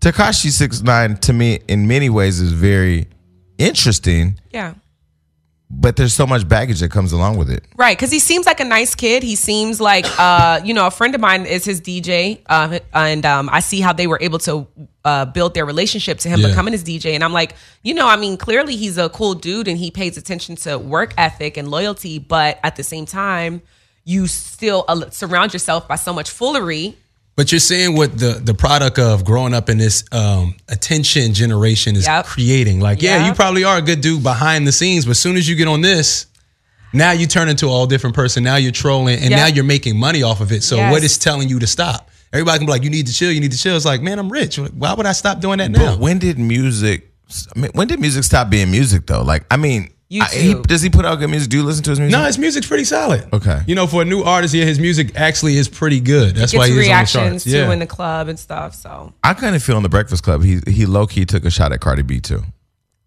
Tekashi 0.00 0.50
six 0.50 0.82
nine 0.82 1.16
to 1.18 1.32
me 1.32 1.60
in 1.68 1.86
many 1.86 2.10
ways 2.10 2.40
is 2.40 2.52
very 2.52 3.06
interesting, 3.58 4.38
Yeah. 4.52 4.74
but 5.70 5.94
there's 5.96 6.12
so 6.12 6.26
much 6.26 6.46
baggage 6.48 6.80
that 6.80 6.90
comes 6.90 7.12
along 7.12 7.36
with 7.38 7.48
it. 7.50 7.64
Right, 7.76 7.96
because 7.96 8.10
he 8.10 8.18
seems 8.18 8.44
like 8.46 8.58
a 8.60 8.64
nice 8.64 8.94
kid. 8.94 9.22
He 9.22 9.36
seems 9.36 9.80
like, 9.80 10.04
uh, 10.18 10.60
you 10.64 10.74
know, 10.74 10.86
a 10.86 10.90
friend 10.90 11.14
of 11.14 11.20
mine 11.20 11.46
is 11.46 11.64
his 11.64 11.80
DJ, 11.80 12.40
uh, 12.46 12.80
and 12.92 13.24
um, 13.24 13.48
I 13.52 13.60
see 13.60 13.80
how 13.80 13.92
they 13.92 14.06
were 14.08 14.18
able 14.20 14.38
to 14.40 14.66
uh, 15.04 15.24
build 15.26 15.54
their 15.54 15.64
relationship 15.64 16.18
to 16.20 16.28
him 16.28 16.40
Yeah. 16.40 16.48
becoming 16.48 16.72
his 16.72 16.82
DJ. 16.84 17.14
And 17.14 17.22
I'm 17.22 17.32
like, 17.32 17.54
you 17.82 17.94
know, 17.94 18.08
I 18.08 18.16
mean, 18.16 18.36
clearly 18.36 18.76
he's 18.76 18.98
a 18.98 19.08
cool 19.10 19.34
dude 19.34 19.68
and 19.68 19.78
he 19.78 19.90
pays 19.90 20.16
attention 20.16 20.56
to 20.56 20.78
work 20.78 21.14
ethic 21.16 21.56
and 21.56 21.68
loyalty, 21.68 22.18
but 22.18 22.58
at 22.64 22.74
the 22.76 22.82
same 22.84 23.06
time, 23.06 23.62
you 24.04 24.26
still 24.26 24.84
uh, 24.88 25.10
surround 25.10 25.52
yourself 25.52 25.86
by 25.88 25.96
so 25.96 26.12
much 26.12 26.30
foolery. 26.30 26.96
But 27.34 27.50
you're 27.50 27.60
seeing 27.60 27.96
what 27.96 28.18
the 28.18 28.40
the 28.44 28.52
product 28.54 28.98
of 28.98 29.24
growing 29.24 29.54
up 29.54 29.70
in 29.70 29.78
this 29.78 30.04
um, 30.12 30.54
attention 30.68 31.32
generation 31.32 31.96
is 31.96 32.06
Yep. 32.06 32.26
creating. 32.26 32.80
Like, 32.80 33.00
yeah, 33.00 33.26
you 33.26 33.32
probably 33.32 33.64
are 33.64 33.78
a 33.78 33.82
good 33.82 34.02
dude 34.02 34.22
behind 34.22 34.66
the 34.66 34.72
scenes, 34.72 35.06
but 35.06 35.12
as 35.12 35.18
soon 35.18 35.36
as 35.36 35.48
you 35.48 35.56
get 35.56 35.66
on 35.66 35.80
this, 35.80 36.26
now 36.92 37.12
you 37.12 37.26
turn 37.26 37.48
into 37.48 37.66
a 37.66 37.70
all 37.70 37.86
different 37.86 38.14
person. 38.14 38.44
Now 38.44 38.56
you're 38.56 38.70
trolling, 38.72 39.14
and 39.18 39.30
Yep. 39.30 39.38
now 39.38 39.46
you're 39.46 39.64
making 39.64 39.98
money 39.98 40.22
off 40.22 40.42
of 40.42 40.52
it. 40.52 40.62
So 40.62 40.76
Yes. 40.76 40.92
what 40.92 41.02
is 41.02 41.16
telling 41.16 41.48
you 41.48 41.58
to 41.60 41.66
stop? 41.66 42.10
Everybody 42.34 42.58
can 42.58 42.66
be 42.66 42.72
like, 42.72 42.82
you 42.84 42.90
need 42.90 43.06
to 43.06 43.12
chill. 43.14 43.30
You 43.32 43.40
need 43.40 43.52
to 43.52 43.58
chill. 43.58 43.76
It's 43.76 43.84
like, 43.86 44.02
man, 44.02 44.18
I'm 44.18 44.30
rich. 44.30 44.56
Why 44.58 44.92
would 44.92 45.06
I 45.06 45.12
stop 45.12 45.40
doing 45.40 45.58
that 45.58 45.70
now? 45.70 45.92
But 45.92 46.00
when 46.00 46.18
did 46.18 46.38
music? 46.38 47.10
I 47.56 47.58
mean, 47.58 47.70
when 47.74 47.88
did 47.88 47.98
music 47.98 48.24
stop 48.24 48.50
being 48.50 48.70
music 48.70 49.06
though? 49.06 49.22
Like, 49.22 49.44
I 49.50 49.56
mean, 49.56 49.88
I- 50.20 50.28
he, 50.28 50.54
does 50.54 50.82
he 50.82 50.90
put 50.90 51.04
out 51.06 51.18
good 51.20 51.30
music? 51.30 51.48
Do 51.48 51.56
you 51.56 51.62
listen 51.62 51.82
to 51.84 51.90
his 51.90 52.00
music? 52.00 52.18
No, 52.18 52.24
his 52.26 52.36
music's 52.38 52.66
pretty 52.66 52.84
solid. 52.84 53.26
Okay. 53.32 53.60
You 53.66 53.74
know, 53.74 53.86
for 53.86 54.02
a 54.02 54.04
new 54.04 54.22
artist, 54.22 54.52
yeah, 54.52 54.64
his 54.64 54.78
music 54.78 55.12
actually 55.16 55.56
is 55.56 55.68
pretty 55.68 56.00
good. 56.00 56.34
That's 56.36 56.52
why 56.52 56.66
Gets 56.66 56.76
he's 56.78 56.86
reactions 56.86 57.16
on 57.20 57.24
the 57.24 57.30
charts. 57.36 57.44
too 57.44 57.50
Yeah. 57.50 57.72
in 57.72 57.78
the 57.78 57.86
club 57.86 58.28
and 58.28 58.38
stuff. 58.38 58.74
So 58.74 59.12
I 59.24 59.32
kind 59.34 59.56
of 59.56 59.62
feel 59.62 59.76
in 59.78 59.82
the 59.82 59.88
Breakfast 59.88 60.22
Club, 60.22 60.42
he 60.42 60.60
he 60.68 60.84
low 60.86 61.06
key 61.06 61.24
took 61.24 61.44
a 61.44 61.50
shot 61.50 61.72
at 61.72 61.80
Cardi 61.80 62.02
B 62.02 62.20
too. 62.20 62.42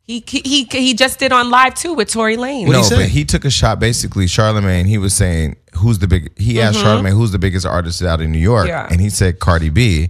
he 0.04 0.24
he 0.28 0.42
he, 0.42 0.64
he 0.72 0.94
just 0.94 1.20
did 1.20 1.32
on 1.32 1.50
live 1.50 1.74
too 1.76 1.94
with 1.94 2.10
Tory 2.12 2.38
Lane. 2.38 2.68
What'd 2.68 2.74
no, 2.82 2.84
he 2.84 2.90
say? 2.90 2.96
but 3.04 3.10
he 3.10 3.26
took 3.26 3.44
a 3.46 3.50
shot. 3.50 3.80
Basically, 3.80 4.28
Charlemagne. 4.28 4.86
He 4.86 4.98
was 4.98 5.14
saying 5.14 5.56
who's 5.76 6.00
the 6.00 6.08
big. 6.08 6.38
He 6.40 6.62
asked 6.62 6.80
Charlemagne 6.80 7.14
who's 7.14 7.32
the 7.32 7.40
biggest 7.40 7.66
artist 7.66 8.02
out 8.04 8.22
in 8.22 8.32
New 8.32 8.40
York, 8.40 8.66
Mm-hmm. 8.68 8.70
Yeah. 8.70 8.88
and 8.92 9.02
he 9.02 9.10
said 9.10 9.40
Cardi 9.40 9.70
B. 9.70 10.10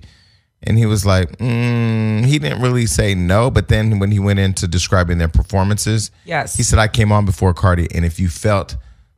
And 0.67 0.77
he 0.77 0.85
was 0.85 1.05
like, 1.05 1.37
mm, 1.37 2.25
he 2.25 2.39
didn't 2.39 2.61
really 2.61 2.85
say 2.87 3.13
no, 3.15 3.51
but 3.51 3.67
then 3.67 3.99
when 3.99 4.11
he 4.11 4.19
went 4.19 4.39
into 4.39 4.67
describing 4.67 5.17
their 5.17 5.27
performances, 5.27 6.11
Yes. 6.25 6.55
he 6.55 6.63
said 6.63 6.79
I 6.79 6.87
came 6.87 7.11
on 7.11 7.25
before 7.25 7.53
Cardi, 7.53 7.87
and 7.93 8.03
if 8.05 8.19
you 8.19 8.29
felt 8.29 8.75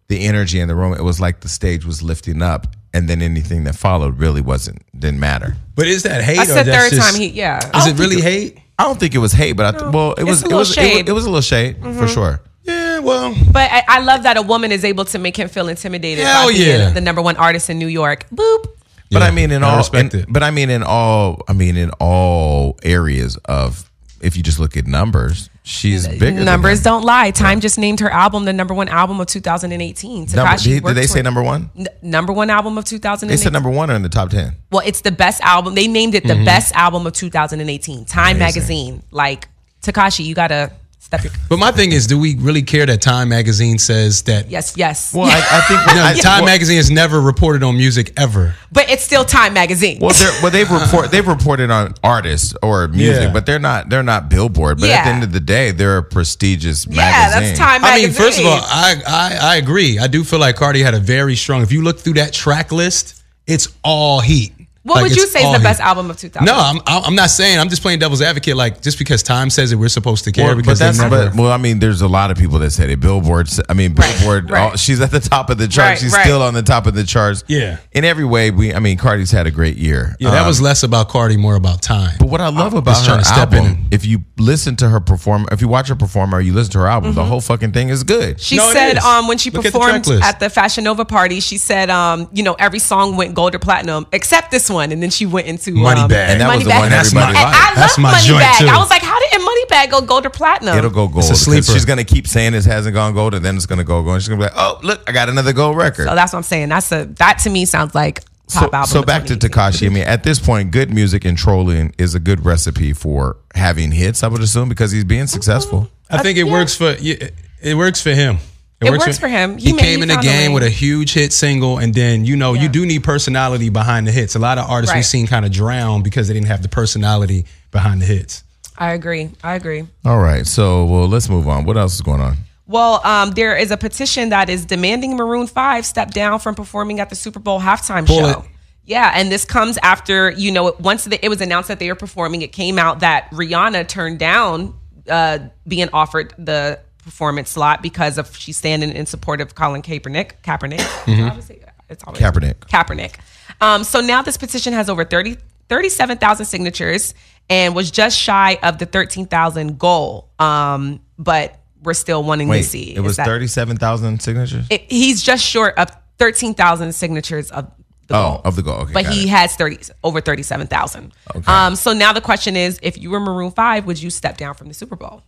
the 0.07 0.25
energy 0.25 0.59
in 0.59 0.67
the 0.67 0.75
room, 0.75 0.93
it 0.93 1.03
was 1.03 1.19
like 1.19 1.41
the 1.41 1.49
stage 1.49 1.85
was 1.85 2.01
lifting 2.03 2.41
up, 2.41 2.67
and 2.93 3.07
then 3.09 3.21
anything 3.21 3.63
that 3.65 3.75
followed 3.75 4.17
really 4.19 4.41
wasn't 4.41 4.81
didn't 4.99 5.19
matter. 5.19 5.55
But 5.75 5.87
is 5.87 6.03
that 6.03 6.23
hate? 6.23 6.39
I 6.39 6.43
or 6.43 6.45
said 6.45 6.65
that's 6.65 6.83
third 6.89 6.95
just- 6.97 7.11
time 7.11 7.19
he 7.21 7.27
yeah. 7.29 7.59
Is 7.77 7.87
it 7.87 7.99
really 7.99 8.21
hate? 8.21 8.59
I 8.79 8.83
don't 8.83 8.99
think 8.99 9.15
it 9.15 9.19
was 9.19 9.31
hate, 9.33 9.53
but 9.53 9.65
I 9.75 9.77
th- 9.79 9.91
well, 9.93 10.13
it 10.13 10.23
was 10.23 10.41
it 10.43 10.45
little 10.45 10.59
was, 10.59 10.77
it 10.77 10.81
was 10.81 11.09
it 11.09 11.11
was 11.11 11.25
a 11.25 11.29
little 11.29 11.41
shade 11.41 11.77
for 11.81 12.07
sure. 12.07 12.41
Yeah, 12.63 12.99
well, 12.99 13.33
But 13.51 13.71
I, 13.71 13.83
I 13.87 13.99
love 14.01 14.23
that 14.23 14.35
a 14.37 14.41
woman 14.41 14.71
is 14.73 14.83
able 14.83 15.05
to 15.05 15.17
make 15.19 15.37
him 15.37 15.47
feel 15.47 15.69
intimidated 15.69 16.25
Hell 16.25 16.47
by 16.47 16.53
being 16.53 16.67
yeah. 16.79 16.89
the 16.89 16.99
number 16.99 17.21
one 17.21 17.37
artist 17.37 17.69
in 17.69 17.79
New 17.79 17.87
York. 17.87 18.25
Boop. 18.29 18.65
But 19.11 19.19
Yeah, 19.21 19.25
I 19.27 19.31
mean, 19.31 19.51
in 19.51 19.63
I 19.63 19.69
all, 19.71 19.77
respect 19.77 20.13
in- 20.13 20.21
it. 20.21 20.25
but 20.29 20.43
I 20.43 20.51
mean, 20.51 20.69
in 20.69 20.83
all, 20.83 21.41
I 21.47 21.53
mean, 21.53 21.77
in 21.77 21.91
all 21.99 22.77
areas 22.83 23.37
of, 23.45 23.89
if 24.19 24.35
you 24.35 24.43
just 24.43 24.59
look 24.59 24.75
at 24.75 24.87
numbers, 24.87 25.49
she's 25.63 26.07
bigger. 26.07 26.43
Numbers 26.43 26.79
him. 26.79 26.83
don't 26.85 27.03
lie. 27.03 27.29
Time 27.31 27.59
just 27.61 27.77
named 27.77 27.99
her 27.99 28.09
album 28.09 28.45
the 28.45 28.53
number 28.53 28.73
one 28.73 28.89
album 28.89 29.19
of 29.19 29.27
2018. 29.27 30.19
Number, 30.19 30.33
Tekashi 30.33 30.63
did, 30.63 30.83
did 30.83 30.95
they 30.95 31.05
say 31.05 31.21
number 31.21 31.43
one? 31.43 31.69
N- 31.77 31.87
number 32.01 32.33
one 32.33 32.49
album 32.49 32.77
of 32.77 32.85
2018. 32.85 33.29
They 33.29 33.41
said 33.41 33.53
number 33.53 33.69
one 33.69 33.91
or 33.91 33.95
in 33.95 34.01
the 34.01 34.09
top 34.09 34.29
ten. 34.31 34.55
well, 34.71 34.81
it's 34.85 35.01
the 35.01 35.11
best 35.11 35.41
album. 35.41 35.75
They 35.75 35.87
named 35.87 36.15
it 36.15 36.23
the 36.23 36.33
mm-hmm. 36.33 36.45
best 36.45 36.75
album 36.75 37.05
of 37.05 37.13
2018. 37.13 38.05
Time 38.05 38.37
Amazing. 38.37 38.39
magazine. 38.39 39.03
Like 39.11 39.47
Tekashi, 39.83 40.25
you 40.25 40.33
gotta 40.33 40.71
step 41.07 41.23
your 41.23 41.31
but 41.49 41.57
my 41.57 41.71
thing 41.71 41.91
is, 41.93 42.05
do 42.05 42.19
we 42.19 42.35
really 42.35 42.61
care 42.61 42.85
that 42.85 43.01
Time 43.01 43.29
Magazine 43.29 43.77
says 43.79 44.21
that? 44.23 44.49
yes, 44.49 44.75
yes. 44.75 45.13
Well, 45.13 45.25
I, 45.25 45.37
I 45.39 45.61
think. 45.67 45.79
No, 45.97 46.03
I, 46.03 46.13
Time 46.13 46.43
well, 46.43 46.53
Magazine 46.53 46.77
has 46.77 46.91
never 46.91 47.21
reported 47.21 47.63
on 47.63 47.77
music 47.77 48.11
ever. 48.17 48.53
but 48.71 48.89
it's 48.89 49.03
still 49.03 49.23
Time 49.23 49.53
magazine. 49.53 49.99
Well, 50.01 50.11
they're, 50.13 50.41
well, 50.43 50.51
they've 50.51 50.69
report 50.69 51.11
they've 51.11 51.27
reported 51.27 51.71
on 51.71 51.93
artists 52.03 52.53
or 52.61 52.87
music, 52.89 53.23
Yeah. 53.23 53.33
but 53.33 53.45
they're 53.45 53.57
not 53.59 53.89
they're 53.89 54.03
not 54.03 54.29
Billboard. 54.29 54.79
But 54.79 54.89
at 54.89 55.03
the 55.05 55.09
end 55.09 55.23
of 55.23 55.31
the 55.31 55.39
day, 55.39 55.71
they're 55.71 55.97
a 55.97 56.03
prestigious 56.03 56.85
yeah, 56.85 56.95
magazine. 56.97 57.21
Yeah, 57.21 57.39
that's 57.47 57.57
Time 57.59 57.81
Magazine. 57.81 58.03
I 58.05 58.07
mean, 58.07 58.15
first 58.15 58.39
of 58.39 58.45
all, 58.45 58.59
I, 58.61 58.95
I 59.07 59.37
I 59.53 59.55
agree. 59.55 59.97
I 59.99 60.07
do 60.07 60.23
feel 60.23 60.39
like 60.39 60.55
Cardi 60.57 60.81
had 60.83 60.93
a 60.93 60.99
very 60.99 61.35
strong. 61.35 61.61
If 61.61 61.71
you 61.71 61.81
look 61.83 61.99
through 61.99 62.15
that 62.15 62.33
track 62.33 62.71
list, 62.71 63.23
it's 63.47 63.69
all 63.83 64.19
heat. 64.19 64.53
What 64.87 64.95
Like, 64.95 65.03
would 65.09 65.15
you 65.15 65.27
say 65.27 65.43
is 65.43 65.57
the 65.57 65.63
best 65.63 65.79
heat. 65.79 65.85
album 65.87 66.09
of 66.09 66.17
2000? 66.17 66.45
No, 66.45 66.53
I'm 66.55 66.79
I'm 66.87 67.15
not 67.15 67.29
saying. 67.29 67.59
I'm 67.59 67.69
just 67.69 67.81
playing 67.81 67.99
devil's 67.99 68.21
advocate. 68.21 68.55
Like 68.55 68.81
just 68.81 68.97
because 68.97 69.21
Time 69.23 69.49
says 69.49 69.71
it, 69.71 69.75
we're 69.75 69.89
supposed 69.89 70.23
to 70.23 70.31
care 70.31 70.45
Well, 70.45 70.55
but 70.55 70.61
because 70.63 70.79
they 70.79 70.85
that's 70.85 70.99
never. 70.99 71.29
but, 71.29 71.35
well, 71.35 71.51
I 71.51 71.57
mean, 71.57 71.79
there's 71.79 72.01
a 72.01 72.07
lot 72.07 72.31
of 72.31 72.37
people 72.37 72.59
that 72.59 72.71
said 72.71 72.89
it. 72.89 72.99
Billboard, 72.99 73.49
I 73.69 73.73
mean, 73.73 73.93
Billboard. 73.93 74.49
right. 74.49 74.71
all- 74.71 74.75
she's 74.77 75.01
at 75.01 75.11
the 75.11 75.19
top 75.19 75.49
of 75.49 75.57
the 75.57 75.67
charts. 75.67 75.77
Right, 75.77 75.97
she's 75.99 76.13
right. 76.13 76.23
still 76.23 76.41
on 76.41 76.53
the 76.53 76.63
top 76.63 76.87
of 76.87 76.93
the 76.95 77.03
charts. 77.03 77.43
Yeah. 77.47 77.77
In 77.91 78.05
every 78.05 78.25
way, 78.25 78.49
we. 78.51 78.73
I 78.73 78.79
mean, 78.79 78.97
Cardi's 78.97 79.31
had 79.31 79.45
a 79.47 79.51
great 79.51 79.77
year. 79.77 80.15
yeah, 80.19 80.31
that 80.31 80.41
Um, 80.41 80.47
was 80.47 80.61
less 80.61 80.83
about 80.83 81.09
Cardi, 81.09 81.37
more 81.37 81.55
about 81.55 81.81
Time. 81.81 82.15
But 82.19 82.29
what 82.29 82.39
I 82.41 82.49
love 82.49 82.73
about 82.73 82.91
just 82.95 83.05
trying 83.05 83.19
her 83.19 83.23
step 83.25 83.53
album, 83.53 83.65
and- 83.65 83.77
if 83.91 84.05
you 84.05 84.23
listen 84.37 84.75
to 84.77 84.89
her 84.89 84.99
perform, 84.99 85.45
if 85.51 85.61
you 85.61 85.67
watch 85.67 85.89
her 85.89 85.95
perform 85.95 86.33
or 86.33 86.39
you 86.41 86.53
listen 86.53 86.71
to 86.73 86.79
her 86.79 86.87
album, 86.87 87.13
the 87.13 87.25
whole 87.25 87.41
fucking 87.41 87.71
thing 87.73 87.89
is 87.89 88.03
good. 88.03 88.39
She 88.39 88.57
No, 88.57 88.71
said 88.71 88.97
um, 88.99 89.27
when 89.27 89.37
she 89.37 89.49
Look 89.49 89.65
at 89.65 89.73
the 89.73 89.79
performed 89.79 90.07
at 90.23 90.39
the 90.39 90.49
Fashion 90.49 90.83
Nova 90.85 91.03
party, 91.05 91.39
she 91.39 91.57
said, 91.57 91.89
um, 91.89 92.29
you 92.31 92.43
know, 92.43 92.53
every 92.59 92.79
song 92.79 93.15
went 93.17 93.33
gold 93.33 93.55
or 93.55 93.59
platinum 93.59 94.05
except 94.11 94.51
this 94.51 94.69
one. 94.69 94.76
And 94.79 95.01
then 95.01 95.09
she 95.09 95.25
went 95.25 95.47
into 95.47 95.71
Moneybag. 95.71 95.97
um, 96.05 96.11
And 96.11 96.41
that 96.41 96.55
was 96.55 96.63
the 96.63 96.69
Moneybag. 96.71 96.79
one 96.79 96.89
That's 96.89 97.07
everybody 97.09 97.33
my- 97.33 97.39
And 97.41 97.51
liked. 97.51 97.57
I 97.71 97.75
That's 97.75 97.97
love 97.97 98.03
my 98.03 98.19
joint, 98.21 98.43
Moneybag. 98.43 98.57
too. 98.59 98.67
I 98.67 98.77
was 98.77 98.89
like, 98.89 99.01
how 99.01 99.19
did 99.19 99.41
Money 99.41 99.65
Bag 99.69 99.91
go 99.91 100.01
gold 100.01 100.25
or 100.25 100.29
platinum? 100.29 100.77
It'll 100.77 100.89
go 100.89 101.07
gold. 101.07 101.19
It's 101.19 101.27
a 101.27 101.31
'cause 101.33 101.41
sleeper. 101.41 101.71
She's 101.73 101.85
gonna 101.85 102.03
keep 102.03 102.27
saying 102.27 102.51
this 102.53 102.65
hasn't 102.65 102.93
gone 102.93 103.13
gold, 103.13 103.33
and 103.33 103.43
then 103.43 103.55
it's 103.55 103.65
gonna 103.65 103.83
go 103.83 104.01
gold. 104.03 104.15
And 104.15 104.21
she's 104.23 104.29
gonna 104.29 104.39
be 104.39 104.43
like, 104.45 104.53
"Oh, 104.55 104.79
look, 104.83 105.01
I 105.07 105.11
got 105.11 105.29
another 105.29 105.53
gold 105.53 105.75
record." 105.77 106.07
so 106.07 106.15
that's 106.15 106.33
what 106.33 106.37
I'm 106.39 106.43
saying. 106.43 106.69
That's 106.69 106.91
a 106.91 107.05
that 107.17 107.39
to 107.39 107.49
me 107.49 107.65
sounds 107.65 107.93
like 107.95 108.21
top 108.49 108.63
So, 108.63 108.69
album. 108.73 108.85
so 108.87 108.99
of 109.01 109.05
back 109.05 109.25
to 109.25 109.35
2018. 109.35 109.49
Tekashi. 109.49 109.85
I 109.91 109.93
mean, 109.93 110.03
at 110.03 110.23
this 110.23 110.39
point, 110.39 110.71
good 110.71 110.93
music 110.93 111.25
and 111.25 111.37
trolling 111.37 111.93
is 111.97 112.15
a 112.15 112.19
good 112.19 112.45
recipe 112.45 112.93
for 112.93 113.37
having 113.55 113.91
hits. 113.91 114.23
I 114.23 114.27
would 114.27 114.41
assume 114.41 114.69
because 114.69 114.91
he's 114.91 115.03
being 115.03 115.27
successful. 115.27 115.89
I 116.09 116.19
think 116.19 116.37
it 116.37 116.45
yeah. 116.45 116.51
works 116.53 116.75
for 116.75 116.93
yeah, 116.99 117.15
it 117.61 117.75
works 117.75 118.01
for 118.01 118.11
him. 118.11 118.37
It 118.79 118.91
works 118.91 119.17
for 119.17 119.27
him. 119.27 119.57
He, 119.57 119.67
He 119.67 119.73
made- 119.73 119.81
came 119.81 119.97
he 119.99 120.01
in 120.03 120.07
the 120.09 120.13
found 120.15 120.27
a 120.27 120.29
game 120.29 120.53
with 120.53 120.63
a 120.63 120.69
huge 120.69 121.13
hit 121.13 121.33
single, 121.33 121.79
and 121.79 121.93
then 121.95 122.25
you 122.25 122.35
know 122.35 122.53
you 122.53 122.69
do 122.69 122.85
need 122.85 123.03
personality 123.03 123.69
behind 123.69 124.05
the 124.07 124.11
hits. 124.11 124.35
A 124.35 124.39
lot 124.39 124.57
of 124.59 124.69
artists 124.69 124.91
Right. 124.93 124.99
we've 124.99 125.05
seen 125.05 125.25
kind 125.27 125.45
of 125.45 125.51
drown 125.51 126.03
because 126.03 126.27
they 126.27 126.33
didn't 126.35 126.47
have 126.47 126.61
the 126.61 126.69
personality 126.69 127.45
behind 127.71 128.01
the 128.01 128.05
hits. 128.05 128.43
I 128.77 128.91
agree. 128.93 129.31
I 129.43 129.55
agree. 129.55 129.87
All 130.05 130.19
right, 130.19 130.45
so 130.45 130.85
well, 130.85 131.07
let's 131.07 131.27
move 131.29 131.47
on. 131.47 131.65
What 131.65 131.77
else 131.77 131.95
is 131.95 132.01
going 132.01 132.21
on? 132.21 132.37
Well, 132.67 133.01
um, 133.03 133.31
there 133.31 133.55
is 133.57 133.71
a 133.71 133.77
petition 133.77 134.29
that 134.29 134.49
is 134.49 134.65
demanding 134.65 135.15
Maroon 135.15 135.47
Five 135.47 135.83
step 135.85 136.11
down 136.11 136.37
from 136.39 136.53
performing 136.53 136.99
at 136.99 137.09
the 137.09 137.15
Super 137.15 137.39
Bowl 137.39 137.59
halftime 137.59 138.05
Pull 138.05 138.19
show. 138.19 138.39
it. 138.41 138.45
Yeah, 138.85 139.11
and 139.15 139.31
this 139.31 139.43
comes 139.43 139.79
after 139.81 140.29
you 140.31 140.51
know 140.51 140.75
once 140.79 141.05
the, 141.05 141.17
it 141.25 141.29
was 141.29 141.41
announced 141.41 141.69
that 141.69 141.79
they 141.79 141.87
were 141.89 141.95
performing, 141.95 142.43
it 142.43 142.51
came 142.51 142.77
out 142.77 142.99
that 142.99 143.31
Rihanna 143.31 143.87
turned 143.87 144.19
down 144.19 144.75
uh, 145.09 145.39
being 145.67 145.89
offered 145.93 146.33
the 146.37 146.79
performance 147.07 147.49
slot 147.49 147.81
because 147.81 148.17
of 148.17 148.35
she's 148.35 148.57
standing 148.57 148.91
in 148.91 149.05
support 149.05 149.39
of 149.41 149.55
Colin 149.55 149.81
Kaepernick. 149.81 150.33
Kaepernick, 150.43 151.27
Obviously, 151.27 151.61
it's 151.89 152.03
always 152.03 152.21
Kaepernick. 152.21 152.55
Kaepernick. 152.69 153.15
Um, 153.61 153.83
so 153.83 154.01
now 154.01 154.21
this 154.21 154.37
petition 154.37 154.73
has 154.73 154.89
over 154.89 155.03
30, 155.05 155.37
37,000 155.69 156.45
signatures 156.45 157.13
and 157.49 157.73
was 157.73 157.89
just 157.91 158.17
shy 158.19 158.59
of 158.61 158.77
the 158.77 158.85
13,000 158.85 159.79
goal. 159.79 160.29
Um, 160.37 160.99
but 161.17 161.59
we're 161.81 161.93
still 161.93 162.23
wanting 162.23 162.49
Wait, 162.49 162.63
to 162.63 162.67
see. 162.67 162.93
it 162.95 162.99
was 162.99 163.11
is 163.11 163.17
that- 163.17 163.25
thirty-seven 163.25 163.77
thousand 163.77 164.21
signatures. 164.21 164.65
it- 164.69 164.91
he's 164.91 165.23
just 165.23 165.43
short 165.45 165.77
of 165.77 165.89
13,000 166.19 166.93
signatures 166.93 167.51
of 167.51 167.71
the 168.07 168.15
Oh, 168.17 168.21
goal. 168.33 168.41
of 168.43 168.55
the 168.55 168.63
goal. 168.63 168.75
Okay, 168.81 168.93
but 168.93 169.05
he 169.05 169.23
it. 169.23 169.29
has 169.29 169.55
30 169.55 169.79
over 170.03 170.19
37,000. 170.19 171.13
Okay. 171.35 171.51
Um, 171.51 171.75
so 171.75 171.93
now 171.93 172.11
the 172.13 172.21
question 172.21 172.55
is 172.57 172.79
if 172.81 172.97
you 172.97 173.09
were 173.11 173.19
Maroon 173.19 173.51
5, 173.51 173.85
would 173.85 174.01
you 174.01 174.09
step 174.09 174.37
down 174.37 174.55
from 174.55 174.67
the 174.67 174.73
Super 174.73 174.95
Bowl? 174.95 175.21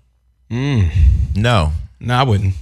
Mm. 0.51 0.89
no, 1.35 1.71
No, 1.99 2.13
I 2.15 2.23
wouldn't. 2.23 2.53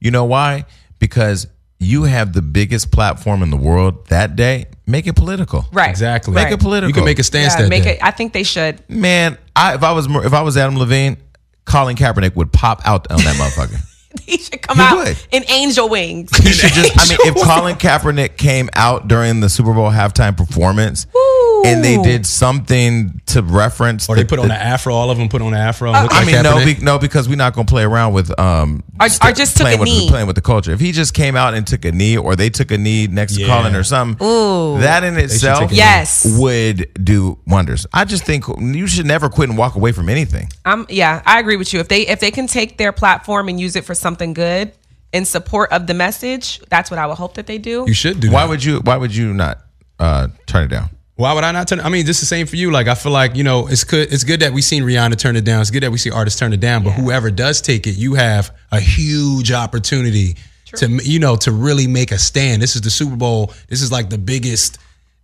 you 0.00 0.10
know 0.10 0.24
why? 0.24 0.64
Because 0.98 1.46
you 1.80 2.04
have 2.04 2.32
the 2.32 2.42
biggest 2.42 2.90
platform 2.90 3.42
in 3.42 3.50
the 3.50 3.56
world 3.56 4.06
that 4.08 4.34
day. 4.36 4.66
Make 4.86 5.06
it 5.06 5.12
political. 5.14 5.66
Right. 5.72 5.90
Exactly. 5.90 6.32
Make 6.34 6.44
Right. 6.46 6.52
it 6.54 6.60
political. 6.60 6.88
You 6.88 6.94
can 6.94 7.04
make 7.04 7.18
a 7.18 7.22
stance 7.22 7.54
Yeah, 7.54 7.62
that 7.62 7.68
make 7.68 7.84
day. 7.84 7.92
it. 7.96 7.98
I 8.02 8.10
think 8.10 8.32
they 8.32 8.42
should. 8.42 8.82
Man, 8.88 9.36
I, 9.54 9.74
if 9.74 9.82
I 9.82 9.92
was 9.92 10.06
if 10.24 10.32
I 10.32 10.40
was 10.42 10.56
Adam 10.56 10.76
Levine, 10.78 11.18
Colin 11.66 11.94
Kaepernick 11.96 12.34
would 12.36 12.52
pop 12.52 12.80
out 12.84 13.06
on 13.12 13.18
that 13.18 13.36
motherfucker. 13.36 13.80
He 14.28 14.38
should 14.38 14.60
come 14.62 14.76
He 14.76 14.82
out 14.82 14.96
would. 14.98 15.16
in 15.32 15.44
angel 15.50 15.88
wings. 15.88 16.36
He 16.36 16.52
should 16.52 16.70
just. 16.72 16.98
I 16.98 17.08
mean, 17.08 17.18
if 17.36 17.42
Colin 17.44 17.76
Kaepernick 17.76 18.36
came 18.36 18.68
out 18.74 19.08
during 19.08 19.40
the 19.40 19.48
Super 19.48 19.72
Bowl 19.72 19.90
halftime 19.90 20.36
performance 20.36 21.06
Ooh. 21.16 21.62
and 21.66 21.82
they 21.84 21.96
did 22.02 22.26
something 22.26 23.20
to 23.26 23.42
reference, 23.42 24.08
Or 24.08 24.16
they 24.16 24.24
put 24.24 24.38
on 24.38 24.48
the- 24.48 24.54
the 24.54 24.60
afro. 24.60 24.94
All 24.94 25.10
of 25.10 25.18
them 25.18 25.28
put 25.28 25.42
on 25.42 25.52
the 25.52 25.58
afro. 25.58 25.92
and 25.92 26.02
look 26.04 26.12
I 26.12 26.18
like 26.24 26.26
mean, 26.26 26.42
no, 26.42 26.64
be, 26.64 26.76
no, 26.82 26.98
because 26.98 27.28
we're 27.28 27.36
not 27.36 27.54
gonna 27.54 27.66
play 27.66 27.82
around 27.84 28.12
with 28.12 28.38
um 28.38 28.82
Or- 29.00 29.06
or 29.06 29.32
just 29.32 29.56
took 29.56 29.64
playing 29.64 29.78
a 29.78 29.80
with 29.80 29.88
knee. 29.88 30.08
playing 30.08 30.26
with 30.26 30.36
the 30.36 30.42
culture. 30.42 30.72
If 30.72 30.80
he 30.80 30.92
just 30.92 31.14
came 31.14 31.36
out 31.36 31.54
and 31.54 31.66
took 31.66 31.84
a 31.84 31.92
knee, 31.92 32.16
or 32.16 32.36
they 32.36 32.50
took 32.50 32.70
a 32.70 32.78
knee 32.78 33.06
next 33.06 33.36
to 33.36 33.46
Colin 33.46 33.74
or 33.74 33.84
something, 33.84 34.24
Ooh. 34.26 34.78
that 34.80 35.04
in 35.04 35.16
itself, 35.16 35.60
take 35.60 35.70
knee. 35.70 35.76
Yes. 35.78 36.26
would 36.38 36.88
do 37.04 37.38
wonders. 37.46 37.86
I 37.92 38.04
just 38.04 38.24
think 38.24 38.44
you 38.58 38.86
should 38.86 39.06
never 39.06 39.28
quit 39.28 39.48
and 39.48 39.56
walk 39.58 39.74
away 39.76 39.92
from 39.92 40.08
anything. 40.08 40.50
I'm 40.64 40.86
yeah, 40.88 41.22
I 41.24 41.38
agree 41.38 41.56
with 41.56 41.72
you. 41.72 41.80
If 41.80 41.88
they 41.88 42.06
if 42.06 42.20
they 42.20 42.30
can 42.30 42.46
take 42.46 42.76
their 42.78 42.92
platform 42.92 43.48
and 43.48 43.60
use 43.60 43.76
it 43.76 43.84
for 43.84 43.94
something 43.94 44.07
good 44.16 44.72
in 45.12 45.24
support 45.24 45.72
of 45.72 45.86
the 45.86 45.94
message, 45.94 46.60
that's 46.68 46.90
what 46.90 46.98
I 46.98 47.06
would 47.06 47.16
hope 47.16 47.34
that 47.34 47.46
they 47.46 47.58
do. 47.58 47.84
you 47.86 47.94
should 47.94 48.20
do. 48.20 48.30
Why 48.30 48.42
that. 48.42 48.50
would 48.50 48.64
you? 48.64 48.80
Why 48.80 48.96
would 48.96 49.14
you 49.14 49.32
not 49.32 49.58
uh, 49.98 50.28
turn 50.46 50.64
it 50.64 50.68
down? 50.68 50.90
Why 51.16 51.32
would 51.32 51.42
I 51.42 51.50
not 51.50 51.66
turn? 51.66 51.80
I 51.80 51.88
mean, 51.88 52.06
just 52.06 52.20
the 52.20 52.26
same 52.26 52.46
for 52.46 52.54
you. 52.54 52.70
Like, 52.70 52.86
I 52.86 52.94
feel 52.94 53.10
like 53.10 53.34
you 53.34 53.42
know, 53.42 53.66
it's 53.66 53.84
good. 53.84 54.12
It's 54.12 54.24
good 54.24 54.40
that 54.40 54.52
we 54.52 54.62
seen 54.62 54.84
Rihanna 54.84 55.18
turn 55.18 55.34
it 55.34 55.44
down. 55.44 55.60
It's 55.60 55.70
good 55.70 55.82
that 55.82 55.90
we 55.90 55.98
see 55.98 56.10
artists 56.10 56.38
turn 56.38 56.52
it 56.52 56.60
down. 56.60 56.84
But 56.84 56.92
whoever 56.92 57.30
does 57.30 57.60
take 57.60 57.86
it, 57.86 57.96
you 57.96 58.14
have 58.14 58.56
a 58.70 58.80
huge 58.80 59.50
opportunity 59.50 60.36
to 60.76 60.88
you 61.02 61.18
know 61.18 61.36
to 61.36 61.52
really 61.52 61.86
make 61.86 62.12
a 62.12 62.18
stand. 62.18 62.62
This 62.62 62.76
is 62.76 62.82
the 62.82 62.90
Super 62.90 63.16
Bowl. 63.16 63.52
This 63.68 63.82
is 63.82 63.90
like 63.90 64.10
the 64.10 64.18
biggest 64.18 64.78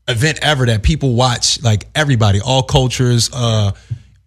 event 0.08 0.40
ever 0.42 0.66
that 0.66 0.82
people 0.82 1.14
watch. 1.14 1.62
Like 1.62 1.86
everybody, 1.94 2.40
all 2.40 2.62
cultures, 2.62 3.30
uh, 3.32 3.72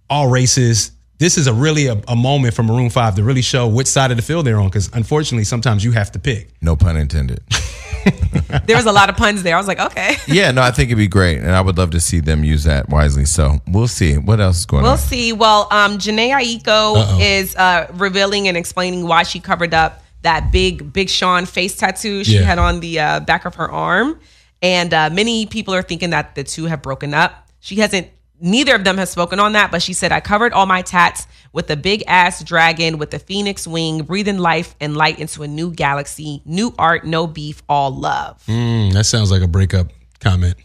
all 0.09 0.29
races. 0.29 0.91
This 1.19 1.37
is 1.37 1.47
a 1.47 1.53
really 1.53 1.87
a, 1.87 1.99
a 2.07 2.15
moment 2.15 2.53
for 2.53 2.61
Maroon 2.63 2.89
Five 2.89 3.15
to 3.15 3.23
really 3.23 3.41
show 3.41 3.67
which 3.67 3.87
side 3.87 4.11
of 4.11 4.17
the 4.17 4.23
field 4.23 4.45
they're 4.45 4.59
on. 4.59 4.67
Because 4.67 4.89
unfortunately, 4.93 5.45
sometimes 5.45 5.83
you 5.83 5.91
have 5.93 6.11
to 6.11 6.19
pick. 6.19 6.49
No 6.61 6.75
pun 6.75 6.95
intended. 6.95 7.41
there 8.65 8.75
was 8.77 8.85
a 8.85 8.91
lot 8.91 9.09
of 9.09 9.17
puns 9.17 9.43
there. 9.43 9.55
I 9.55 9.57
was 9.57 9.67
like, 9.67 9.79
okay. 9.79 10.15
Yeah, 10.27 10.51
no, 10.51 10.61
I 10.61 10.71
think 10.75 10.89
it'd 10.89 10.97
be 10.97 11.07
great, 11.07 11.39
and 11.39 11.51
I 11.51 11.61
would 11.61 11.77
love 11.77 11.91
to 11.91 11.99
see 11.99 12.19
them 12.19 12.43
use 12.43 12.63
that 12.65 12.89
wisely. 12.89 13.25
So 13.25 13.59
we'll 13.67 13.87
see. 13.87 14.17
What 14.17 14.39
else 14.39 14.59
is 14.59 14.65
going 14.65 14.83
on? 14.85 14.89
We'll 14.91 14.97
see. 14.97 15.33
Well, 15.33 15.67
um, 15.71 15.97
Jhené 15.97 16.31
Aiko 16.31 17.19
is 17.19 17.55
uh, 17.55 17.87
revealing 17.95 18.47
and 18.47 18.55
explaining 18.55 19.07
why 19.07 19.23
she 19.23 19.39
covered 19.39 19.73
up 19.73 20.03
that 20.21 20.51
big 20.51 20.93
Big 20.93 21.09
Sean 21.09 21.45
face 21.45 21.75
tattoo 21.75 22.23
she 22.23 22.35
Yeah. 22.35 22.41
had 22.43 22.59
on 22.59 22.79
the 22.79 22.99
uh, 22.99 23.19
back 23.21 23.45
of 23.45 23.55
her 23.55 23.69
arm, 23.69 24.19
and 24.61 24.93
uh, 24.93 25.09
many 25.11 25.45
people 25.45 25.73
are 25.73 25.81
thinking 25.83 26.11
that 26.11 26.35
the 26.35 26.43
two 26.43 26.65
have 26.65 26.81
broken 26.81 27.13
up. 27.13 27.47
She 27.59 27.77
hasn't. 27.77 28.07
Neither 28.39 28.75
of 28.75 28.83
them 28.83 28.97
has 28.97 29.09
spoken 29.09 29.39
on 29.39 29.53
that, 29.53 29.71
but 29.71 29.81
she 29.81 29.93
said, 29.93 30.11
"I 30.11 30.19
covered 30.19 30.53
all 30.53 30.65
my 30.67 30.81
tats 30.83 31.25
with 31.53 31.69
a 31.71 31.75
big 31.75 32.03
ass 32.07 32.43
dragon 32.43 32.97
with 32.99 33.13
a 33.13 33.19
phoenix 33.19 33.65
wing, 33.67 34.03
breathing 34.03 34.37
life 34.37 34.75
and 34.79 34.95
light 34.95 35.17
into 35.19 35.41
a 35.43 35.47
new 35.47 35.71
galaxy. 35.71 36.41
New 36.45 36.73
art, 36.77 37.05
no 37.05 37.25
beef, 37.25 37.63
all 37.67 37.89
love." 37.91 38.41
Mm, 38.47 38.93
that 38.93 39.05
sounds 39.05 39.31
like 39.31 39.41
a 39.41 39.47
breakup 39.47 39.87
comment. 40.19 40.55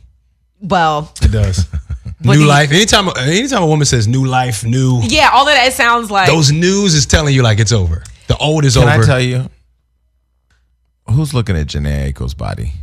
Well, 0.60 1.12
It 1.22 1.32
does. 1.32 1.66
New 2.20 2.32
he- 2.32 2.44
life. 2.44 2.70
Anytime, 2.70 3.08
anytime 3.18 3.62
a 3.62 3.66
woman 3.66 3.84
says 3.84 4.06
new 4.06 4.24
life, 4.26 4.64
new, 4.64 5.00
yeah, 5.04 5.30
all 5.32 5.48
of 5.48 5.54
that 5.54 5.66
it 5.66 5.72
sounds 5.72 6.08
like 6.10 6.28
those 6.28 6.52
news 6.52 6.94
is 6.94 7.04
telling 7.04 7.34
you 7.34 7.42
like 7.42 7.58
it's 7.58 7.72
over. 7.72 8.04
The 8.28 8.36
old 8.36 8.64
is 8.64 8.74
Can 8.76 8.84
over. 8.88 9.02
I 9.02 9.06
tell 9.06 9.20
you? 9.20 9.48
Who's 11.10 11.34
looking 11.34 11.56
at 11.56 11.66
Jhené 11.66 12.12
Aiko's 12.12 12.34
body? 12.34 12.74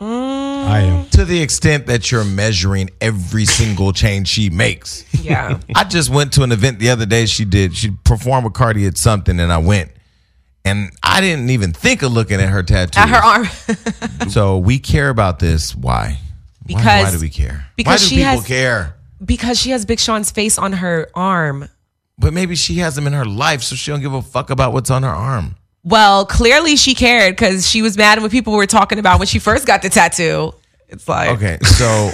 Mm. 0.00 0.64
I 0.66 0.80
am. 0.80 1.08
To 1.10 1.24
the 1.24 1.40
extent 1.40 1.86
that 1.86 2.10
you're 2.10 2.24
measuring 2.24 2.90
every 3.00 3.44
single 3.46 3.92
change 3.92 4.28
she 4.28 4.50
makes. 4.50 5.04
yeah. 5.22 5.58
I 5.74 5.84
just 5.84 6.10
went 6.10 6.32
to 6.34 6.42
an 6.42 6.52
event 6.52 6.78
the 6.78 6.90
other 6.90 7.06
day. 7.06 7.26
She 7.26 7.44
did. 7.44 7.74
She 7.76 7.90
performed 8.04 8.44
with 8.44 8.54
Cardi 8.54 8.86
at 8.86 8.98
something, 8.98 9.38
and 9.40 9.50
I 9.52 9.58
went, 9.58 9.90
and 10.64 10.90
I 11.02 11.20
didn't 11.20 11.50
even 11.50 11.72
think 11.72 12.02
of 12.02 12.12
looking 12.12 12.40
at 12.40 12.48
her 12.50 12.62
tattoo. 12.62 13.00
At 13.00 13.08
her 13.08 13.16
arm. 13.24 13.48
So 14.30 14.58
we 14.58 14.78
care 14.80 15.08
about 15.08 15.38
this. 15.38 15.74
Why? 15.74 16.18
Why- 16.68 16.82
why, 16.82 17.10
do 17.12 17.20
we 17.20 17.28
care? 17.30 17.64
because 17.76 17.92
why 17.92 17.96
do 17.96 18.04
she 18.04 18.16
people 18.16 18.30
has- 18.32 18.46
care? 18.46 18.96
because 19.24 19.58
she 19.60 19.70
has 19.70 19.86
Big 19.86 19.98
Sean's 20.00 20.30
face 20.30 20.58
on 20.58 20.72
her 20.74 21.08
arm. 21.14 21.68
But 22.18 22.32
maybe 22.34 22.54
she 22.56 22.76
has 22.76 22.98
him 22.98 23.06
in 23.06 23.12
her 23.12 23.24
life, 23.24 23.62
so 23.62 23.76
she 23.76 23.90
don't 23.92 24.00
give 24.00 24.12
a 24.12 24.20
fuck 24.22 24.50
about 24.50 24.72
what's 24.72 24.90
on 24.90 25.02
her 25.04 25.08
arm. 25.08 25.54
Well, 25.88 26.26
clearly 26.26 26.74
she 26.74 26.94
cared 26.96 27.36
because 27.36 27.66
she 27.68 27.80
was 27.80 27.96
mad 27.96 28.20
when 28.20 28.28
people 28.28 28.52
were 28.54 28.66
talking 28.66 28.98
about 28.98 29.20
when 29.20 29.28
she 29.28 29.38
first 29.38 29.66
got 29.66 29.82
the 29.82 29.88
tattoo. 29.88 30.52
It's 30.88 31.08
like 31.08 31.30
Okay, 31.36 31.58
so 31.62 32.10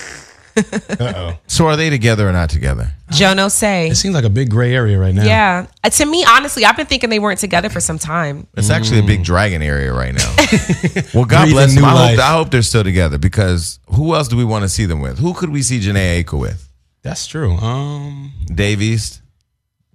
Uh-oh. 1.00 1.38
so 1.46 1.66
are 1.66 1.76
they 1.76 1.88
together 1.88 2.28
or 2.28 2.32
not 2.32 2.50
together? 2.50 2.92
Jono 3.10 3.50
say. 3.50 3.88
It 3.88 3.94
seems 3.96 4.14
like 4.14 4.24
a 4.24 4.30
big 4.30 4.50
gray 4.50 4.74
area 4.74 4.98
right 4.98 5.14
now. 5.14 5.24
Yeah. 5.24 5.66
Uh, 5.82 5.88
to 5.88 6.04
me, 6.04 6.22
honestly, 6.28 6.66
I've 6.66 6.76
been 6.76 6.84
thinking 6.86 7.08
they 7.08 7.18
weren't 7.18 7.40
together 7.40 7.70
for 7.70 7.80
some 7.80 7.98
time. 7.98 8.46
It's 8.58 8.68
actually 8.68 8.98
a 9.00 9.02
big 9.04 9.24
dragon 9.24 9.62
area 9.62 9.90
right 9.92 10.14
now. 10.14 10.34
well, 11.14 11.24
God 11.24 11.44
Breathing 11.44 11.52
bless 11.54 11.74
them. 11.74 11.82
new 11.82 11.88
I 11.88 11.90
hope, 11.90 11.98
life. 11.98 12.18
I 12.20 12.32
hope 12.32 12.50
they're 12.50 12.60
still 12.62 12.84
together 12.84 13.16
because 13.16 13.78
who 13.86 14.14
else 14.14 14.28
do 14.28 14.36
we 14.36 14.44
want 14.44 14.62
to 14.64 14.68
see 14.68 14.84
them 14.84 15.00
with? 15.00 15.18
Who 15.18 15.32
could 15.32 15.48
we 15.50 15.62
see 15.62 15.80
Jhené 15.80 16.22
Aiko 16.22 16.38
with? 16.38 16.68
That's 17.02 17.26
true. 17.26 17.56
Um, 17.56 18.32
Dave 18.46 18.80
East, 18.82 19.22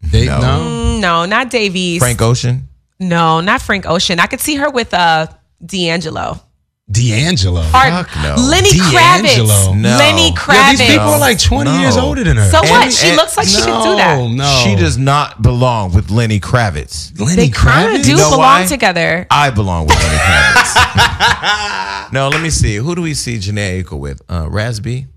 they, 0.02 0.26
No. 0.26 0.40
no. 0.42 0.48
Mm, 0.48 1.00
No, 1.02 1.26
not 1.26 1.50
Dave 1.52 1.76
East. 1.76 2.02
Frank 2.04 2.22
Ocean. 2.22 2.67
No, 3.00 3.42
not 3.42 3.62
Frank 3.62 3.86
Ocean. 3.86 4.20
I 4.20 4.28
could 4.28 4.42
see 4.42 4.56
her 4.56 4.70
with 4.70 4.94
uh 4.94 5.28
D'Angelo. 5.66 6.40
D'Angelo. 6.90 7.60
Or 7.60 7.72
Fuck 7.72 8.16
no. 8.24 8.36
Lenny 8.50 8.70
D'Angelo. 8.72 8.92
Kravitz. 9.02 9.76
No. 9.76 9.98
Lenny 9.98 10.32
Kravitz. 10.32 10.54
Yeah, 10.54 10.72
these 10.72 10.82
people 10.88 11.08
are 11.10 11.20
like 11.20 11.38
20 11.38 11.70
No. 11.70 11.80
years 11.82 11.98
older 11.98 12.24
than 12.24 12.38
her. 12.38 12.50
So 12.50 12.62
what? 12.62 12.94
She 12.94 13.08
and- 13.10 13.18
looks 13.18 13.36
like 13.36 13.46
she 13.48 13.58
no, 13.58 13.66
could 13.66 13.84
do 13.90 13.96
that. 13.98 14.30
No, 14.32 14.62
She 14.64 14.76
does 14.76 14.98
not 14.98 15.42
belong 15.42 15.94
with 15.94 16.10
Lenny 16.10 16.40
Kravitz. 16.40 17.12
Lenny 17.20 17.36
They 17.36 17.50
kind 17.50 17.90
Kravitz? 17.92 18.00
of 18.00 18.04
do 18.06 18.10
You 18.12 18.18
know 18.18 18.30
belong 18.30 18.62
why? 18.62 18.66
together. 18.68 19.28
I 19.30 19.50
belong 19.50 19.86
with 19.88 19.98
Lenny 20.02 20.18
Kravitz. 20.18 22.12
no, 22.14 22.30
let 22.30 22.42
me 22.42 22.50
see. 22.50 22.76
Who 22.78 22.96
do 22.96 23.02
we 23.02 23.14
see 23.14 23.38
Jhené 23.38 23.84
Aiko 23.84 24.00
with? 24.00 24.22
Uh, 24.30 24.46
Rasby. 24.46 25.08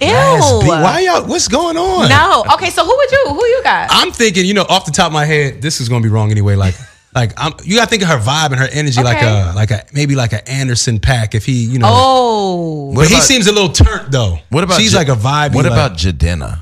Ew. 0.00 0.06
Rasby. 0.08 0.66
Why 0.66 1.00
y'all? 1.00 1.26
What's 1.26 1.48
going 1.48 1.76
on? 1.76 2.08
No. 2.08 2.44
Okay, 2.54 2.70
so 2.70 2.84
who 2.86 2.96
would 2.96 3.10
you? 3.12 3.24
Who 3.28 3.44
you 3.44 3.60
got? 3.64 3.88
I'm 3.90 4.12
thinking, 4.12 4.46
you 4.46 4.54
know, 4.54 4.64
off 4.68 4.86
the 4.86 4.92
top 4.92 5.08
of 5.08 5.12
my 5.12 5.26
head, 5.26 5.60
this 5.60 5.80
is 5.80 5.88
gonna 5.90 6.02
be 6.02 6.08
wrong 6.08 6.30
anyway. 6.30 6.54
Like, 6.54 6.74
like 7.20 7.32
I'm, 7.36 7.52
you 7.64 7.76
gotta 7.76 7.90
think 7.90 8.02
of 8.02 8.08
her 8.08 8.18
vibe 8.18 8.50
and 8.52 8.60
her 8.60 8.68
energy, 8.70 9.02
like 9.02 9.18
Okay. 9.18 9.26
a, 9.50 9.52
like 9.54 9.70
a, 9.70 9.84
maybe 9.92 10.14
like 10.14 10.32
an 10.32 10.40
Anderson 10.46 10.98
.Paak. 11.00 11.34
If 11.34 11.44
he, 11.44 11.64
you 11.64 11.78
know, 11.78 11.88
oh. 11.90 12.92
but 12.94 13.08
he 13.08 13.14
about- 13.14 13.24
seems 13.24 13.46
a 13.46 13.52
little 13.52 13.70
turnt 13.72 14.10
though. 14.12 14.38
What 14.50 14.64
about 14.64 14.80
she's 14.80 14.92
Ja- 14.92 14.98
like 15.00 15.08
a 15.08 15.16
vibe? 15.16 15.54
What 15.54 15.66
about 15.66 15.92
Jadena? 15.94 16.60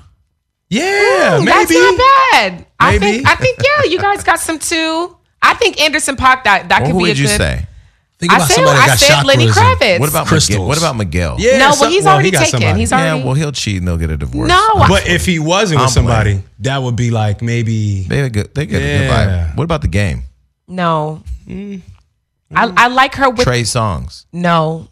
Yeah, 0.69 1.41
That's 1.45 1.71
maybe. 1.71 1.81
not 1.81 1.99
bad. 2.33 2.67
I 2.81 2.99
think 2.99 3.27
I 3.27 3.37
think 3.37 3.59
yeah, 3.63 3.91
you 3.91 3.99
guys 4.01 4.25
got 4.25 4.41
some 4.41 4.59
too. 4.59 5.17
I 5.41 5.55
think 5.55 5.81
Anderson 5.81 6.17
.Paak 6.17 6.43
that 6.45 6.69
that 6.71 6.83
Well, 6.83 6.91
could 6.93 6.99
be 6.99 7.05
a 7.05 7.09
would 7.11 7.19
you 7.19 7.27
good. 7.29 7.37
say? 7.39 7.67
Think 8.19 8.33
I 8.33 8.37
about 8.37 8.49
said 8.49 8.55
somebody 8.55 8.79
I 8.79 8.87
got 8.87 8.99
said 8.99 9.23
Lenny 9.27 9.47
Kravitz. 9.47 10.01
What 10.01 10.09
about 10.09 10.27
Crystals. 10.27 10.57
Miguel? 10.57 10.69
What 10.69 10.79
about 10.79 10.97
Miguel? 10.97 11.37
Yeah, 11.39 11.59
No, 11.59 11.71
some- 11.73 11.81
well, 11.81 11.91
he's 11.91 12.05
well, 12.05 12.15
already 12.15 12.31
he 12.31 12.37
taken. 12.37 12.51
somebody. 12.51 12.81
He's 12.81 12.91
Yeah, 12.91 13.11
already. 13.13 13.25
well, 13.25 13.35
he'll 13.35 13.53
cheat 13.53 13.77
and 13.77 13.87
they'll 13.87 13.99
get 13.99 14.09
a 14.11 14.17
divorce. 14.17 14.49
no, 14.49 14.55
I- 14.77 14.89
But 14.89 15.07
if 15.07 15.27
he 15.27 15.39
wasn't 15.39 15.81
with 15.81 15.89
I'm 15.91 15.93
somebody, 15.93 16.31
playing. 16.31 16.45
that 16.61 16.83
would 16.83 16.97
be 16.97 17.11
like 17.11 17.43
maybe. 17.43 18.05
They 18.09 18.31
get 18.31 18.55
they 18.55 18.65
get 18.67 18.77
a 18.81 18.85
good 18.85 19.11
vibe. 19.11 19.57
What 19.57 19.65
about 19.65 19.83
the 19.83 19.89
game? 19.89 20.23
No. 20.69 21.23
I, 21.49 21.75
I 22.55 22.89
like 22.89 23.15
her 23.17 23.31
with 23.31 23.41
Trey 23.45 23.63
Songz. 23.63 24.27
no. 24.33 24.89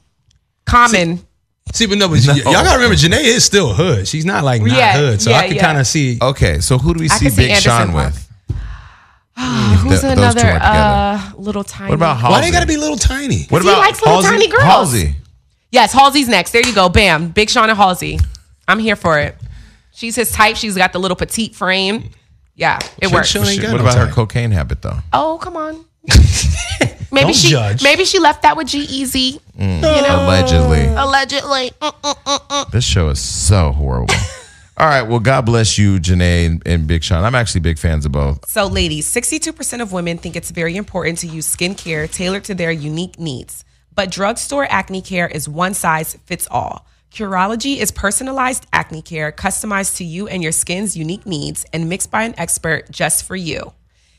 Common. 0.66 1.20
See, 1.74 1.86
but 1.86 1.98
no, 1.98 2.08
but 2.08 2.20
y- 2.26 2.34
y'all 2.36 2.52
gotta 2.52 2.76
remember, 2.78 2.94
Jhené 2.96 3.20
is 3.22 3.44
still 3.44 3.74
hood. 3.74 4.08
She's 4.08 4.24
not 4.24 4.44
like 4.44 4.62
not 4.62 4.70
Yeah, 4.76 4.96
hood, 4.96 5.20
so 5.22 5.30
yeah, 5.30 5.38
I 5.38 5.46
can 5.48 5.56
yeah. 5.56 5.62
kind 5.62 5.78
of 5.78 5.86
see. 5.86 6.18
Okay, 6.22 6.60
so 6.60 6.78
who 6.78 6.94
do 6.94 7.00
we 7.00 7.06
I 7.10 7.16
see 7.16 7.24
can 7.26 7.34
see 7.34 7.42
Big 7.42 7.50
Anderson 7.50 7.70
Sean 7.70 7.92
Park. 7.92 8.12
with? 8.14 8.56
Who's 9.80 10.00
th- 10.00 10.16
those 10.16 10.34
two 10.34 10.40
another 10.40 10.58
uh, 10.62 11.32
little 11.36 11.64
tiny? 11.64 11.90
What 11.90 11.96
about 11.96 12.18
Halsey? 12.18 12.32
Why 12.32 12.40
they 12.40 12.50
gotta 12.50 12.66
be 12.66 12.76
little 12.76 12.96
tiny? 12.96 13.44
What 13.50 13.62
he 13.62 13.68
about 13.68 13.80
likes 13.80 14.00
little 14.02 14.22
tiny 14.22 14.48
girls. 14.48 14.62
Halsey? 14.62 15.16
Yes, 15.70 15.92
Halsey's 15.92 16.28
next. 16.28 16.52
There 16.52 16.64
you 16.66 16.74
go. 16.74 16.88
Bam. 16.88 17.28
Big 17.30 17.50
Sean 17.50 17.68
and 17.68 17.76
Halsey. 17.76 18.18
I'm 18.68 18.78
here 18.78 18.96
for 18.96 19.18
it. 19.18 19.36
She's 19.92 20.14
his 20.16 20.30
type. 20.30 20.56
She's 20.56 20.76
got 20.76 20.92
the 20.92 20.98
little 21.00 21.16
petite 21.16 21.54
frame. 21.54 22.10
Yeah, 22.56 22.78
it 23.02 23.10
works. 23.10 23.28
Sean 23.28 23.46
ain't 23.46 23.60
got 23.60 23.72
What 23.72 23.78
no 23.78 23.82
about 23.84 23.98
her 23.98 24.06
type. 24.06 24.14
cocaine 24.14 24.50
habit 24.52 24.82
though? 24.82 24.98
Oh, 25.12 25.38
come 25.42 25.56
on. 25.56 25.84
maybe 27.10 27.26
Don't 27.26 27.34
she 27.34 27.48
judge. 27.48 27.82
maybe 27.82 28.04
she 28.04 28.18
left 28.18 28.42
that 28.42 28.56
with 28.56 28.68
G-Eazy. 28.68 29.40
Mm. 29.58 29.82
Allegedly. 29.82 30.84
Allegedly. 30.86 31.70
Mm-mm. 31.80 32.70
This 32.70 32.84
show 32.84 33.08
is 33.08 33.18
so 33.20 33.72
horrible. 33.72 34.14
All 34.76 34.86
right, 34.88 35.02
well, 35.02 35.20
God 35.20 35.46
bless 35.46 35.78
you, 35.78 35.98
Jhené 36.00 36.46
and, 36.46 36.62
and 36.66 36.86
Big 36.88 37.04
Sean. 37.04 37.22
I'm 37.22 37.36
actually 37.36 37.60
big 37.60 37.78
fans 37.78 38.04
of 38.06 38.10
both. 38.10 38.50
So, 38.50 38.66
ladies, 38.66 39.06
62% 39.12 39.80
of 39.80 39.92
women 39.92 40.18
think 40.18 40.34
it's 40.34 40.50
very 40.50 40.76
important 40.76 41.18
to 41.18 41.28
use 41.28 41.46
skincare 41.54 42.10
tailored 42.10 42.42
to 42.44 42.56
their 42.56 42.72
unique 42.72 43.16
needs. 43.18 43.64
But 43.94 44.10
drugstore 44.10 44.66
acne 44.68 45.00
care 45.00 45.28
is 45.28 45.48
one 45.48 45.74
size 45.74 46.18
fits 46.26 46.48
all. 46.50 46.88
Curology 47.14 47.76
is 47.76 47.92
personalized 47.92 48.66
acne 48.72 49.00
care 49.00 49.30
customized 49.30 49.98
to 49.98 50.04
you 50.04 50.26
and 50.26 50.42
your 50.42 50.50
skin's 50.50 50.96
unique 50.96 51.24
needs 51.24 51.64
and 51.72 51.88
mixed 51.88 52.10
by 52.10 52.24
an 52.24 52.34
expert 52.36 52.90
just 52.90 53.24
for 53.24 53.36
you. 53.36 53.72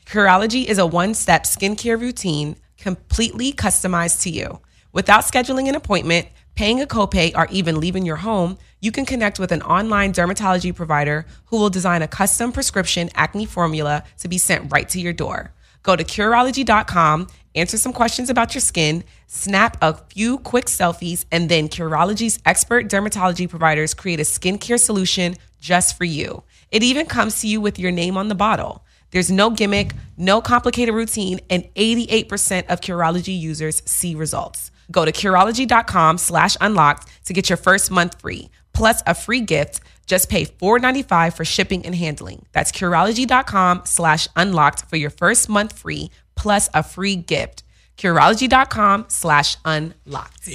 Curology 0.06 0.64
is 0.64 0.78
a 0.78 0.86
one 0.86 1.12
step 1.12 1.42
skincare 1.42 2.00
routine 2.00 2.56
completely 2.78 3.52
customized 3.52 4.22
to 4.22 4.30
you. 4.30 4.60
Without 4.94 5.24
scheduling 5.24 5.68
an 5.68 5.74
appointment, 5.74 6.28
paying 6.54 6.80
a 6.80 6.86
copay, 6.86 7.36
or 7.36 7.46
even 7.50 7.80
leaving 7.80 8.06
your 8.06 8.16
home, 8.16 8.56
you 8.80 8.90
can 8.90 9.04
connect 9.04 9.38
with 9.38 9.52
an 9.52 9.60
online 9.60 10.14
dermatology 10.14 10.74
provider 10.74 11.26
who 11.48 11.58
will 11.58 11.68
design 11.68 12.00
a 12.00 12.08
custom 12.08 12.50
prescription 12.50 13.10
acne 13.14 13.44
formula 13.44 14.04
to 14.20 14.26
be 14.26 14.38
sent 14.38 14.72
right 14.72 14.88
to 14.88 14.98
your 14.98 15.12
door. 15.12 15.52
Go 15.82 15.96
to 15.96 16.02
Curology.com, 16.02 17.28
answer 17.56 17.76
some 17.78 17.92
questions 17.92 18.30
about 18.30 18.54
your 18.54 18.60
skin, 18.60 19.02
snap 19.26 19.76
a 19.82 19.94
few 19.94 20.38
quick 20.38 20.66
selfies, 20.66 21.24
and 21.32 21.48
then 21.48 21.68
Curology's 21.68 22.38
expert 22.44 22.88
dermatology 22.88 23.48
providers 23.48 23.94
create 23.94 24.20
a 24.20 24.24
skincare 24.24 24.78
solution 24.78 25.36
just 25.58 25.96
for 25.96 26.04
you. 26.04 26.42
It 26.70 26.82
even 26.82 27.06
comes 27.06 27.40
to 27.40 27.48
you 27.48 27.60
with 27.60 27.78
your 27.78 27.90
name 27.90 28.16
on 28.16 28.28
the 28.28 28.34
bottle. 28.34 28.84
There's 29.10 29.30
no 29.30 29.50
gimmick, 29.50 29.92
no 30.16 30.40
complicated 30.40 30.94
routine, 30.94 31.40
and 31.48 31.64
88% 31.74 32.66
of 32.66 32.80
Curology 32.80 33.38
users 33.38 33.82
see 33.86 34.14
results. 34.14 34.70
Go 34.90 35.04
to 35.04 35.12
Curology.com 35.12 36.18
slash 36.18 36.56
unlocked 36.60 37.08
to 37.24 37.32
get 37.32 37.48
your 37.48 37.56
first 37.56 37.90
month 37.90 38.20
free, 38.20 38.50
plus 38.72 39.02
a 39.06 39.14
free 39.14 39.40
gift. 39.40 39.80
Just 40.06 40.28
pay 40.28 40.44
$4.95 40.44 41.32
for 41.34 41.44
shipping 41.44 41.84
and 41.84 41.94
handling. 41.94 42.46
That's 42.52 42.70
Curology.com 42.70 43.82
slash 43.84 44.28
unlocked 44.36 44.88
for 44.88 44.96
your 44.96 45.10
first 45.10 45.48
month 45.48 45.76
free, 45.76 46.10
plus 46.36 46.68
a 46.74 46.82
free 46.82 47.16
gift. 47.16 47.62
Curology.com 47.98 49.06
slash 49.08 49.56
unlocked. 49.64 50.48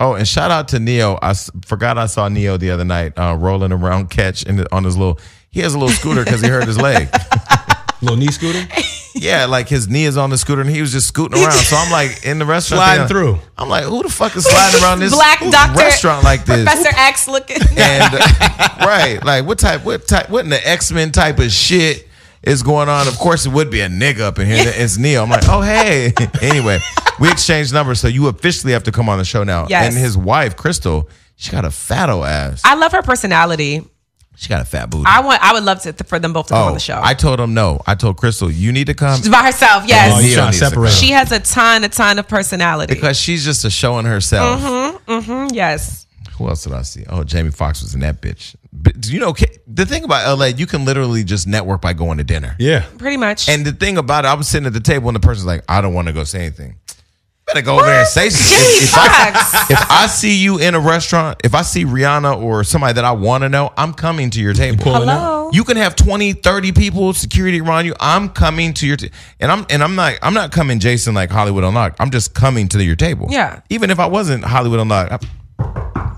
Oh, 0.00 0.14
and 0.14 0.26
shout 0.26 0.50
out 0.50 0.68
to 0.68 0.80
Neo. 0.80 1.18
I 1.22 1.30
s- 1.30 1.50
forgot 1.64 1.96
I 1.96 2.06
saw 2.06 2.28
Neo 2.28 2.56
the 2.56 2.70
other 2.70 2.84
night 2.84 3.16
uh, 3.16 3.36
rolling 3.38 3.72
around 3.72 4.10
catch 4.10 4.42
in 4.42 4.56
the, 4.56 4.74
on 4.74 4.84
his 4.84 4.96
little. 4.96 5.18
He 5.50 5.60
has 5.60 5.74
a 5.74 5.78
little 5.78 5.94
scooter 5.94 6.24
because 6.24 6.40
he 6.40 6.48
hurt 6.48 6.66
his 6.66 6.78
leg. 6.78 7.08
Little 8.02 8.18
knee 8.18 8.26
scooter. 8.32 8.60
Yeah, 9.14 9.46
like 9.46 9.66
his 9.68 9.88
knee 9.88 10.04
is 10.04 10.18
on 10.18 10.28
the 10.28 10.36
scooter 10.36 10.60
and 10.60 10.68
he 10.68 10.80
was 10.82 10.92
just 10.92 11.06
scooting 11.06 11.40
around. 11.42 11.52
So 11.52 11.76
I'm 11.76 11.90
like 11.90 12.26
in 12.26 12.38
the 12.38 12.44
restaurant, 12.44 12.80
Sliding 12.82 13.06
thinking- 13.06 13.38
through. 13.38 13.48
I'm 13.56 13.68
like, 13.70 13.84
who 13.84 14.02
the 14.02 14.10
fuck 14.10 14.36
is 14.36 14.44
sliding 14.44 14.82
around 14.82 14.98
this 14.98 15.14
Black 15.14 15.38
doctor 15.50 15.78
restaurant 15.78 16.22
like 16.24 16.44
this? 16.44 16.64
Professor 16.64 16.90
X 16.98 17.28
looking. 17.28 17.56
and 17.78 18.12
right, 18.80 19.20
like 19.24 19.46
what 19.46 19.58
type, 19.60 19.84
what 19.86 20.06
type, 20.06 20.28
what 20.28 20.44
in 20.44 20.50
the 20.50 20.68
X 20.68 20.90
Men 20.92 21.12
type 21.12 21.38
of 21.38 21.50
shit 21.50 22.06
is 22.46 22.62
going 22.62 22.88
on? 22.88 23.08
Of 23.08 23.18
course, 23.18 23.46
it 23.46 23.52
would 23.52 23.70
be 23.70 23.80
a 23.80 23.88
nigga 23.88 24.20
up 24.20 24.38
in 24.38 24.46
here. 24.46 24.56
It's 24.66 24.98
Neil. 24.98 25.22
I'm 25.22 25.30
like, 25.30 25.44
oh 25.48 25.60
hey. 25.60 26.12
anyway, 26.42 26.78
we 27.20 27.30
exchanged 27.30 27.72
numbers, 27.72 28.00
so 28.00 28.08
you 28.08 28.28
officially 28.28 28.72
have 28.72 28.84
to 28.84 28.92
come 28.92 29.08
on 29.08 29.18
the 29.18 29.24
show 29.24 29.44
now. 29.44 29.66
Yes. 29.68 29.86
And 29.86 29.96
his 29.96 30.16
wife, 30.16 30.56
Crystal, 30.56 31.08
she 31.36 31.50
got 31.50 31.64
a 31.64 31.70
fatto 31.70 32.22
ass. 32.24 32.62
I 32.64 32.74
love 32.74 32.92
her 32.92 33.02
personality. 33.02 33.82
She 34.36 34.48
got 34.48 34.60
a 34.60 34.64
fat 34.64 34.90
booty. 34.90 35.04
I 35.06 35.20
want. 35.20 35.40
I 35.42 35.52
would 35.52 35.62
love 35.62 35.80
to 35.82 35.92
for 36.04 36.18
them 36.18 36.32
both 36.32 36.48
to 36.48 36.54
come 36.54 36.68
on 36.68 36.74
the 36.74 36.80
show. 36.80 36.96
Oh, 36.96 37.00
I 37.02 37.14
told 37.14 37.38
him 37.38 37.54
no. 37.54 37.80
I 37.86 37.94
told 37.94 38.16
Crystal, 38.16 38.50
you 38.50 38.72
need 38.72 38.88
to 38.88 38.94
come 38.94 39.20
by 39.30 39.44
herself. 39.44 39.84
Yes. 39.86 40.12
Oh, 40.12 40.18
you 40.18 40.28
Neil 40.28 40.36
trying 40.36 40.52
to 40.52 40.58
separate 40.58 40.92
She 40.92 41.10
has 41.10 41.30
a 41.30 41.38
ton, 41.38 41.84
a 41.84 41.88
ton 41.88 42.18
of 42.18 42.26
personality. 42.26 42.92
because 42.94 43.16
she's 43.18 43.44
just 43.44 43.64
a 43.64 43.70
showing 43.70 44.06
herself. 44.06 44.60
Mm-hmm. 44.60 45.12
Mm-hmm. 45.12 45.54
yes. 45.54 46.03
Who 46.36 46.48
else 46.48 46.64
did 46.64 46.72
I 46.72 46.82
see? 46.82 47.04
Oh, 47.08 47.22
Jamie 47.24 47.50
Foxx 47.50 47.82
was 47.82 47.94
in 47.94 48.00
that 48.00 48.20
bitch. 48.20 48.56
But 48.72 49.00
do 49.00 49.12
you 49.12 49.20
know 49.20 49.34
the 49.66 49.86
thing 49.86 50.04
about 50.04 50.38
LA? 50.38 50.46
You 50.46 50.66
can 50.66 50.84
literally 50.84 51.22
just 51.24 51.46
network 51.46 51.80
by 51.80 51.92
going 51.92 52.18
to 52.18 52.24
dinner. 52.24 52.56
Yeah. 52.58 52.84
Pretty 52.98 53.16
much. 53.16 53.48
And 53.48 53.64
the 53.64 53.72
thing 53.72 53.98
about 53.98 54.24
it, 54.24 54.28
I 54.28 54.34
was 54.34 54.48
sitting 54.48 54.66
at 54.66 54.72
the 54.72 54.80
table 54.80 55.08
and 55.08 55.14
the 55.16 55.20
person's 55.20 55.46
like, 55.46 55.62
I 55.68 55.80
don't 55.80 55.94
want 55.94 56.08
to 56.08 56.12
go 56.12 56.24
say 56.24 56.40
anything. 56.40 56.76
Better 57.46 57.60
go 57.60 57.74
over 57.74 57.84
there 57.84 58.00
and 58.00 58.08
say 58.08 58.30
something. 58.30 58.56
Jamie 58.58 58.76
If, 58.78 58.82
if 58.84 58.94
I, 58.96 59.32
Foxx. 59.32 59.70
if 59.70 59.90
I 59.90 60.06
see 60.06 60.34
you 60.42 60.58
in 60.58 60.74
a 60.74 60.80
restaurant, 60.80 61.40
if 61.44 61.54
I 61.54 61.60
see 61.60 61.84
Rihanna 61.84 62.40
or 62.42 62.64
somebody 62.64 62.94
that 62.94 63.04
I 63.04 63.12
want 63.12 63.42
to 63.42 63.50
know, 63.50 63.70
I'm 63.76 63.92
coming 63.92 64.30
to 64.30 64.40
your 64.40 64.54
table. 64.54 64.82
Pulling 64.82 65.08
up. 65.10 65.18
Hello. 65.20 65.50
You 65.52 65.62
can 65.62 65.76
have 65.76 65.94
20, 65.94 66.32
30 66.32 66.72
people, 66.72 67.12
security 67.12 67.60
around 67.60 67.84
you. 67.84 67.94
I'm 68.00 68.30
coming 68.30 68.72
to 68.74 68.86
your 68.86 68.96
ta- 68.96 69.08
and 69.40 69.52
I'm 69.52 69.66
and 69.68 69.84
I'm 69.84 69.94
not 69.94 70.14
I'm 70.22 70.32
not 70.32 70.52
coming 70.52 70.80
Jason 70.80 71.14
like 71.14 71.30
Hollywood 71.30 71.64
Unlocked. 71.64 72.00
I'm 72.00 72.10
just 72.10 72.34
coming 72.34 72.66
to 72.68 72.82
your 72.82 72.96
table. 72.96 73.26
Yeah. 73.30 73.60
Even 73.68 73.90
if 73.90 74.00
I 74.00 74.06
wasn't 74.06 74.42
Hollywood 74.42 74.80
Unlocked. 74.80 75.12
I- 75.12 76.16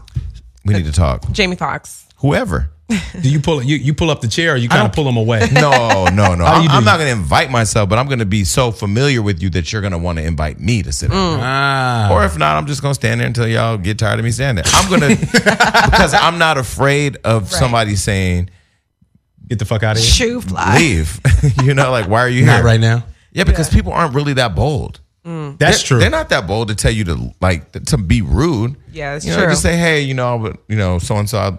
we 0.67 0.75
need 0.75 0.85
to 0.87 0.93
talk. 0.93 1.31
Jamie 1.33 1.57
Foxx. 1.57 2.07
Whoever. 2.19 2.71
Do 3.21 3.29
you 3.29 3.41
pull 3.41 3.63
you 3.65 3.77
you 3.77 3.95
pull 3.95 4.11
up 4.11 4.21
the 4.21 4.29
chair 4.29 4.55
or 4.55 4.57
you 4.57 4.69
kind 4.69 4.87
of 4.87 4.93
pull 4.93 5.03
them 5.05 5.17
away? 5.17 5.49
No, 5.53 6.05
no, 6.07 6.35
no. 6.37 6.45
I'm, 6.45 6.69
I'm 6.69 6.85
not 6.85 6.99
going 6.99 7.13
to 7.13 7.19
invite 7.21 7.51
myself, 7.51 7.89
but 7.89 7.99
I'm 7.99 8.07
going 8.07 8.21
to 8.21 8.25
be 8.27 8.45
so 8.45 8.71
familiar 8.71 9.23
with 9.23 9.43
you 9.43 9.51
that 9.51 9.73
you're 9.73 9.81
going 9.83 9.93
to 9.93 9.99
want 9.99 10.19
to 10.19 10.25
invite 10.25 10.61
me 10.61 10.85
to 10.85 10.93
sit 10.93 11.11
down. 11.11 11.41
ah. 11.43 12.13
Or 12.13 12.25
if 12.25 12.39
not, 12.39 12.57
I'm 12.57 12.67
just 12.67 12.83
going 12.83 12.91
to 12.93 12.95
stand 12.95 13.21
there 13.21 13.27
until 13.27 13.49
y'all 13.49 13.77
get 13.77 13.99
tired 13.99 14.21
of 14.21 14.25
me 14.25 14.31
standing 14.31 14.63
there. 14.63 14.73
I'm 14.77 14.89
going 14.89 15.17
to, 15.17 15.27
because 15.27 16.15
I'm 16.15 16.39
not 16.39 16.59
afraid 16.59 17.17
of 17.25 17.51
somebody 17.51 17.97
saying, 17.97 18.51
Get 19.49 19.59
the 19.61 19.65
fuck 19.65 19.83
out 19.85 19.97
of 19.97 20.03
here. 20.03 20.11
Shoe 20.13 20.41
fly. 20.41 20.77
leave. 20.79 21.21
you 21.63 21.75
know, 21.75 21.91
like, 21.93 22.09
why 22.09 22.21
are 22.21 22.29
you 22.29 22.45
here? 22.45 22.47
Not 22.47 22.65
right 22.65 22.81
now. 22.81 23.05
Yeah, 23.33 23.45
because 23.45 23.69
people 23.69 23.93
aren't 23.93 24.15
really 24.15 24.33
that 24.35 24.55
bold. 24.57 25.01
Mm. 25.27 25.59
That's 25.59 25.79
They're- 25.83 25.87
true. 25.87 25.99
They're 25.99 26.11
not 26.11 26.29
that 26.29 26.47
bold 26.47 26.69
to 26.69 26.75
tell 26.75 26.93
you 26.93 27.05
to 27.05 27.35
like 27.41 27.73
to 27.73 27.97
be 27.99 28.23
rude. 28.23 28.77
Yeah, 28.93 29.15
that's 29.15 29.25
you 29.25 29.33
know, 29.33 29.39
true. 29.39 29.49
Just 29.49 29.63
say, 29.63 29.77
hey, 29.77 30.01
you 30.03 30.15
know, 30.15 30.39
but 30.39 30.59
you 30.69 30.77
know, 30.77 30.99
so 30.99 31.17
and 31.17 31.29
so. 31.29 31.39
I'd 31.39 31.59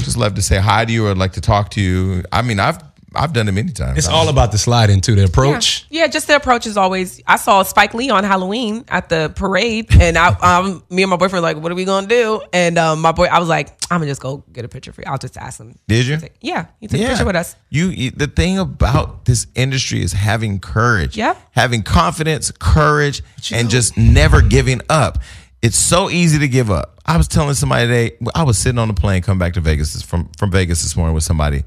just 0.00 0.16
love 0.16 0.34
to 0.34 0.42
say 0.42 0.58
hi 0.58 0.84
to 0.84 0.92
you 0.92 1.06
or 1.06 1.10
I'd 1.12 1.18
like 1.18 1.34
to 1.34 1.40
talk 1.40 1.70
to 1.70 1.80
you. 1.80 2.24
I 2.32 2.42
mean, 2.42 2.58
I've 2.58 2.78
I've 3.16 3.32
done 3.32 3.48
it 3.48 3.52
many 3.52 3.72
times. 3.72 3.98
it's 3.98 4.08
all 4.08 4.28
about 4.28 4.52
the 4.52 4.58
slide 4.58 4.90
into 4.90 5.14
the 5.14 5.24
approach. 5.24 5.86
yeah, 5.90 6.06
just 6.06 6.26
the 6.26 6.36
approach 6.36 6.66
is 6.66 6.76
always. 6.76 7.22
I 7.26 7.36
saw 7.36 7.62
Spike 7.62 7.94
Lee 7.94 8.10
on 8.10 8.24
Halloween 8.24 8.84
at 8.88 9.08
the 9.08 9.32
parade, 9.34 9.88
and 10.00 10.16
I, 10.18 10.28
um, 10.28 10.82
me 10.90 11.02
and 11.02 11.10
my 11.10 11.16
boyfriend 11.16 11.42
were 11.42 11.48
like, 11.48 11.62
"What 11.62 11.72
are 11.72 11.74
we 11.74 11.84
gonna 11.84 12.06
do?" 12.06 12.42
And 12.52 12.78
um, 12.78 13.00
my 13.00 13.12
boy, 13.12 13.26
I 13.26 13.38
was 13.38 13.48
like, 13.48 13.68
"I'm 13.90 14.00
gonna 14.00 14.10
just 14.10 14.20
go 14.20 14.44
get 14.52 14.64
a 14.64 14.68
picture 14.68 14.92
for 14.92 15.02
you. 15.02 15.06
I'll 15.08 15.18
just 15.18 15.36
ask 15.36 15.60
him." 15.60 15.78
Did 15.88 16.06
you? 16.06 16.18
Yeah, 16.40 16.66
he 16.80 16.88
took 16.88 17.00
a 17.00 17.06
picture 17.06 17.24
with 17.24 17.36
us. 17.36 17.56
You, 17.70 17.88
you 17.88 18.10
the 18.10 18.26
thing 18.26 18.58
about 18.58 19.24
this 19.24 19.46
industry 19.54 20.02
is 20.02 20.12
having 20.12 20.60
courage. 20.60 21.16
Yeah. 21.16 21.36
Having 21.52 21.84
confidence, 21.84 22.50
courage, 22.50 23.22
and 23.52 23.70
just 23.70 23.96
never 23.96 24.42
giving 24.42 24.80
up. 24.88 25.18
It's 25.62 25.78
so 25.78 26.10
easy 26.10 26.38
to 26.40 26.48
give 26.48 26.70
up. 26.70 27.00
I 27.06 27.16
was 27.16 27.26
telling 27.26 27.54
somebody 27.54 27.86
today, 27.86 28.16
I 28.34 28.42
was 28.42 28.58
sitting 28.58 28.78
on 28.78 28.88
the 28.88 28.94
plane 28.94 29.22
coming 29.22 29.38
back 29.38 29.54
to 29.54 29.62
Vegas 29.62 30.02
from, 30.02 30.28
from 30.36 30.50
Vegas 30.50 30.82
this 30.82 30.94
morning 30.94 31.14
with 31.14 31.24
somebody, 31.24 31.64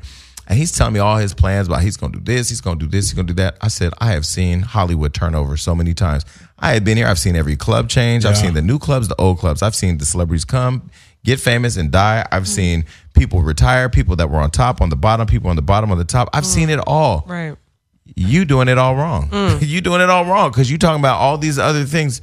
and 0.47 0.57
he's 0.57 0.71
telling 0.71 0.93
me 0.93 0.99
all 0.99 1.17
his 1.17 1.33
plans 1.33 1.67
about 1.67 1.81
he's 1.81 1.97
gonna 1.97 2.13
do 2.13 2.19
this, 2.19 2.49
he's 2.49 2.61
gonna 2.61 2.79
do 2.79 2.87
this, 2.87 3.09
he's 3.09 3.13
gonna 3.13 3.27
do 3.27 3.33
that. 3.35 3.57
I 3.61 3.67
said, 3.67 3.93
I 3.99 4.11
have 4.11 4.25
seen 4.25 4.61
Hollywood 4.61 5.13
turnover 5.13 5.57
so 5.57 5.75
many 5.75 5.93
times. 5.93 6.23
I 6.57 6.73
have 6.73 6.85
been 6.85 6.97
here, 6.97 7.07
I've 7.07 7.19
seen 7.19 7.35
every 7.35 7.55
club 7.55 7.89
change, 7.89 8.25
I've 8.25 8.37
seen 8.37 8.53
the 8.53 8.61
new 8.61 8.79
clubs, 8.79 9.07
the 9.07 9.15
old 9.19 9.39
clubs, 9.39 9.61
I've 9.61 9.75
seen 9.75 9.97
the 9.97 10.05
celebrities 10.05 10.45
come, 10.45 10.89
get 11.23 11.39
famous 11.39 11.75
and 11.75 11.91
die. 11.91 12.25
Mm. 12.25 12.35
I've 12.35 12.47
seen 12.47 12.85
people 13.13 13.41
retire, 13.41 13.89
people 13.89 14.15
that 14.15 14.29
were 14.29 14.39
on 14.39 14.49
top, 14.49 14.81
on 14.81 14.89
the 14.89 14.95
bottom, 14.95 15.27
people 15.27 15.49
on 15.49 15.57
the 15.57 15.61
bottom, 15.61 15.91
on 15.91 15.97
the 15.97 16.05
top. 16.05 16.29
I've 16.33 16.45
seen 16.45 16.69
it 16.69 16.79
all. 16.87 17.23
Mm. 17.23 17.57
You 18.15 18.45
doing 18.45 18.69
it 18.69 18.77
all 18.77 18.95
wrong. 18.95 19.29
you 19.61 19.81
doing 19.81 20.01
it 20.01 20.09
all 20.09 20.25
wrong 20.25 20.49
because 20.49 20.71
you 20.71 20.77
talking 20.77 21.01
about 21.01 21.17
all 21.19 21.37
these 21.37 21.59
other 21.59 21.83
things. 21.83 22.21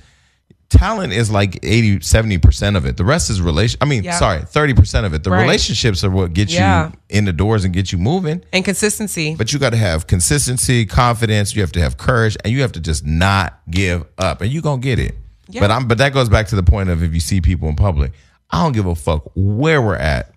Talent 0.75 1.13
is 1.13 1.31
like 1.31 1.59
80, 1.63 2.01
70% 2.01 2.77
of 2.77 2.85
it. 2.85 2.97
The 2.97 3.05
rest 3.05 3.31
is 3.31 3.41
relation. 3.41 3.79
I 3.81 3.85
mean, 3.85 4.03
Yeah. 4.05 4.19
sorry, 4.19 4.41
30% 4.43 5.07
of 5.07 5.15
it. 5.15 5.23
The 5.23 5.31
Right. 5.31 5.43
relationships 5.43 6.03
are 6.05 6.11
what 6.11 6.33
get 6.33 6.51
Yeah. 6.51 6.87
you 6.89 6.93
in 7.11 7.25
the 7.25 7.33
doors 7.33 7.65
and 7.65 7.73
get 7.73 7.93
you 7.93 7.99
moving. 7.99 8.43
And 8.53 8.65
consistency. 8.65 9.35
But 9.37 9.53
you 9.53 9.59
got 9.59 9.71
to 9.71 9.77
have 9.77 10.07
consistency, 10.07 10.85
confidence. 10.87 11.55
You 11.55 11.63
have 11.63 11.73
to 11.73 11.81
have 11.81 11.97
courage, 11.97 12.37
and 12.45 12.53
you 12.53 12.63
have 12.63 12.73
to 12.73 12.81
just 12.81 13.05
not 13.07 13.59
give 13.71 14.05
up, 14.19 14.41
and 14.41 14.51
you're 14.53 14.63
gonna 14.63 14.81
get 14.81 14.99
it. 14.99 15.17
Yeah. 15.49 15.61
But 15.61 15.71
I'm. 15.71 15.87
But 15.87 15.99
that 15.99 16.13
goes 16.13 16.29
back 16.29 16.49
to 16.49 16.57
the 16.57 16.63
point 16.63 16.89
of 16.89 17.03
if 17.03 17.15
you 17.15 17.21
see 17.21 17.41
people 17.41 17.69
in 17.69 17.77
public, 17.77 18.13
I 18.51 18.63
don't 18.63 18.73
give 18.73 18.87
a 18.87 18.95
fuck 18.95 19.31
where 19.35 19.81
we're 19.81 19.97
at. 19.97 20.33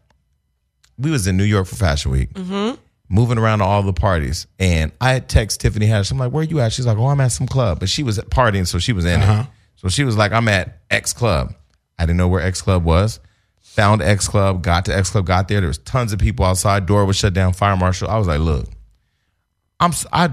We 0.97 1.11
was 1.11 1.27
in 1.27 1.37
New 1.37 1.43
York 1.45 1.67
for 1.67 1.75
Fashion 1.75 2.11
Week, 2.11 2.33
Mm-hmm. 2.33 2.75
moving 3.09 3.37
around 3.37 3.59
to 3.59 3.65
all 3.65 3.83
the 3.83 3.93
parties, 3.93 4.47
and 4.59 4.91
I 4.99 5.13
had 5.13 5.29
text 5.29 5.61
Tiffany 5.61 5.87
Haddish. 5.87 6.11
I'm 6.11 6.17
like, 6.17 6.31
"Where 6.31 6.41
are 6.41 6.45
you 6.45 6.59
at?" 6.59 6.73
She's 6.73 6.85
like, 6.85 6.97
"Oh, 6.97 7.07
I'm 7.07 7.21
at 7.21 7.31
some 7.31 7.47
club," 7.47 7.79
but 7.79 7.89
she 7.89 8.03
was 8.03 8.17
partying, 8.29 8.67
so 8.67 8.79
she 8.79 8.93
was 8.93 9.05
in 9.05 9.21
Uh-huh. 9.21 9.41
it. 9.41 9.47
So 9.77 9.89
she 9.89 10.03
was 10.03 10.17
like, 10.17 10.31
"I'm 10.31 10.47
at 10.47 10.79
X 10.91 11.13
Club." 11.13 11.53
I 11.97 12.05
didn't 12.05 12.17
know 12.17 12.27
where 12.27 12.41
X 12.41 12.61
Club 12.61 12.83
was. 12.83 13.19
Found 13.61 14.01
X 14.01 14.27
Club, 14.27 14.61
got 14.61 14.85
to 14.85 14.95
X 14.95 15.09
Club, 15.09 15.25
got 15.25 15.47
there. 15.47 15.61
There 15.61 15.67
was 15.67 15.77
tons 15.79 16.13
of 16.13 16.19
people 16.19 16.45
outside. 16.45 16.85
Door 16.85 17.05
was 17.05 17.15
shut 17.15 17.33
down. 17.33 17.53
Fire 17.53 17.77
marshal. 17.77 18.09
I 18.09 18.17
was 18.17 18.27
like, 18.27 18.39
"Look, 18.39 18.67
I'm 19.79 19.93
I 20.11 20.29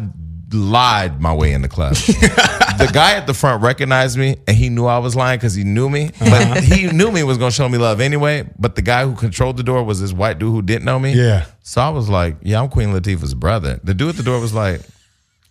lied 0.52 1.20
my 1.20 1.34
way 1.34 1.52
in 1.52 1.62
the 1.62 1.68
club. 1.68 1.94
the 1.94 2.90
guy 2.92 3.14
at 3.14 3.26
the 3.26 3.34
front 3.34 3.62
recognized 3.62 4.16
me 4.18 4.36
and 4.46 4.56
he 4.56 4.68
knew 4.68 4.86
I 4.86 4.98
was 4.98 5.16
lying 5.16 5.38
because 5.38 5.54
he 5.54 5.64
knew 5.64 5.88
me. 5.88 6.10
But 6.18 6.28
uh-huh. 6.28 6.60
he 6.60 6.86
knew 6.88 7.10
me 7.10 7.22
was 7.22 7.38
gonna 7.38 7.50
show 7.50 7.68
me 7.68 7.78
love 7.78 8.00
anyway. 8.00 8.48
But 8.58 8.76
the 8.76 8.82
guy 8.82 9.04
who 9.04 9.14
controlled 9.14 9.56
the 9.56 9.62
door 9.62 9.82
was 9.84 10.00
this 10.00 10.12
white 10.12 10.38
dude 10.38 10.52
who 10.52 10.62
didn't 10.62 10.84
know 10.84 10.98
me. 10.98 11.12
Yeah. 11.12 11.46
So 11.62 11.80
I 11.80 11.90
was 11.90 12.08
like, 12.08 12.36
Yeah, 12.42 12.62
I'm 12.62 12.68
Queen 12.68 12.88
Latifah's 12.90 13.34
brother. 13.34 13.80
The 13.82 13.94
dude 13.94 14.10
at 14.10 14.16
the 14.16 14.22
door 14.22 14.40
was 14.40 14.54
like, 14.54 14.80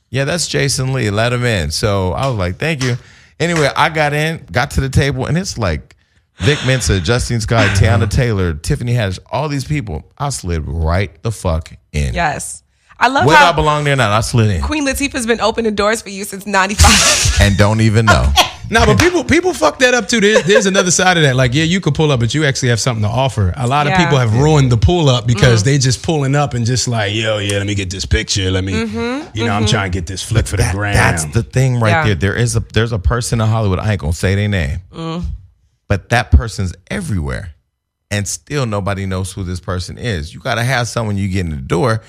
Yeah, 0.10 0.26
that's 0.26 0.48
Jason 0.48 0.94
Lee. 0.94 1.10
Let 1.10 1.34
him 1.34 1.44
in. 1.44 1.72
So 1.72 2.14
I 2.14 2.28
was 2.28 2.38
like, 2.38 2.58
Thank 2.58 2.84
you. 2.84 2.98
Anyway, 3.40 3.70
I 3.76 3.90
got 3.90 4.14
in, 4.14 4.46
got 4.52 4.72
to 4.72 4.82
the 4.82 4.90
table, 4.90 5.26
and 5.26 5.38
it's 5.38 5.58
like 5.58 5.96
Vic 6.38 6.60
Mensa, 6.66 7.00
Justine 7.00 7.42
Scott, 7.42 7.68
Teyana 7.78 8.10
Taylor, 8.10 8.54
Tiffany 8.54 8.94
Haddish, 8.94 9.20
all 9.32 9.50
these 9.50 9.66
people. 9.66 10.04
I 10.18 10.30
slid 10.30 10.64
right 10.68 11.22
the 11.24 11.32
fuck 11.32 11.72
in. 11.92 12.14
Yes. 12.14 12.64
I 13.00 13.08
love 13.08 13.26
Whether 13.26 13.40
I 13.40 13.52
belong 13.52 13.84
there 13.84 13.94
or 13.94 13.98
not, 13.98 14.12
I 14.12 14.22
slid 14.22 14.50
in 14.52 14.62
Queen 14.62 14.86
Latifah's 14.86 15.26
been 15.26 15.42
opening 15.42 15.76
doors 15.76 16.02
for 16.02 16.10
you 16.10 16.24
since 16.24 16.46
95. 16.46 17.42
and 17.42 17.58
don't 17.58 17.82
even 17.82 18.06
know. 18.06 18.32
No, 18.70 18.86
but 18.86 19.00
people 19.00 19.24
people 19.24 19.54
fuck 19.54 19.80
that 19.80 19.94
up 19.94 20.08
too. 20.08 20.20
There's, 20.20 20.44
there's 20.44 20.66
another 20.66 20.92
side 20.92 21.18
of 21.18 21.24
that. 21.24 21.36
Like, 21.36 21.54
yeah, 21.54 21.64
you 21.64 21.82
could 21.82 21.96
pull 21.96 22.12
up, 22.12 22.20
but 22.20 22.34
you 22.34 22.46
actually 22.46 22.70
have 22.70 22.80
something 22.80 23.04
to 23.04 23.10
offer. 23.10 23.54
A 23.58 23.68
lot 23.68 23.88
of 23.88 23.92
Yeah. 23.92 24.04
people 24.04 24.18
have 24.18 24.34
ruined 24.36 24.72
the 24.72 24.78
pull 24.78 25.10
up 25.10 25.28
because 25.28 25.62
mm. 25.62 25.66
they 25.66 25.78
just 25.78 26.04
pulling 26.04 26.36
up 26.36 26.54
and 26.54 26.66
just 26.66 26.88
like, 26.88 27.14
yo, 27.14 27.38
yeah, 27.38 27.58
let 27.58 27.68
me 27.68 27.76
get 27.76 27.90
this 27.90 28.06
picture. 28.06 28.50
Let 28.50 28.64
me, 28.64 28.74
mm-hmm. 28.74 29.30
you 29.38 29.46
know, 29.46 29.52
I'm 29.52 29.64
mm-hmm. 29.64 29.72
trying 29.72 29.92
to 29.92 29.96
get 29.96 30.08
this 30.08 30.24
flick 30.24 30.48
for 30.48 30.58
the 30.58 30.68
gram. 30.72 30.94
That's 30.94 31.26
the 31.26 31.44
thing 31.44 31.80
right 31.80 31.90
Yeah. 31.90 32.04
there. 32.06 32.16
There 32.16 32.36
is 32.36 32.56
a 32.56 32.62
there's 32.62 32.92
a 32.92 33.00
person 33.00 33.42
in 33.42 33.48
Hollywood. 33.48 33.80
I 33.80 33.92
ain't 33.92 34.02
gonna 34.02 34.14
say 34.14 34.36
their 34.36 34.48
name, 34.48 34.80
mm. 34.92 35.24
but 35.88 36.10
that 36.10 36.32
person's 36.32 36.74
everywhere, 36.90 37.54
and 38.10 38.28
still 38.28 38.66
nobody 38.66 39.06
knows 39.06 39.32
who 39.34 39.44
this 39.44 39.60
person 39.60 39.98
is. 39.98 40.34
You 40.34 40.40
got 40.40 40.56
to 40.56 40.64
have 40.64 40.88
someone 40.88 41.18
you 41.18 41.28
get 41.28 41.42
in 41.46 41.52
the 41.52 41.58
door, 41.58 42.02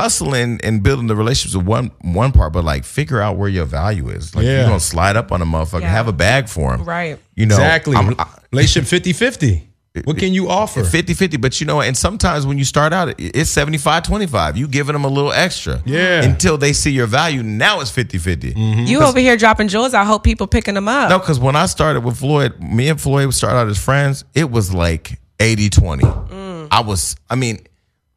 hustling 0.00 0.60
and 0.62 0.82
building 0.82 1.06
the 1.06 1.16
relationships 1.16 1.56
with 1.56 1.66
one 1.66 1.90
one 2.02 2.32
part, 2.32 2.52
but 2.52 2.64
like 2.64 2.84
figure 2.84 3.20
out 3.20 3.36
where 3.36 3.48
your 3.48 3.66
value 3.66 4.08
is. 4.08 4.34
Like 4.34 4.44
Yeah. 4.44 4.58
you're 4.58 4.66
gonna 4.66 4.80
slide 4.80 5.16
up 5.16 5.32
on 5.32 5.42
a 5.42 5.46
motherfucker, 5.46 5.82
Yeah. 5.82 5.90
have 5.90 6.08
a 6.08 6.12
bag 6.12 6.48
for 6.48 6.74
him, 6.74 6.84
Right. 6.84 7.18
You 7.36 7.46
know 7.46 7.54
exactly. 7.56 7.96
I'm- 7.96 8.14
I- 8.18 8.26
Relationship 8.52 8.88
50 8.88 9.12
50. 9.12 9.66
What 10.04 10.18
can 10.18 10.32
you 10.32 10.48
offer? 10.48 10.84
50 10.84 11.14
50 11.14 11.36
but 11.36 11.60
you 11.60 11.66
know 11.66 11.80
and 11.80 11.96
sometimes 11.96 12.46
when 12.46 12.58
you 12.58 12.64
start 12.64 12.92
out 12.92 13.12
it's 13.18 13.50
75 13.50 14.04
25 14.04 14.56
you 14.56 14.68
giving 14.68 14.92
them 14.92 15.04
a 15.04 15.08
little 15.08 15.32
extra 15.32 15.82
Yeah. 15.84 16.22
until 16.22 16.56
they 16.56 16.72
see 16.72 16.92
your 16.92 17.08
value 17.08 17.42
now 17.42 17.80
it's 17.80 17.90
50 17.90 18.18
50 18.18 18.54
mm-hmm. 18.54 18.84
you 18.86 19.00
over 19.02 19.18
here 19.18 19.36
dropping 19.36 19.66
jewels. 19.68 19.92
I 19.92 20.04
hope 20.04 20.22
people 20.22 20.46
picking 20.46 20.74
them 20.74 20.86
up. 20.88 21.10
No, 21.10 21.18
because 21.18 21.40
when 21.40 21.56
I 21.56 21.66
started 21.66 22.04
with 22.04 22.18
Floyd, 22.18 22.52
me 22.62 22.88
and 22.88 23.00
Floyd 23.00 23.34
started 23.34 23.58
out 23.58 23.68
as 23.68 23.78
friends, 23.78 24.24
it 24.32 24.48
was 24.50 24.72
like 24.72 25.18
80 25.40 25.68
20. 25.70 26.04
Mm. 26.04 26.68
I 26.70 26.80
was, 26.80 27.16
I 27.28 27.34
mean, 27.34 27.58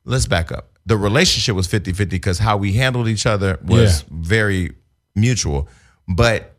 let's 0.06 0.28
back 0.28 0.52
up. 0.52 0.73
The 0.86 0.98
relationship 0.98 1.56
was 1.56 1.68
50 1.68 1.94
50 1.94 2.16
because 2.16 2.40
how 2.40 2.58
we 2.58 2.74
handled 2.74 3.08
each 3.08 3.26
other 3.26 3.58
was 3.64 4.02
Yeah. 4.02 4.08
very 4.12 4.72
mutual. 5.16 5.68
But 6.08 6.56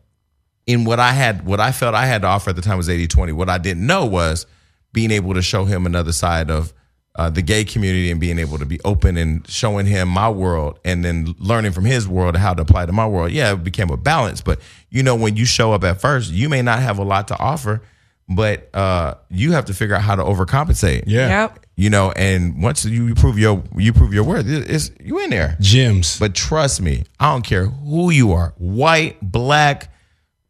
in 0.65 0.83
what 0.85 0.99
I 0.99 1.11
had, 1.11 1.45
what 1.45 1.59
I 1.59 1.71
felt 1.71 1.93
I 1.93 2.05
had 2.07 2.23
to 2.23 2.27
offer 2.27 2.49
at 2.49 2.55
the 2.55 2.61
time 2.61 2.77
was 2.77 2.89
80 2.89 3.07
20. 3.07 3.31
What 3.33 3.49
I 3.49 3.57
didn't 3.59 3.85
know 3.85 4.05
was 4.05 4.45
being 4.93 5.11
able 5.11 5.33
to 5.35 5.41
show 5.41 5.65
him 5.65 5.85
another 5.85 6.11
side 6.13 6.49
of 6.49 6.73
uh, 7.17 7.29
the 7.29 7.41
gay 7.41 7.63
community 7.63 8.11
and 8.11 8.19
being 8.19 8.39
able 8.39 8.57
to 8.57 8.65
be 8.65 8.79
open 8.83 9.15
and 9.15 9.47
showing 9.47 9.85
him 9.85 10.07
my 10.09 10.27
world 10.29 10.79
and 10.83 11.05
then 11.05 11.33
learning 11.39 11.71
from 11.71 11.85
his 11.85 12.07
world 12.07 12.35
how 12.35 12.53
to 12.53 12.61
apply 12.63 12.85
to 12.85 12.91
my 12.91 13.07
world. 13.07 13.31
Yeah, 13.31 13.53
it 13.53 13.63
became 13.63 13.89
a 13.89 13.95
balance. 13.97 14.41
But 14.41 14.59
you 14.89 15.01
know, 15.03 15.15
when 15.15 15.35
you 15.37 15.45
show 15.45 15.71
up 15.71 15.83
at 15.83 16.01
first, 16.01 16.31
you 16.31 16.49
may 16.49 16.61
not 16.61 16.79
have 16.79 16.97
a 16.97 17.03
lot 17.03 17.27
to 17.29 17.37
offer, 17.39 17.81
but 18.27 18.69
uh, 18.73 19.15
you 19.29 19.51
have 19.51 19.65
to 19.65 19.73
figure 19.73 19.95
out 19.95 20.01
how 20.01 20.15
to 20.15 20.23
overcompensate. 20.23 21.03
Yeah. 21.07 21.43
Yep. 21.43 21.65
You 21.75 21.89
know, 21.89 22.11
and 22.11 22.61
once 22.61 22.85
you 22.85 23.13
prove 23.15 23.37
your 23.37 23.61
you 23.75 23.91
prove 23.93 24.13
your 24.13 24.23
worth, 24.23 24.45
it's 24.47 24.91
you 24.99 25.19
in 25.19 25.29
there. 25.29 25.57
Gems. 25.59 26.17
But 26.19 26.33
trust 26.33 26.81
me, 26.81 27.03
I 27.19 27.31
don't 27.31 27.43
care 27.43 27.65
who 27.65 28.11
you 28.11 28.31
are, 28.31 28.53
white, 28.57 29.17
black, 29.21 29.91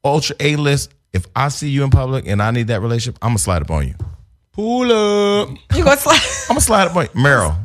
ultra 0.04 0.36
A 0.40 0.56
list. 0.56 0.94
If 1.14 1.26
I 1.36 1.48
see 1.48 1.70
you 1.70 1.84
in 1.84 1.90
public 1.90 2.28
and 2.28 2.42
I 2.42 2.52
need 2.52 2.68
that 2.68 2.82
relationship, 2.82 3.18
I'm 3.22 3.30
gonna 3.30 3.40
slide 3.40 3.62
up 3.62 3.72
on 3.72 3.88
you. 3.88 3.96
Pull 4.52 4.92
up. 4.92 5.50
You 5.76 5.84
gonna 5.84 5.98
slide? 5.98 6.20
I'm 6.44 6.50
gonna 6.50 6.62
slide 6.62 6.88
up 6.88 6.96
on 6.96 7.06
you. 7.06 7.22
Meryl. 7.22 7.65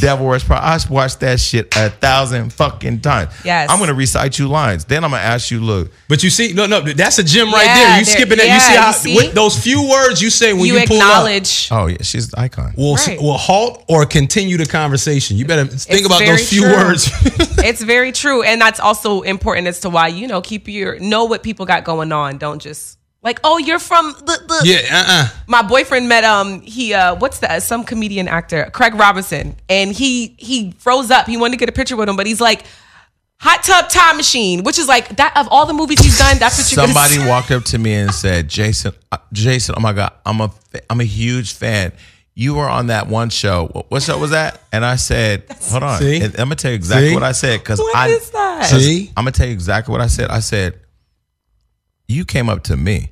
Devil 0.00 0.26
Wears 0.26 0.44
Prada. 0.44 0.64
I 0.64 0.78
watched 0.90 1.20
that 1.20 1.40
shit 1.40 1.74
a 1.76 1.90
thousand 1.90 2.52
fucking 2.52 3.00
times. 3.00 3.32
Yes. 3.44 3.70
I'm 3.70 3.78
gonna 3.78 3.94
recite 3.94 4.38
you 4.38 4.48
lines. 4.48 4.84
Then 4.84 5.04
I'm 5.04 5.10
gonna 5.10 5.22
ask 5.22 5.50
you, 5.50 5.60
look, 5.60 5.90
But 6.08 6.22
you 6.22 6.30
see, 6.30 6.52
no, 6.52 6.66
no, 6.66 6.80
that's 6.80 7.18
a 7.18 7.24
gem 7.24 7.52
right 7.52 7.64
Yeah, 7.64 7.74
there. 7.74 7.98
You 7.98 8.04
skipping 8.04 8.38
that. 8.38 8.46
yeah, 8.46 8.54
you 8.54 8.60
see 8.60 8.72
you 8.74 8.78
how 8.80 8.92
see? 8.92 9.16
with 9.16 9.34
those 9.34 9.58
few 9.58 9.88
words 9.88 10.20
you 10.22 10.30
say 10.30 10.52
when 10.52 10.64
you, 10.66 10.78
you 10.78 10.86
pull 10.86 10.98
up, 11.00 11.08
acknowledge. 11.24 11.68
oh 11.70 11.86
yeah, 11.86 11.96
she's 12.02 12.30
the 12.30 12.40
icon. 12.40 12.74
will 12.76 12.94
Right. 12.96 13.20
will 13.20 13.34
halt 13.38 13.84
or 13.88 14.06
continue 14.06 14.56
the 14.56 14.66
conversation. 14.66 15.36
You 15.36 15.44
better 15.46 15.64
think 15.66 16.00
It's 16.00 16.06
about 16.06 16.20
very 16.20 16.36
those 16.36 16.48
few 16.48 16.62
true. 16.62 16.72
words. 16.76 17.08
it's 17.58 17.82
very 17.82 18.12
true, 18.12 18.42
and 18.42 18.60
that's 18.60 18.80
also 18.80 19.22
important 19.22 19.66
as 19.66 19.80
to 19.80 19.90
why 19.90 20.08
you 20.08 20.26
know 20.26 20.40
keep 20.40 20.68
your 20.68 20.98
know 20.98 21.24
what 21.24 21.42
people 21.42 21.66
got 21.66 21.84
going 21.84 22.12
on. 22.12 22.38
Don't 22.38 22.60
just 22.60 22.98
like 23.24 23.40
oh 23.42 23.58
you're 23.58 23.78
from 23.78 24.12
the, 24.18 24.44
the 24.46 24.60
yeah, 24.64 24.78
uh, 24.92 25.04
uh 25.08 25.28
my 25.48 25.62
boyfriend 25.62 26.08
met 26.08 26.22
um 26.22 26.60
he 26.60 26.94
uh 26.94 27.16
what's 27.16 27.40
that 27.40 27.62
some 27.62 27.82
comedian 27.82 28.28
actor 28.28 28.70
Craig 28.72 28.94
Robinson 28.94 29.56
and 29.68 29.90
he 29.90 30.36
he 30.38 30.72
froze 30.72 31.10
up 31.10 31.26
he 31.26 31.36
wanted 31.36 31.52
to 31.52 31.56
get 31.58 31.68
a 31.68 31.72
picture 31.72 31.96
with 31.96 32.08
him 32.08 32.16
but 32.16 32.26
he's 32.26 32.40
like 32.40 32.64
hot 33.40 33.62
tub 33.62 33.88
time 33.88 34.16
machine 34.16 34.62
which 34.62 34.78
is 34.78 34.86
like 34.86 35.16
that 35.16 35.36
of 35.36 35.48
all 35.50 35.66
the 35.66 35.72
movies 35.72 35.98
he's 36.00 36.18
done 36.18 36.38
that's 36.38 36.58
what 36.58 36.70
you're 36.70 36.86
Somebody 36.86 37.16
gonna 37.16 37.28
walked 37.28 37.50
up 37.50 37.64
to 37.64 37.78
me 37.78 37.94
and 37.94 38.12
said, 38.12 38.48
"Jason, 38.48 38.92
uh, 39.10 39.18
Jason, 39.32 39.74
oh 39.76 39.80
my 39.80 39.92
god, 39.92 40.12
I'm 40.24 40.40
a 40.40 40.48
fa- 40.48 40.82
I'm 40.88 41.00
a 41.00 41.04
huge 41.04 41.54
fan. 41.54 41.92
You 42.36 42.54
were 42.54 42.68
on 42.68 42.88
that 42.88 43.06
one 43.06 43.30
show. 43.30 43.68
What, 43.72 43.90
what 43.90 44.02
show 44.02 44.18
was 44.18 44.30
that?" 44.30 44.60
And 44.72 44.84
I 44.84 44.96
said, 44.96 45.44
"Hold 45.70 45.82
on, 45.82 45.98
See? 46.00 46.20
And 46.20 46.32
I'm 46.34 46.46
gonna 46.46 46.56
tell 46.56 46.70
you 46.70 46.76
exactly 46.76 47.08
See? 47.08 47.14
what 47.14 47.22
I 47.22 47.32
said 47.32 47.60
because 47.60 47.80
I 47.94 48.08
is 48.08 48.30
that? 48.30 48.64
See? 48.64 49.08
I'm 49.16 49.24
gonna 49.24 49.32
tell 49.32 49.46
you 49.46 49.52
exactly 49.52 49.92
what 49.92 50.00
I 50.00 50.06
said. 50.06 50.30
I 50.30 50.40
said, 50.40 50.80
you 52.08 52.24
came 52.24 52.48
up 52.48 52.64
to 52.64 52.76
me. 52.76 53.10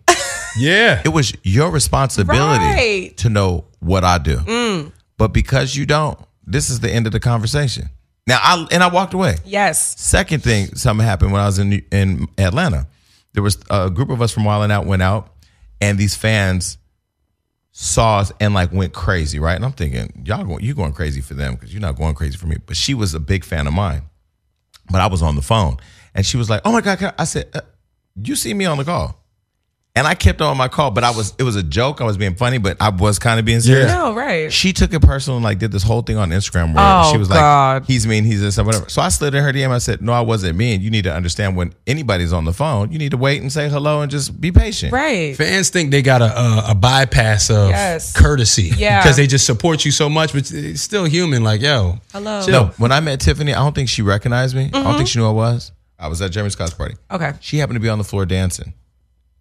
Yeah. 0.59 1.03
It 1.05 1.09
was 1.11 1.32
your 1.42 1.70
responsibility 1.70 2.64
Right. 2.64 3.16
to 3.18 3.28
know 3.28 3.64
what 3.80 4.05
I 4.05 4.18
do. 4.18 4.90
But 5.18 5.28
because 5.32 5.76
you 5.76 5.86
don't, 5.86 6.18
this 6.46 6.70
is 6.70 6.80
the 6.80 6.90
end 6.90 7.07
of 7.07 7.12
the 7.12 7.20
conversation. 7.20 7.90
Now 8.26 8.38
I 8.42 8.66
and 8.70 8.82
I 8.82 8.88
walked 8.88 9.14
away. 9.14 9.36
yes 9.44 10.00
Second 10.00 10.42
thing, 10.44 10.74
something 10.76 11.05
happened 11.05 11.32
when 11.32 11.40
I 11.40 11.46
was 11.46 11.59
in 11.59 11.72
in 11.90 12.28
Atlanta. 12.38 12.86
There 13.34 13.42
was 13.42 13.59
a 13.70 13.90
group 13.90 14.11
of 14.11 14.20
us 14.22 14.32
from 14.32 14.44
Wild 14.44 14.62
'N 14.64 14.70
Out 14.70 14.86
went 14.86 15.03
out, 15.03 15.32
and 15.80 15.98
these 15.98 16.14
fans 16.14 16.78
saw 17.72 18.18
us 18.18 18.30
and 18.38 18.53
like 18.55 18.72
went 18.72 18.92
crazy, 18.92 19.38
right? 19.38 19.55
And 19.57 19.64
I'm 19.64 19.72
thinking, 19.72 20.22
y'all 20.26 20.44
going, 20.44 20.62
you 20.62 20.74
going 20.74 20.92
crazy 20.92 21.20
for 21.20 21.34
them 21.34 21.55
because 21.55 21.72
you're 21.72 21.80
not 21.80 21.96
going 21.96 22.14
crazy 22.14 22.36
for 22.36 22.46
me. 22.46 22.57
But 22.64 22.76
she 22.76 22.94
was 22.94 23.14
a 23.14 23.20
big 23.20 23.44
fan 23.44 23.66
of 23.66 23.72
mine. 23.72 24.03
But 24.90 25.00
I 25.00 25.07
was 25.07 25.22
on 25.22 25.36
the 25.36 25.42
phone, 25.42 25.78
and 26.14 26.26
she 26.26 26.36
was 26.36 26.50
like, 26.50 26.61
"Oh 26.64 26.72
my 26.72 26.80
god!" 26.80 26.98
can 26.98 27.09
I-" 27.18 27.22
I 27.22 27.24
said, 27.24 27.48
uh, 27.55 27.61
"You 28.22 28.36
see 28.36 28.53
me 28.55 28.66
on 28.66 28.78
the 28.78 28.84
call." 28.84 29.21
And 29.95 30.07
I 30.07 30.14
kept 30.14 30.40
on 30.40 30.57
my 30.57 30.68
call, 30.68 30.90
but 30.90 31.05
I 31.05 31.11
was 31.11 31.34
it 31.38 31.43
was 31.43 31.55
a 31.55 31.62
joke. 31.62 32.01
I 32.01 32.05
was 32.05 32.16
being 32.16 32.34
funny, 32.34 32.57
but 32.57 32.78
I 32.80 32.88
was 32.88 33.18
kind 33.18 33.38
of 33.38 33.45
being 33.45 33.61
serious. 33.61 33.88
Yeah. 33.90 33.97
no 33.99 34.14
right 34.14 34.51
She 34.51 34.72
took 34.72 34.95
it 34.95 35.03
personal 35.03 35.36
and 35.36 35.45
like 35.45 35.59
did 35.59 35.70
this 35.70 35.82
whole 35.82 36.01
thing 36.01 36.16
on 36.16 36.30
Instagram 36.30 36.74
where 36.74 36.82
Oh, 36.82 37.12
she 37.12 37.18
was 37.18 37.28
like, 37.28 37.38
God. 37.38 37.84
"He's 37.86 38.07
mean, 38.07 38.24
he's 38.24 38.40
this, 38.40 38.59
or 38.59 38.64
whatever." 38.64 38.88
So 38.88 39.03
I 39.03 39.11
slid 39.11 39.34
in 39.34 39.45
her 39.45 39.53
DM. 39.53 39.68
I 39.70 39.76
said, 39.76 40.01
"No, 40.01 40.14
I 40.14 40.22
wasn't 40.22 40.57
mean. 40.57 40.80
You 40.80 40.90
need 40.90 41.05
to 41.05 41.12
understand 41.14 41.57
when 41.57 41.74
anybody's 41.86 42.32
on 42.32 42.47
the 42.47 42.55
phone, 42.55 42.90
you 42.90 42.99
need 42.99 43.11
to 43.11 43.18
wait 43.18 43.43
and 43.43 43.53
say 43.53 43.68
hello 43.68 44.01
and 44.01 44.11
just 44.11 44.40
be 44.40 44.51
patient." 44.51 44.95
right 44.95 45.36
Fans 45.36 45.68
think 45.68 45.90
they 45.90 46.01
got 46.01 46.22
a, 46.22 46.40
a, 46.40 46.64
a 46.70 46.74
bypass 46.74 47.51
of 47.51 47.68
Yes. 47.68 48.14
courtesy 48.16 48.72
Yeah. 48.74 49.01
because 49.03 49.18
they 49.18 49.26
just 49.26 49.45
support 49.45 49.84
you 49.84 49.90
so 49.90 50.09
much, 50.09 50.32
but 50.32 50.51
it's 50.51 50.80
still 50.80 51.05
human. 51.05 51.45
Like, 51.45 51.61
yo, 51.61 51.99
Hello. 52.12 52.43
chill. 52.43 52.53
No, 52.53 52.66
when 52.78 52.93
I 52.93 53.01
met 53.01 53.20
Tiffany, 53.20 53.53
I 53.53 53.59
don't 53.59 53.74
think 53.74 53.90
she 53.90 54.01
recognized 54.01 54.57
me. 54.57 54.62
I 54.62 54.68
don't 54.68 54.84
think 54.84 54.97
mm-hmm. 54.97 55.05
she 55.05 55.18
knew 55.18 55.26
who 55.26 55.30
I 55.32 55.34
was. 55.34 55.72
I 55.99 56.09
was 56.09 56.22
at 56.22 56.32
Jeremy 56.32 56.49
Scott's 56.51 56.72
party. 56.72 56.97
okay 57.11 57.34
She 57.40 57.59
happened 57.59 57.76
to 57.76 57.80
be 57.80 57.90
on 57.90 57.99
the 57.99 58.05
floor 58.05 58.24
dancing, 58.26 58.72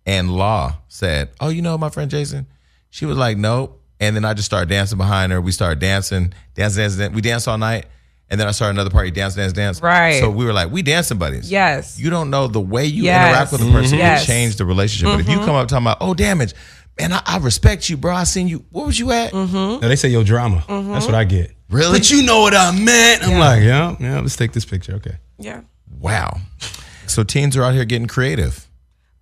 and 0.05 0.31
Law 0.31 0.77
said, 0.87 1.29
"Oh, 1.39 1.49
you 1.49 1.61
know 1.61 1.77
my 1.77 1.89
friend 1.89 2.09
Jason." 2.09 2.47
She 2.89 3.05
was 3.05 3.17
like, 3.17 3.37
"Nope." 3.37 3.81
And 3.99 4.15
then 4.15 4.25
I 4.25 4.33
just 4.33 4.47
started 4.47 4.69
dancing 4.69 4.97
behind 4.97 5.31
her. 5.31 5.39
We 5.39 5.51
started 5.51 5.79
dancing, 5.79 6.33
dancing, 6.55 6.81
dancing. 6.81 6.99
dancing. 6.99 7.15
We 7.15 7.21
danced 7.21 7.47
all 7.47 7.57
night, 7.57 7.85
and 8.31 8.39
then 8.39 8.47
I 8.47 8.51
started 8.51 8.71
another 8.71 8.89
party, 8.89 9.11
dance, 9.11 9.35
dance, 9.35 9.53
dance. 9.53 9.81
Right. 9.81 10.19
So 10.19 10.29
we 10.31 10.45
were 10.45 10.53
like, 10.53 10.71
we 10.71 10.81
dancing 10.81 11.17
buddies. 11.17 11.51
Yes. 11.51 11.99
You 11.99 12.09
don't 12.09 12.29
know 12.29 12.47
the 12.47 12.61
way 12.61 12.85
you 12.85 13.03
Yes. 13.03 13.27
interact 13.27 13.51
with 13.51 13.61
a 13.61 13.71
person 13.71 13.97
mm-hmm. 13.97 14.07
Yes. 14.07 14.25
can 14.25 14.33
change 14.33 14.55
the 14.55 14.65
relationship. 14.65 15.13
But 15.13 15.19
if 15.19 15.27
you 15.27 15.35
mm-hmm. 15.35 15.45
come 15.45 15.55
up 15.55 15.67
talking 15.67 15.85
about, 15.85 15.97
oh, 15.99 16.13
damage, 16.13 16.53
man, 16.97 17.11
I, 17.13 17.21
I 17.25 17.37
respect 17.39 17.89
you, 17.89 17.97
bro. 17.97 18.15
I 18.15 18.23
seen 18.23 18.47
you. 18.47 18.63
Where 18.71 18.85
was 18.85 18.97
you 18.97 19.11
at? 19.11 19.33
Mm-hmm. 19.33 19.53
No, 19.53 19.79
they 19.79 19.97
say 19.97 20.09
yo 20.09 20.23
drama. 20.23 20.63
That's 20.67 21.05
what 21.05 21.15
I 21.15 21.25
get. 21.25 21.51
Really? 21.69 21.99
But 21.99 22.09
you 22.09 22.23
know 22.23 22.39
what 22.41 22.55
I 22.55 22.71
meant. 22.71 23.23
I'm 23.23 23.37
like, 23.37 23.63
yeah, 23.63 23.95
yeah. 23.99 24.19
Let's 24.19 24.35
take 24.35 24.53
this 24.53 24.65
picture. 24.65 24.93
Okay. 24.95 25.17
yeah 25.37 25.61
Wow. 25.99 26.37
So 27.07 27.23
teens 27.23 27.55
are 27.57 27.63
out 27.63 27.73
here 27.73 27.85
getting 27.85 28.07
creative. 28.07 28.67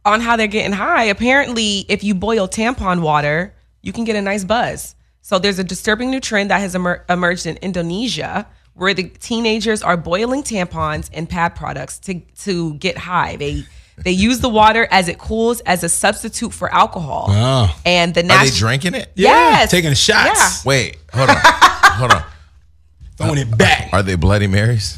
On 0.06 0.22
how 0.22 0.36
they're 0.36 0.47
getting 0.47 0.72
high. 0.72 1.06
Apparently, 1.06 1.86
if 1.89 2.04
you 2.04 2.16
boil 2.16 2.47
tampon 2.47 3.02
water, 3.02 3.54
you 3.82 3.93
can 3.93 4.04
get 4.04 4.16
a 4.16 4.22
nice 4.22 4.43
buzz. 4.43 4.95
So 5.22 5.39
there's 5.39 5.60
a 5.60 5.64
disturbing 5.64 6.10
new 6.10 6.20
trend 6.20 6.50
that 6.52 6.60
has 6.60 6.76
emer- 6.76 7.06
emerged 7.10 7.45
in 7.45 7.58
Indonesia 7.58 8.47
where 8.74 8.93
the 8.93 9.04
teenagers 9.04 9.84
are 9.84 9.97
boiling 9.97 10.41
tampons 10.41 11.10
and 11.14 11.30
pad 11.30 11.56
products 11.56 12.00
to 12.00 12.22
to 12.43 12.74
get 12.76 12.97
high. 12.97 13.36
They 13.36 13.66
they 13.97 14.12
use 14.12 14.39
the 14.39 14.50
water 14.50 14.88
as 14.89 15.10
it 15.10 15.20
cools 15.20 15.60
as 15.62 15.84
a 15.84 15.89
substitute 15.89 16.54
for 16.54 16.74
alcohol. 16.74 17.28
Oh. 17.30 17.80
And 17.86 18.14
the 18.14 18.22
Are 18.32 18.45
they 18.45 18.52
drinking 18.52 18.95
it? 18.95 19.12
Yes. 19.16 19.70
Taking 19.70 19.93
shots. 19.93 20.66
Wait, 20.66 20.97
hold 21.14 21.30
on. 21.30 21.38
hold 21.41 22.12
on. 22.14 22.24
Throwing 23.18 23.39
it 23.39 23.58
back. 23.58 23.89
Are 23.91 24.02
they 24.02 24.16
Bloody 24.16 24.47
Marys? 24.47 24.97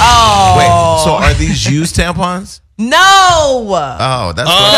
Oh 0.00 0.54
Wait, 0.58 1.04
so 1.04 1.12
are 1.12 1.34
these 1.34 1.70
used 1.70 1.96
tampons? 1.96 2.60
No! 2.78 2.96
Oh, 2.98 4.32
that's 4.34 4.48
Oh, 4.48 4.54
what, 4.54 4.72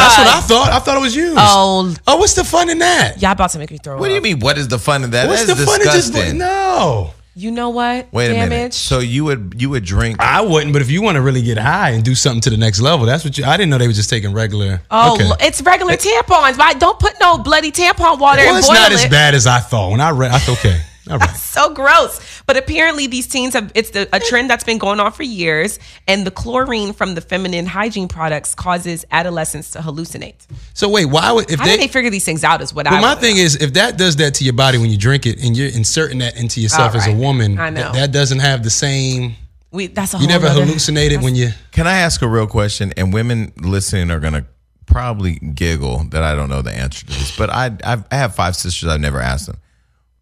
that's 0.00 0.18
what 0.18 0.26
I 0.26 0.40
thought. 0.40 0.68
I 0.72 0.78
thought 0.78 0.96
it 0.96 1.00
was 1.00 1.16
you. 1.16 1.34
Oh, 1.36 1.94
Oh, 2.06 2.16
what's 2.16 2.34
the 2.34 2.44
fun 2.44 2.68
in 2.70 2.78
that? 2.80 3.20
y'all 3.22 3.32
about 3.32 3.50
to 3.50 3.58
make 3.58 3.70
me 3.70 3.78
throw 3.78 3.94
away. 3.94 4.00
what 4.00 4.06
do 4.08 4.12
you 4.12 4.18
up. 4.18 4.24
mean? 4.24 4.40
What 4.40 4.58
is 4.58 4.68
the 4.68 4.78
fun 4.78 5.04
in 5.04 5.10
that? 5.10 5.28
What's 5.28 5.46
That 5.46 5.54
the 5.56 5.62
is 5.62 5.68
fun 5.68 5.80
in 5.80 5.86
just 5.86 6.34
no? 6.34 7.10
You 7.38 7.50
know 7.50 7.68
what? 7.68 8.10
Wait 8.14 8.30
a 8.30 8.48
minute. 8.48 8.72
So 8.72 8.98
you 8.98 9.24
would 9.26 9.56
you 9.58 9.68
would 9.68 9.84
drink? 9.84 10.16
I 10.20 10.40
wouldn't, 10.40 10.72
but 10.72 10.80
if 10.80 10.90
you 10.90 11.02
want 11.02 11.16
to 11.16 11.20
really 11.20 11.42
get 11.42 11.58
high 11.58 11.90
and 11.90 12.02
do 12.02 12.14
something 12.14 12.40
to 12.42 12.50
the 12.50 12.56
next 12.56 12.80
level, 12.80 13.04
that's 13.04 13.24
what 13.24 13.36
you. 13.36 13.44
I 13.44 13.58
didn't 13.58 13.68
know 13.68 13.76
they 13.76 13.86
were 13.86 13.92
just 13.92 14.08
taking 14.08 14.32
regular. 14.32 14.80
Oh, 14.90 15.14
okay. 15.16 15.46
it's 15.46 15.60
regular 15.60 15.96
tampons. 15.96 16.56
Right? 16.56 16.80
Don't 16.80 16.98
put 16.98 17.12
no 17.20 17.36
bloody 17.36 17.70
tampon 17.72 18.18
water 18.18 18.40
well, 18.40 18.56
it's 18.56 18.66
boil 18.68 18.76
not 18.76 18.90
it. 18.90 18.94
as 18.94 19.06
bad 19.10 19.34
as 19.34 19.46
I 19.46 19.58
thought. 19.60 19.90
When 19.90 20.00
I 20.00 20.12
read, 20.12 20.30
I 20.30 20.38
thought, 20.38 20.58
okay, 20.60 20.80
all 21.10 21.18
right. 21.18 21.30
So 21.36 21.72
gross. 21.72 22.20
But 22.46 22.56
apparently, 22.58 23.06
these 23.06 23.26
teens 23.26 23.54
have. 23.54 23.72
It's 23.74 23.90
the, 23.90 24.08
a 24.14 24.20
trend 24.20 24.50
that's 24.50 24.64
been 24.64 24.78
going 24.78 25.00
on 25.00 25.10
for 25.12 25.22
years, 25.22 25.78
and 26.06 26.26
the 26.26 26.30
chlorine 26.30 26.92
from 26.92 27.14
the 27.14 27.20
feminine 27.22 27.64
hygiene 27.66 28.08
products 28.08 28.54
causes 28.54 29.04
adolescents 29.10 29.70
to 29.70 29.78
hallucinate. 29.78 30.46
So 30.74 30.88
wait, 30.88 31.06
why 31.06 31.32
would 31.32 31.50
if 31.50 31.58
How 31.58 31.64
they? 31.64 31.72
did 31.72 31.80
they 31.80 31.88
figure 31.88 32.10
these 32.10 32.24
things 32.24 32.44
out? 32.44 32.60
Is 32.60 32.74
what 32.74 32.86
I. 32.86 32.90
But 32.90 33.00
my 33.00 33.14
thing 33.14 33.36
know. 33.36 33.42
is, 33.42 33.56
if 33.56 33.72
that 33.74 33.96
does 33.96 34.16
that 34.16 34.34
to 34.34 34.44
your 34.44 34.52
body 34.52 34.76
when 34.78 34.90
you 34.90 34.98
drink 34.98 35.24
it, 35.26 35.42
and 35.42 35.56
you're 35.56 35.68
inserting 35.70 36.18
that 36.18 36.36
into 36.36 36.60
yourself 36.60 36.92
All 36.94 37.00
as 37.00 37.06
a 37.06 37.14
woman, 37.14 37.58
I 37.58 37.70
know. 37.70 37.80
That, 37.80 37.92
that 37.94 38.12
doesn't 38.12 38.40
have 38.40 38.62
the 38.62 38.70
same. 38.70 39.34
we. 39.70 39.86
That's 39.86 40.12
a 40.14 40.18
You 40.18 40.26
never 40.26 40.46
nother- 40.48 40.64
hallucinated 40.64 41.22
when 41.22 41.34
you. 41.34 41.50
Can 41.72 41.86
I 41.86 41.98
ask 41.98 42.20
a 42.22 42.28
real 42.28 42.46
question? 42.46 42.92
And 42.96 43.14
women 43.14 43.52
listening 43.56 44.10
are 44.10 44.20
gonna 44.20 44.46
probably 44.86 45.34
giggle 45.38 46.04
that 46.10 46.22
I 46.22 46.34
don't 46.34 46.48
know 46.48 46.62
the 46.62 46.72
answer 46.72 47.00
to 47.06 47.12
this. 47.12 47.36
But 47.36 47.50
I 47.50 47.66
I've, 47.82 48.04
I 48.10 48.16
have 48.16 48.34
five 48.34 48.56
sisters. 48.56 48.88
I've 48.88 49.00
never 49.00 49.20
asked 49.20 49.46
them. 49.46 49.56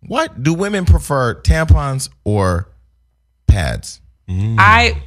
What 0.06 0.42
do 0.42 0.54
women 0.54 0.84
prefer, 0.84 1.34
tampons 1.40 2.08
or 2.24 2.68
pads? 3.46 4.00
I, 4.28 5.00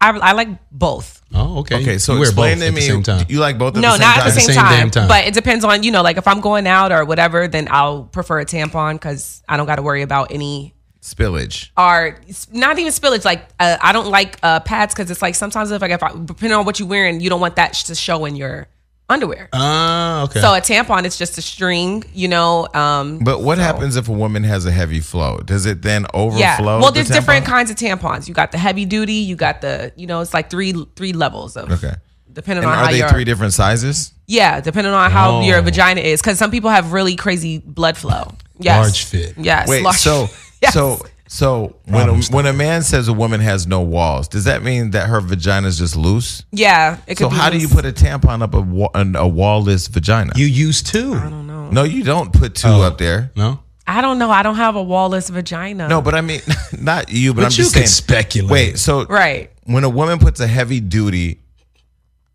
I. 0.00 0.10
I 0.10 0.32
like 0.32 0.48
both. 0.70 1.22
Oh, 1.34 1.58
okay. 1.60 1.76
Okay, 1.82 1.98
so 1.98 2.12
you 2.14 2.20
wear 2.20 2.28
explain 2.28 2.54
both 2.56 2.60
to 2.62 2.66
at 2.68 2.74
me. 2.74 2.80
the 2.80 2.86
same 2.86 3.02
time. 3.02 3.26
You 3.28 3.40
like 3.40 3.58
both 3.58 3.76
at 3.76 3.80
No, 3.80 3.92
the 3.92 3.96
same 3.98 4.00
not 4.00 4.14
time? 4.16 4.20
at 4.20 4.24
the 4.34 4.40
same, 4.40 4.46
Same 4.46 4.54
time, 4.56 4.90
time. 4.90 5.08
But 5.08 5.26
it 5.26 5.34
depends 5.34 5.64
on 5.64 5.82
you 5.82 5.90
know, 5.90 6.02
like 6.02 6.16
if 6.16 6.26
I'm 6.28 6.40
going 6.40 6.66
out 6.66 6.92
or 6.92 7.04
whatever, 7.04 7.48
then 7.48 7.68
I'll 7.70 8.04
prefer 8.04 8.40
a 8.40 8.44
tampon 8.46 8.94
because 8.94 9.42
I 9.48 9.56
don't 9.56 9.66
got 9.66 9.76
to 9.76 9.82
worry 9.82 10.02
about 10.02 10.32
any 10.32 10.74
Spillage. 11.02 11.70
are 11.76 12.18
not 12.52 12.78
even 12.78 12.90
spillage. 12.92 13.24
Like 13.24 13.46
uh, 13.60 13.76
I 13.80 13.92
don't 13.92 14.08
like 14.08 14.38
uh, 14.42 14.60
pads 14.60 14.92
because 14.94 15.10
it's 15.10 15.22
like 15.22 15.34
sometimes 15.34 15.70
if 15.70 15.80
like 15.80 15.92
if 15.92 16.02
I, 16.02 16.10
depending 16.12 16.52
on 16.52 16.64
what 16.64 16.78
you're 16.80 16.88
wearing, 16.88 17.20
you 17.20 17.30
don't 17.30 17.40
want 17.40 17.56
that 17.56 17.74
to 17.74 17.94
show 17.94 18.24
in 18.24 18.34
your 18.36 18.66
underwear. 19.08 19.48
Ah, 19.52 20.24
okay. 20.24 20.40
So 20.40 20.54
a 20.54 20.60
tampon 20.60 21.04
is 21.04 21.16
just 21.16 21.38
a 21.38 21.42
string, 21.42 22.04
you 22.12 22.28
know. 22.28 22.66
Um, 22.74 23.18
But 23.20 23.40
what 23.42 23.58
happens 23.58 23.96
if 23.96 24.08
a 24.08 24.12
woman 24.12 24.42
has 24.44 24.66
a 24.66 24.72
heavy 24.72 25.00
flow? 25.00 25.38
Does 25.38 25.64
it 25.66 25.82
then 25.82 26.06
overflow? 26.14 26.38
yeah. 26.40 26.60
Well, 26.60 26.86
the 26.86 26.92
there's 26.94 27.08
different 27.08 27.46
kinds 27.46 27.70
of 27.70 27.76
tampons. 27.76 28.26
You 28.28 28.34
got 28.34 28.52
the 28.52 28.58
heavy 28.58 28.84
duty. 28.84 29.14
You 29.14 29.36
got 29.36 29.60
the 29.60 29.92
you 29.96 30.06
know 30.06 30.20
it's 30.20 30.34
like 30.34 30.50
three 30.50 30.72
three 30.96 31.12
levels 31.12 31.56
of 31.56 31.70
Okay. 31.70 31.94
depending 32.32 32.64
And 32.64 32.72
on 32.72 32.78
are 32.78 32.84
how 32.86 32.90
they 32.90 32.98
your 32.98 33.08
three 33.08 33.24
different 33.24 33.52
sizes? 33.52 34.12
yeah 34.28 34.60
depending 34.60 34.92
on 34.92 35.08
how 35.12 35.36
Oh. 35.36 35.40
your 35.42 35.62
vagina 35.62 36.00
is 36.00 36.20
because 36.20 36.36
some 36.36 36.50
people 36.50 36.68
have 36.70 36.92
really 36.92 37.14
crazy 37.14 37.58
blood 37.58 37.96
flow. 37.96 38.32
Yes. 38.58 38.82
Large 38.84 39.04
fit. 39.04 39.34
Yes. 39.38 39.68
Wait, 39.68 39.84
large- 39.84 39.96
so 39.98 40.28
Yes. 40.62 40.74
so 40.74 40.98
so 41.28 41.76
when 41.86 42.08
a, 42.08 42.14
when 42.30 42.46
a 42.46 42.52
man 42.52 42.82
says 42.82 43.08
a 43.08 43.12
woman 43.12 43.40
has 43.40 43.66
no 43.66 43.80
walls, 43.80 44.28
does 44.28 44.44
that 44.44 44.62
mean 44.62 44.90
that 44.92 45.08
her 45.08 45.20
vagina 45.20 45.66
is 45.68 45.78
just 45.78 45.96
loose? 45.96 46.44
yeah. 46.52 46.98
It 47.06 47.16
could 47.16 47.24
So 47.24 47.30
be 47.30 47.36
how 47.36 47.50
do 47.50 47.58
you 47.58 47.68
put 47.68 47.84
a 47.84 47.92
tampon 47.92 48.42
up 48.42 48.54
a 48.54 48.60
wa- 48.60 48.90
an- 48.94 49.16
a 49.16 49.26
wallless 49.26 49.88
vagina? 49.88 50.32
You 50.36 50.46
use 50.46 50.82
two. 50.82 51.14
I 51.14 51.28
don't 51.28 51.46
know. 51.46 51.70
no, 51.70 51.82
you 51.84 52.04
don't 52.04 52.32
put 52.32 52.54
two 52.54 52.68
Oh. 52.68 52.82
up 52.82 52.98
there. 52.98 53.32
No. 53.36 53.60
I 53.88 54.00
don't 54.00 54.18
know. 54.18 54.30
I 54.32 54.42
don't 54.42 54.56
have 54.56 54.74
a 54.74 54.82
wallless 54.82 55.28
vagina. 55.30 55.86
No, 55.88 56.02
but 56.02 56.14
I 56.16 56.20
mean, 56.20 56.40
not 56.80 57.08
you, 57.10 57.32
but, 57.34 57.42
But 57.42 57.44
I'm 57.46 57.50
you 57.52 57.56
just 57.56 57.72
can 57.74 57.86
saying. 57.86 57.88
speculate. 57.88 58.50
Wait, 58.50 58.78
so 58.78 59.04
Right. 59.06 59.50
when 59.64 59.84
a 59.84 59.88
woman 59.88 60.18
puts 60.18 60.40
a 60.40 60.46
heavy 60.46 60.80
duty 60.80 61.40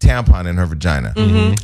tampon 0.02 0.48
in 0.48 0.58
her 0.58 0.66
vagina. 0.66 1.14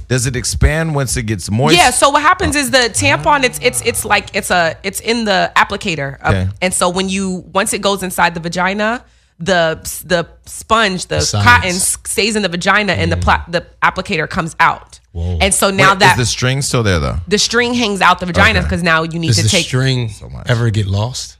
Does 0.07 0.25
it 0.27 0.35
expand 0.35 0.95
once 0.95 1.17
it 1.17 1.23
gets 1.23 1.49
moist? 1.51 1.73
Mm-hmm. 1.75 1.85
Yeah. 1.85 1.89
So 1.91 2.09
what 2.11 2.21
happens 2.21 2.55
is 2.55 2.71
the 2.71 2.89
tampon. 2.93 3.43
It's 3.43 3.59
it's 3.61 3.81
it's 3.85 4.05
like 4.05 4.33
it's 4.35 4.51
a 4.51 4.77
it's 4.83 4.99
in 5.01 5.25
the 5.25 5.51
applicator, 5.55 6.19
of- 6.21 6.27
Okay. 6.35 6.49
and 6.61 6.73
so 6.73 6.89
when 6.89 7.09
you 7.09 7.43
once 7.53 7.73
it 7.73 7.81
goes 7.81 8.03
inside 8.03 8.33
the 8.33 8.39
vagina, 8.39 9.03
the 9.39 9.79
the 10.05 10.27
sponge, 10.45 11.07
the 11.07 11.19
science. 11.21 11.45
cotton 11.45 11.73
stays 11.73 12.35
in 12.35 12.41
the 12.43 12.49
vagina, 12.49 12.93
and 12.93 13.11
the 13.11 13.17
pla- 13.17 13.43
the 13.47 13.65
applicator 13.83 14.29
comes 14.29 14.55
out. 14.59 14.99
Whoa. 15.11 15.37
And 15.41 15.53
so 15.53 15.71
now 15.71 15.91
Wait, 15.91 15.99
that 15.99 16.11
is 16.11 16.17
the 16.17 16.25
string 16.27 16.61
still 16.61 16.83
there 16.83 16.99
though? 16.99 17.17
the 17.27 17.39
string 17.39 17.73
hangs 17.73 18.01
out 18.01 18.19
the 18.19 18.25
vagina 18.27 18.59
Okay. 18.59 18.65
because 18.67 18.83
now 18.83 19.01
you 19.03 19.17
need 19.19 19.27
Does 19.29 19.37
to 19.37 19.43
the 19.43 19.49
take. 19.49 19.65
string 19.65 20.11
much. 20.31 20.47
ever 20.49 20.69
get 20.69 20.85
lost? 20.85 21.36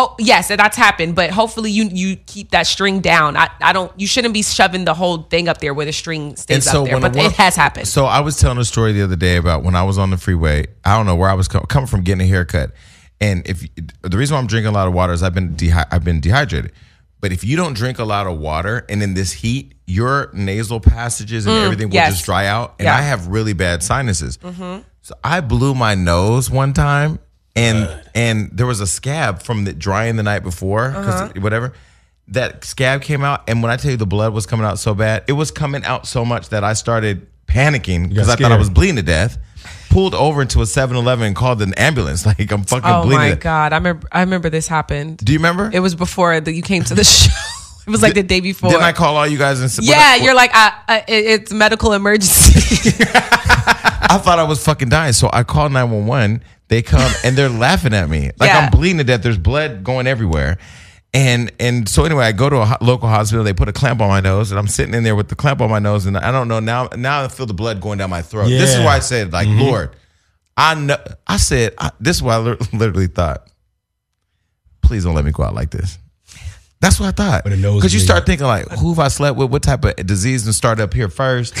Ho- 0.00 0.14
yes, 0.18 0.48
that's 0.48 0.76
happened, 0.76 1.14
but 1.14 1.30
hopefully 1.30 1.70
you 1.70 1.84
you 1.92 2.16
keep 2.16 2.50
that 2.52 2.66
string 2.66 3.00
down. 3.00 3.36
I, 3.36 3.50
I 3.60 3.72
don't. 3.72 3.92
You 4.00 4.06
shouldn't 4.06 4.32
be 4.34 4.42
shoving 4.42 4.84
the 4.84 4.94
whole 4.94 5.22
thing 5.24 5.48
up 5.48 5.58
there 5.58 5.74
where 5.74 5.86
the 5.86 5.92
string 5.92 6.36
stays 6.36 6.66
up 6.68 6.84
there. 6.86 7.00
But 7.00 7.16
it 7.16 7.32
has 7.32 7.56
happened. 7.56 7.86
So 7.88 8.06
I 8.06 8.20
was 8.20 8.38
telling 8.38 8.58
a 8.58 8.64
story 8.64 8.92
the 8.92 9.02
other 9.02 9.16
day 9.16 9.36
about 9.36 9.62
when 9.62 9.74
I 9.74 9.82
was 9.82 9.98
on 9.98 10.10
the 10.10 10.16
freeway. 10.16 10.66
I 10.84 10.96
don't 10.96 11.06
know 11.06 11.16
where 11.16 11.28
I 11.28 11.34
was 11.34 11.48
co- 11.48 11.60
coming 11.60 11.86
from 11.86 12.02
getting 12.02 12.22
a 12.22 12.26
haircut, 12.26 12.72
and 13.20 13.46
if 13.46 13.62
the 14.02 14.16
reason 14.16 14.34
why 14.34 14.40
I'm 14.40 14.46
drinking 14.46 14.68
a 14.70 14.74
lot 14.74 14.88
of 14.88 14.94
water 14.94 15.12
is 15.12 15.22
I've 15.22 15.34
been 15.34 15.54
dehy- 15.54 15.86
I've 15.90 16.04
been 16.04 16.20
dehydrated. 16.20 16.72
But 17.20 17.32
if 17.32 17.44
you 17.44 17.54
don't 17.54 17.74
drink 17.74 17.98
a 17.98 18.04
lot 18.04 18.26
of 18.26 18.38
water, 18.38 18.86
and 18.88 19.02
in 19.02 19.12
this 19.12 19.30
heat, 19.32 19.74
your 19.86 20.30
nasal 20.32 20.80
passages 20.80 21.46
and 21.46 21.54
everything 21.54 21.88
will 21.88 21.92
Mm, 21.98 22.04
yes. 22.04 22.12
just 22.14 22.24
dry 22.24 22.46
out. 22.46 22.76
And 22.78 22.86
Yeah. 22.86 22.92
Mm-hmm. 22.94 23.02
I 23.02 23.06
have 23.08 23.26
really 23.26 23.52
bad 23.52 23.82
sinuses. 23.82 24.38
So 25.02 25.14
I 25.22 25.40
blew 25.42 25.74
my 25.74 25.94
nose 25.94 26.50
one 26.50 26.72
time, 26.72 27.18
and 27.56 27.88
and 28.14 28.50
there 28.52 28.66
was 28.66 28.80
a 28.80 28.86
scab 28.86 29.42
from 29.42 29.64
the 29.64 29.72
drying 29.72 30.16
the 30.16 30.22
night 30.22 30.42
before, 30.42 30.90
'cause 30.92 31.20
Uh-huh. 31.22 31.40
whatever. 31.40 31.72
That 32.28 32.64
scab 32.64 33.02
came 33.02 33.24
out, 33.24 33.42
and 33.48 33.60
when 33.62 33.72
I 33.72 33.76
tell 33.76 33.90
you 33.90 33.96
the 33.96 34.06
blood 34.06 34.32
was 34.32 34.46
coming 34.46 34.64
out 34.64 34.78
so 34.78 34.94
bad, 34.94 35.24
it 35.26 35.32
was 35.32 35.50
coming 35.50 35.84
out 35.84 36.06
so 36.06 36.24
much 36.24 36.50
that 36.50 36.62
I 36.62 36.74
started 36.74 37.26
panicking 37.48 38.08
because 38.08 38.28
I 38.28 38.36
thought 38.36 38.52
I 38.52 38.56
was 38.56 38.70
bleeding 38.70 38.96
to 38.96 39.02
death. 39.02 39.36
Pulled 39.90 40.14
over 40.14 40.40
into 40.40 40.60
a 40.60 40.64
7-Eleven 40.66 41.26
and 41.26 41.34
called 41.34 41.60
an 41.60 41.74
ambulance. 41.74 42.24
Like 42.26 42.52
I'm 42.52 42.62
fucking 42.62 42.82
bleeding. 42.82 42.94
oh 42.94 43.02
bleeding. 43.02 43.18
my 43.18 43.28
to 43.30 43.34
death. 43.34 43.42
god! 43.42 43.72
I 43.72 43.76
remember. 43.78 44.06
I 44.12 44.20
remember 44.20 44.48
this 44.48 44.68
happened. 44.68 45.16
Do 45.18 45.32
you 45.32 45.40
remember? 45.40 45.68
It 45.72 45.80
was 45.80 45.96
before 45.96 46.38
that 46.40 46.52
you 46.52 46.62
came 46.62 46.84
to 46.84 46.94
the 46.94 47.02
show. 47.18 47.32
It 47.84 47.90
was 47.90 48.00
like 48.00 48.14
the 48.14 48.22
day 48.22 48.38
before. 48.38 48.70
Didn't 48.70 48.84
I 48.84 48.92
call 48.92 49.16
all 49.16 49.26
you 49.26 49.36
guys 49.38 49.60
and 49.60 49.68
say, 49.68 49.82
yeah, 49.82 50.14
you're 50.14 50.34
like, 50.34 50.52
I, 50.54 50.72
I, 50.86 51.04
it's 51.08 51.50
medical 51.52 51.92
emergency. 51.94 52.90
I 53.14 54.18
thought 54.22 54.38
I 54.38 54.44
was 54.44 54.62
fucking 54.64 54.90
dying. 54.90 55.12
So 55.12 55.28
I 55.32 55.42
called 55.42 55.72
911. 55.72 56.42
They 56.70 56.82
come 56.82 57.12
and 57.24 57.36
they're 57.36 57.48
laughing 57.48 57.92
at 57.92 58.08
me. 58.08 58.30
Like 58.38 58.48
Yeah. 58.48 58.58
I'm 58.58 58.70
bleeding 58.70 58.98
to 58.98 59.04
death. 59.04 59.22
There's 59.22 59.36
blood 59.36 59.82
going 59.82 60.06
everywhere. 60.06 60.56
And 61.12 61.50
and 61.58 61.88
so 61.88 62.04
anyway, 62.04 62.24
I 62.24 62.32
go 62.32 62.48
to 62.48 62.58
a 62.58 62.64
ho- 62.64 62.76
local 62.80 63.08
hospital. 63.08 63.42
They 63.42 63.52
put 63.52 63.68
a 63.68 63.72
clamp 63.72 64.00
on 64.00 64.08
my 64.08 64.20
nose, 64.20 64.52
and 64.52 64.58
I'm 64.60 64.68
sitting 64.68 64.94
in 64.94 65.02
there 65.02 65.16
with 65.16 65.28
the 65.28 65.34
clamp 65.34 65.60
on 65.60 65.68
my 65.68 65.80
nose, 65.80 66.06
and 66.06 66.16
I 66.16 66.30
don't 66.30 66.46
know 66.46 66.60
now. 66.60 66.88
Now 66.96 67.24
I 67.24 67.28
feel 67.28 67.46
the 67.46 67.54
blood 67.54 67.80
going 67.80 67.98
down 67.98 68.10
my 68.10 68.22
throat. 68.22 68.48
This 68.48 68.76
is 68.76 68.84
why 68.84 68.94
I 68.94 69.00
said, 69.00 69.32
like, 69.32 69.48
mm-hmm. 69.48 69.60
Lord, 69.60 69.96
I 70.56 70.76
know. 70.76 70.96
I 71.26 71.38
said 71.38 71.74
I, 71.78 71.90
this 71.98 72.18
is 72.18 72.22
why 72.22 72.36
I 72.36 72.38
literally 72.38 73.08
thought, 73.08 73.50
please 74.80 75.02
don't 75.02 75.16
let 75.16 75.24
me 75.24 75.32
go 75.32 75.42
out 75.42 75.54
like 75.54 75.70
this. 75.70 75.98
That's 76.80 76.98
what 76.98 77.08
I 77.08 77.12
thought. 77.12 77.44
With 77.44 77.52
a 77.52 77.56
nosebleed. 77.56 77.82
Because 77.82 77.92
you 77.92 78.00
start 78.00 78.24
thinking 78.24 78.46
like, 78.46 78.66
who 78.70 78.88
have 78.90 78.98
I 78.98 79.08
slept 79.08 79.36
with? 79.36 79.50
What 79.50 79.62
type 79.62 79.84
of 79.84 79.96
disease 79.96 80.46
and 80.46 80.54
start 80.54 80.80
up 80.80 80.94
here 80.94 81.10
first? 81.10 81.54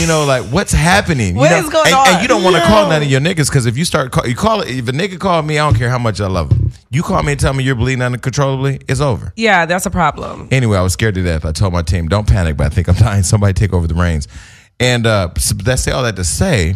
You 0.00 0.08
know, 0.08 0.24
like 0.24 0.42
what's 0.46 0.72
happening? 0.72 1.36
What 1.36 1.50
you 1.50 1.56
know? 1.56 1.66
is 1.66 1.70
going 1.70 1.86
and, 1.86 1.94
on? 1.94 2.08
And 2.08 2.22
you 2.22 2.26
don't 2.26 2.42
want 2.42 2.56
to 2.56 2.62
call 2.62 2.88
none 2.88 3.00
of 3.00 3.08
your 3.08 3.20
niggas 3.20 3.48
because 3.48 3.66
if 3.66 3.78
you 3.78 3.84
start 3.84 4.10
call, 4.10 4.26
you 4.26 4.34
call 4.34 4.62
it 4.62 4.70
if 4.70 4.88
a 4.88 4.92
nigga 4.92 5.20
call 5.20 5.40
me, 5.42 5.56
I 5.56 5.64
don't 5.64 5.78
care 5.78 5.88
how 5.88 5.98
much 5.98 6.20
I 6.20 6.26
love 6.26 6.50
him. 6.50 6.72
You 6.90 7.04
call 7.04 7.22
me 7.22 7.32
and 7.32 7.40
tell 7.40 7.54
me 7.54 7.62
you're 7.62 7.76
bleeding 7.76 8.02
uncontrollably, 8.02 8.80
it's 8.88 9.00
over. 9.00 9.32
yeah, 9.36 9.66
that's 9.66 9.86
a 9.86 9.90
problem. 9.90 10.48
Anyway, 10.50 10.76
I 10.76 10.82
was 10.82 10.94
scared 10.94 11.14
to 11.14 11.22
death. 11.22 11.44
I 11.44 11.52
told 11.52 11.72
my 11.72 11.82
team, 11.82 12.08
don't 12.08 12.26
panic, 12.26 12.56
but 12.56 12.66
I 12.66 12.70
think 12.70 12.88
I'm 12.88 12.96
dying. 12.96 13.22
Somebody 13.22 13.52
take 13.52 13.72
over 13.72 13.86
the 13.86 13.94
reins. 13.94 14.26
And 14.80 15.06
uh, 15.06 15.28
that's 15.62 15.82
say 15.82 15.92
all 15.92 16.02
that 16.02 16.16
to 16.16 16.24
say, 16.24 16.74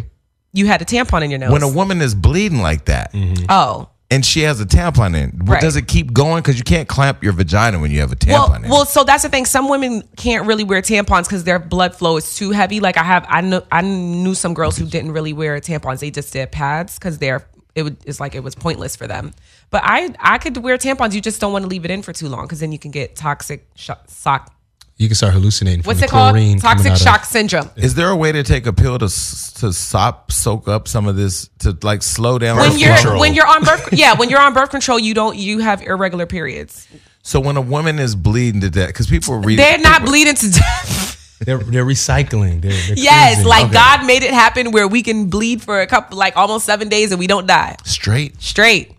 You 0.53 0.67
had 0.67 0.81
a 0.81 0.85
tampon 0.85 1.23
in 1.23 1.31
your 1.31 1.39
nose. 1.39 1.51
when 1.51 1.63
a 1.63 1.69
woman 1.69 1.99
is 1.99 2.15
bleeding 2.15 2.59
like 2.59 2.85
that 2.85 3.11
oh, 3.49 3.89
and 4.11 4.25
she 4.25 4.41
has 4.41 4.59
a 4.59 4.65
tampon 4.65 5.15
in, 5.15 5.39
Right. 5.43 5.61
does 5.61 5.75
it 5.75 5.87
keep 5.87 6.13
going? 6.13 6.41
Because 6.41 6.57
you 6.57 6.63
can't 6.63 6.87
clamp 6.87 7.23
your 7.23 7.33
vagina 7.33 7.79
when 7.79 7.91
you 7.91 7.99
have 7.99 8.11
a 8.11 8.15
tampon 8.15 8.31
well, 8.31 8.53
in. 8.53 8.69
well, 8.69 8.85
so 8.85 9.03
that's 9.03 9.23
the 9.23 9.29
thing. 9.29 9.45
Some 9.45 9.69
women 9.69 10.03
can't 10.17 10.47
really 10.47 10.63
wear 10.63 10.81
tampons 10.81 11.23
because 11.23 11.43
their 11.43 11.59
blood 11.59 11.95
flow 11.95 12.17
is 12.17 12.35
too 12.35 12.51
heavy. 12.51 12.79
Like 12.79 12.97
I 12.97 13.03
have, 13.03 13.25
I 13.29 13.41
know, 13.41 13.63
I 13.71 13.81
knew 13.81 14.33
some 14.33 14.53
girls 14.53 14.77
who 14.77 14.85
didn't 14.85 15.11
really 15.11 15.33
wear 15.33 15.59
tampons. 15.59 15.99
They 15.99 16.11
just 16.11 16.33
did 16.33 16.51
pads 16.51 16.97
because 16.97 17.19
they're 17.19 17.45
it 17.75 17.83
would 17.83 17.97
it's 18.03 18.19
like 18.19 18.33
it 18.35 18.43
was 18.43 18.55
pointless 18.55 18.95
for 18.95 19.05
them. 19.07 19.31
But 19.69 19.83
I 19.85 20.13
I 20.19 20.39
could 20.39 20.57
wear 20.57 20.77
tampons. 20.77 21.13
You 21.13 21.21
just 21.21 21.39
don't 21.39 21.53
want 21.53 21.63
to 21.63 21.69
leave 21.69 21.85
it 21.85 21.91
in 21.91 22.01
for 22.01 22.11
too 22.11 22.27
long 22.27 22.45
because 22.45 22.59
then 22.59 22.71
you 22.71 22.79
can 22.79 22.91
get 22.91 23.15
toxic 23.15 23.67
shock. 23.75 24.09
shock 24.09 24.53
You 24.99 25.07
can 25.07 25.15
start 25.15 25.33
hallucinating. 25.33 25.81
From 25.81 25.87
what's 25.91 26.01
the 26.01 26.05
it 26.07 26.09
called? 26.11 26.35
Toxic 26.61 26.91
out 26.91 26.97
of- 26.97 27.01
shock 27.01 27.23
syndrome. 27.25 27.69
Is 27.77 27.95
there 27.95 28.09
a 28.09 28.15
way 28.17 28.31
to 28.33 28.43
take 28.43 28.67
a 28.67 28.73
pill 28.73 28.99
to 28.99 29.05
s- 29.05 29.53
to 29.53 29.71
stop 29.73 30.29
soak 30.31 30.67
up 30.67 30.87
some 30.89 31.07
of 31.07 31.15
this 31.15 31.49
to 31.59 31.75
like 31.83 32.03
slow 32.03 32.37
down? 32.37 32.57
when 32.57 32.71
her 32.73 32.77
you're 32.77 32.97
flow? 32.97 33.17
when 33.19 33.33
you're 33.33 33.47
on 33.47 33.63
birth 33.63 33.89
yeah 33.93 34.13
when 34.15 34.29
you're 34.29 34.41
on 34.41 34.53
birth 34.53 34.69
control 34.71 34.99
you 34.99 35.13
don't 35.13 35.37
you 35.37 35.59
have 35.59 35.81
irregular 35.81 36.25
periods 36.25 36.85
so 37.23 37.39
when 37.39 37.55
a 37.57 37.61
woman 37.61 37.97
is 37.99 38.15
bleeding 38.15 38.59
to 38.61 38.69
death, 38.69 38.87
because 38.89 39.07
people 39.07 39.33
are 39.35 39.39
reading, 39.41 39.63
they're 39.65 39.77
not 39.77 39.99
people- 39.99 40.11
bleeding 40.11 40.35
to 40.35 40.51
death 40.51 41.15
They're, 41.45 41.57
they're 41.59 41.85
recycling. 41.85 42.61
They're, 42.61 42.71
they're 42.73 42.95
yes 42.97 43.35
cleansing. 43.35 43.45
like 43.47 43.65
Okay. 43.67 43.73
god 43.73 44.05
made 44.05 44.23
it 44.23 44.33
happen 44.33 44.71
where 44.71 44.85
we 44.89 45.01
can 45.01 45.29
bleed 45.29 45.61
for 45.61 45.79
a 45.79 45.87
couple 45.87 46.17
like 46.17 46.35
almost 46.35 46.65
seven 46.65 46.89
days 46.89 47.11
and 47.11 47.19
we 47.19 47.27
don't 47.27 47.47
die 47.47 47.77
straight. 47.85 48.41
straight 48.41 48.91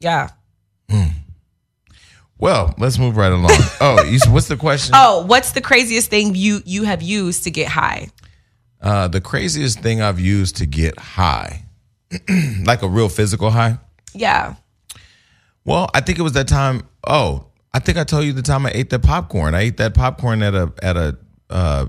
yeah 0.00 0.30
hmm. 0.90 1.04
Well, 2.38 2.74
let's 2.78 2.98
move 2.98 3.16
right 3.16 3.32
along. 3.32 3.50
oh, 3.80 4.04
you, 4.04 4.18
what's 4.30 4.48
the 4.48 4.56
question? 4.56 4.94
oh 4.96 5.24
what's 5.26 5.52
the 5.52 5.60
craziest 5.60 6.10
thing 6.10 6.34
you 6.34 6.60
you 6.64 6.84
have 6.84 7.02
used 7.02 7.44
to 7.44 7.50
get 7.50 7.68
high 7.68 8.08
Uh, 8.80 9.08
the 9.08 9.20
craziest 9.20 9.80
thing 9.80 10.02
I've 10.02 10.20
used 10.20 10.56
to 10.56 10.66
get 10.66 10.98
high, 10.98 11.64
like 12.64 12.82
a 12.82 12.88
real 12.88 13.08
physical 13.08 13.50
high. 13.50 13.78
yeah 14.14 14.54
Well, 15.64 15.88
I 15.94 16.00
think 16.00 16.18
it 16.18 16.22
was 16.22 16.32
that 16.34 16.48
time. 16.48 16.82
Oh, 17.06 17.46
I 17.72 17.78
think 17.78 17.98
I 17.98 18.04
told 18.04 18.24
you 18.24 18.32
the 18.32 18.42
time 18.42 18.66
I 18.66 18.70
ate 18.74 18.90
that 18.90 19.02
popcorn. 19.02 19.54
I 19.54 19.62
ate 19.62 19.76
that 19.78 19.94
popcorn 19.94 20.42
at 20.42 20.54
a 20.54 20.72
at 20.82 20.96
a 20.96 21.16
uh, 21.50 21.86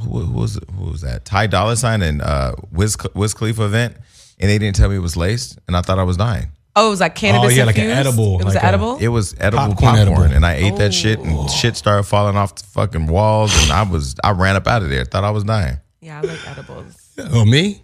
who, 0.00 0.20
who 0.20 0.32
was 0.32 0.56
it? 0.56 0.64
who 0.70 0.90
was 0.90 1.00
that? 1.02 1.24
Ty 1.24 1.46
Dolla 1.46 1.76
Sign 1.76 2.02
and 2.02 2.20
uh, 2.22 2.54
Wiz 2.72 2.96
Wiz 3.14 3.32
Khalifa 3.34 3.64
event, 3.64 3.96
and 4.38 4.50
they 4.50 4.58
didn't 4.58 4.76
tell 4.76 4.88
me 4.90 4.96
it 4.96 5.00
was 5.00 5.16
laced, 5.16 5.58
and 5.66 5.76
I 5.76 5.82
thought 5.82 5.98
I 5.98 6.02
was 6.04 6.16
dying. 6.16 6.50
Oh 6.76 6.86
it 6.86 6.90
was 6.90 7.00
like 7.00 7.14
cannabis 7.14 7.52
Oh 7.52 7.54
yeah, 7.54 7.64
like 7.64 7.78
an 7.78 7.90
edible, 7.90 8.40
it 8.40 8.44
was 8.44 8.54
like 8.54 8.62
an 8.64 8.68
edible 8.68 8.98
It 8.98 9.08
was 9.08 9.34
edible 9.38 9.58
Popcorn 9.74 9.76
popcorn, 9.96 9.98
edible. 10.22 10.22
and 10.36 10.44
I 10.46 10.54
ate 10.54 10.76
that 10.76 10.92
shit, 10.94 11.18
and 11.20 11.50
shit 11.50 11.76
started 11.76 12.02
falling 12.04 12.36
off 12.36 12.54
the 12.56 12.64
fucking 12.64 13.06
walls, 13.06 13.52
and 13.62 13.72
I 13.72 13.82
was 13.82 14.14
I 14.24 14.30
ran 14.32 14.56
up 14.56 14.66
out 14.66 14.82
of 14.82 14.90
there. 14.90 15.04
Thought 15.04 15.24
I 15.24 15.30
was 15.30 15.44
dying. 15.44 15.78
yeah 16.00 16.18
i 16.18 16.20
like 16.22 16.48
edibles 16.48 16.96
Oh, 17.18 17.44
me? 17.44 17.82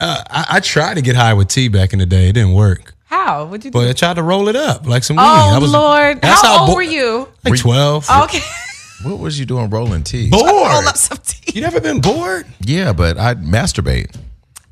Uh, 0.00 0.20
I, 0.28 0.44
I 0.56 0.60
tried 0.60 0.94
to 0.94 1.02
get 1.02 1.14
high 1.14 1.34
with 1.34 1.46
tea 1.46 1.68
back 1.68 1.92
in 1.92 2.00
the 2.00 2.06
day. 2.06 2.28
It 2.28 2.32
didn't 2.32 2.54
work. 2.54 2.94
how 3.04 3.44
would 3.44 3.64
you 3.64 3.70
do 3.70 3.78
But 3.78 3.88
I 3.88 3.92
tried 3.92 4.14
to 4.16 4.22
roll 4.24 4.48
it 4.48 4.56
up 4.56 4.86
like 4.88 5.04
some 5.04 5.16
weed. 5.16 5.22
oh 5.22 5.54
I 5.54 5.58
was, 5.58 5.70
lord 5.72 6.20
that's 6.20 6.42
how, 6.42 6.60
old 6.62 6.70
bo- 6.70 6.74
were 6.74 6.82
you 6.82 7.28
Like 7.44 7.58
12. 7.60 8.10
okay 8.24 8.40
What 9.04 9.18
was 9.20 9.38
you 9.38 9.46
doing 9.46 9.68
rolling 9.70 10.02
tea? 10.04 10.30
Bored. 10.30 10.44
roll 10.46 10.88
up 10.88 10.96
some 10.96 11.18
tea 11.24 11.52
You 11.54 11.60
never 11.60 11.80
been 11.80 12.00
bored? 12.00 12.46
Yeah, 12.60 12.92
but 12.92 13.18
I 13.18 13.34
masturbate. 13.34 14.14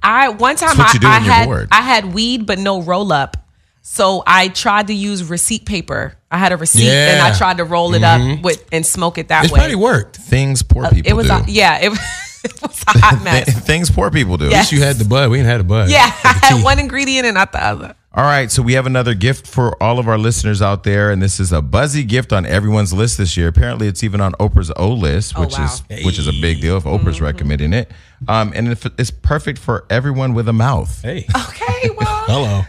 I 0.03 0.29
one 0.31 0.57
time 0.57 0.81
I, 0.81 0.99
I 1.05 1.19
had 1.19 1.45
bored. 1.47 1.69
I 1.73 1.83
had 1.83 2.15
weed 2.15 2.47
but 2.47 2.59
no 2.59 2.81
roll 2.83 3.13
up. 3.13 3.37
So 3.83 4.23
I 4.27 4.49
tried 4.49 4.89
to 4.89 4.95
use 4.95 5.25
receipt 5.25 5.65
paper. 5.67 6.15
I 6.31 6.39
had 6.39 6.53
a 6.53 6.57
receipt 6.57 6.89
and 6.91 7.21
I 7.23 7.37
tried 7.37 7.57
to 7.57 7.65
roll 7.65 7.95
it 7.95 8.03
up 8.05 8.43
with 8.43 8.65
and 8.73 8.85
smoke 8.87 9.19
it 9.19 9.29
that 9.29 9.45
way. 9.45 9.47
It 9.49 9.53
probably 9.55 9.75
worked. 9.77 10.17
Things 10.17 10.63
poor 10.63 10.89
people 10.91 11.09
Uh, 11.09 11.11
it 11.11 11.15
was 11.17 11.27
do. 11.27 11.33
a, 11.33 11.45
yeah, 11.49 11.79
it, 11.81 11.89
was- 11.89 11.99
it 12.45 12.63
was 12.63 12.85
a 12.87 12.99
hot 12.99 13.25
mess. 13.25 13.59
Things 13.67 13.91
poor 13.91 14.11
people 14.11 14.37
do. 14.37 14.45
Yeah. 14.47 14.51
At 14.53 14.59
least 14.61 14.73
you 14.73 14.83
had 14.83 14.97
the 14.97 15.05
bud. 15.05 15.31
We 15.31 15.39
didn't 15.39 15.49
have 15.51 15.59
the 15.59 15.65
bud. 15.65 15.91
yeah, 15.91 16.05
I 16.25 16.39
had 16.43 16.63
one 16.63 16.79
ingredient 16.79 17.27
and 17.27 17.35
not 17.35 17.53
the 17.53 17.65
other. 17.65 17.95
All 18.13 18.25
right, 18.25 18.51
so 18.51 18.61
we 18.61 18.73
have 18.73 18.87
another 18.87 19.15
gift 19.15 19.47
for 19.47 19.81
all 19.81 20.01
of 20.01 20.09
our 20.09 20.19
listeners 20.19 20.61
out 20.61 20.83
there, 20.83 21.13
and 21.13 21.23
this 21.23 21.39
is 21.39 21.53
a 21.53 21.63
buzzy 21.63 22.03
gift 22.03 22.33
on 22.33 22.45
everyone's 22.45 22.93
list 22.93 23.19
this 23.19 23.37
year. 23.37 23.47
Apparently, 23.47 23.87
it's 23.87 24.03
even 24.03 24.21
on 24.21 24.33
Oprah's 24.33 24.73
O 24.75 24.89
list, 24.89 25.39
which 25.39 25.57
wow. 25.57 25.65
is 25.65 26.05
which 26.05 26.19
is 26.19 26.27
a 26.27 26.33
big 26.33 26.61
deal 26.61 26.77
if 26.77 26.83
Oprah's 26.83 27.21
recommending 27.21 27.73
it. 27.73 27.93
Um, 28.27 28.53
and 28.53 28.77
it's 28.99 29.13
perfect 29.13 29.61
for 29.61 29.87
everyone 29.89 30.35
with 30.35 30.49
a 30.49 30.53
mouth. 30.53 31.01
Hey. 31.03 31.25
Okay, 31.49 31.91
well, 31.97 32.25
Hello. 32.27 32.63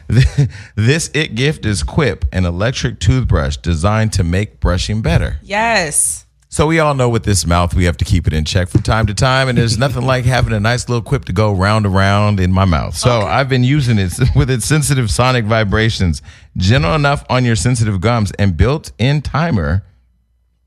this 0.75 1.09
it 1.15 1.33
gift 1.33 1.65
is 1.65 1.81
Quip, 1.81 2.23
an 2.31 2.45
electric 2.45 2.99
toothbrush 2.99 3.57
designed 3.57 4.13
to 4.13 4.23
make 4.23 4.59
brushing 4.59 5.01
better. 5.01 5.39
yes. 5.41 6.27
So 6.53 6.67
we 6.67 6.79
all 6.79 6.93
know 6.93 7.07
with 7.07 7.23
this 7.23 7.47
mouth, 7.47 7.73
we 7.73 7.85
have 7.85 7.95
to 7.95 8.03
keep 8.03 8.27
it 8.27 8.33
in 8.33 8.43
check 8.43 8.67
from 8.67 8.81
time 8.81 9.05
to 9.07 9.13
time, 9.13 9.47
and 9.47 9.57
there's 9.57 9.77
nothing 9.77 10.03
like 10.05 10.25
having 10.25 10.51
a 10.51 10.59
nice 10.59 10.89
little 10.89 11.01
quip 11.01 11.23
to 11.25 11.33
go 11.33 11.53
round 11.53 11.85
and 11.85 11.95
round 11.95 12.41
in 12.41 12.51
my 12.51 12.65
mouth. 12.65 12.93
So 12.97 13.21
I've 13.21 13.47
been 13.47 13.63
using 13.63 13.97
it 13.97 14.11
with 14.35 14.49
its 14.51 14.65
sensitive 14.65 15.09
sonic 15.09 15.45
vibrations, 15.45 16.21
gentle 16.57 16.93
enough 16.93 17.23
on 17.29 17.45
your 17.45 17.55
sensitive 17.55 18.01
gums, 18.01 18.33
and 18.37 18.57
built-in 18.57 19.21
timer 19.21 19.83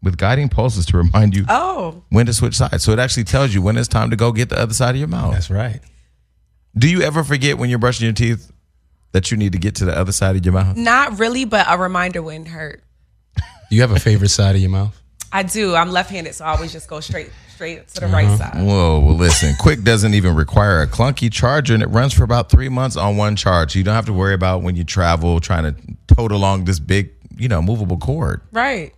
with 0.03 0.17
guiding 0.17 0.49
pulses 0.49 0.87
to 0.87 0.97
remind 0.97 1.37
you 1.37 1.45
Oh, 1.51 2.03
when 2.09 2.25
to 2.25 2.33
switch 2.33 2.55
sides. 2.55 2.83
So 2.83 2.93
it 2.93 2.99
actually 2.99 3.25
tells 3.25 3.53
you 3.53 3.61
when 3.61 3.77
it's 3.77 3.87
time 3.87 4.09
to 4.09 4.17
go 4.17 4.33
get 4.33 4.49
the 4.49 4.59
other 4.59 4.73
side 4.73 4.91
of 4.95 4.97
your 4.97 5.09
mouth. 5.09 5.35
That's 5.35 5.51
right. 5.51 5.81
Do 6.75 6.89
you 6.89 7.03
ever 7.03 7.23
forget 7.25 7.59
when 7.59 7.69
you're 7.69 7.79
brushing 7.79 8.07
your 8.07 8.15
teeth 8.15 8.51
that 9.13 9.31
you 9.31 9.37
need 9.37 9.53
to 9.53 9.59
get 9.59 9.75
to 9.77 9.85
the 9.85 9.97
other 9.97 10.13
side 10.13 10.35
of 10.35 10.47
your 10.47 10.55
mouth? 10.55 10.79
not 10.79 11.19
really, 11.19 11.45
but 11.45 11.67
a 11.69 11.77
reminder 11.77 12.23
wouldn't 12.23 12.49
hurt. 12.49 12.83
Do 13.37 13.77
you 13.77 13.83
have 13.83 13.93
a 13.93 14.01
favorite 14.01 14.31
side 14.31 14.55
of 14.57 14.63
your 14.63 14.71
mouth? 14.71 14.99
I 15.35 15.43
do. 15.43 15.75
I'm 15.75 15.91
left-handed, 15.91 16.35
so 16.35 16.45
I 16.47 16.55
always 16.55 16.73
just 16.73 16.89
go 16.89 17.01
straight 17.01 17.31
straight 17.55 17.87
to 17.89 18.01
the 18.01 18.07
right 18.09 18.27
Uh-huh. 18.27 18.37
side. 18.37 18.65
Whoa, 18.65 18.99
well, 19.01 19.15
listen, 19.15 19.55
Quip 19.61 19.83
doesn't 19.85 20.13
even 20.15 20.35
require 20.35 20.81
a 20.83 20.87
clunky 20.89 21.31
charger 21.31 21.73
and 21.75 21.83
it 21.85 21.87
runs 21.87 22.13
for 22.13 22.25
about 22.25 22.51
three 22.51 22.69
months 22.69 22.97
on 22.97 23.17
one 23.17 23.37
charge. 23.37 23.77
You 23.77 23.85
don't 23.85 23.95
have 23.95 24.07
to 24.07 24.13
worry 24.13 24.35
about 24.35 24.63
when 24.63 24.75
you 24.75 24.83
travel 24.85 25.39
trying 25.41 25.63
to 25.75 26.15
tote 26.17 26.33
along 26.33 26.65
this 26.65 26.81
big, 26.81 27.11
you 27.37 27.47
know, 27.49 27.63
movable 27.63 27.97
cord. 27.97 28.41
Right. 28.51 28.93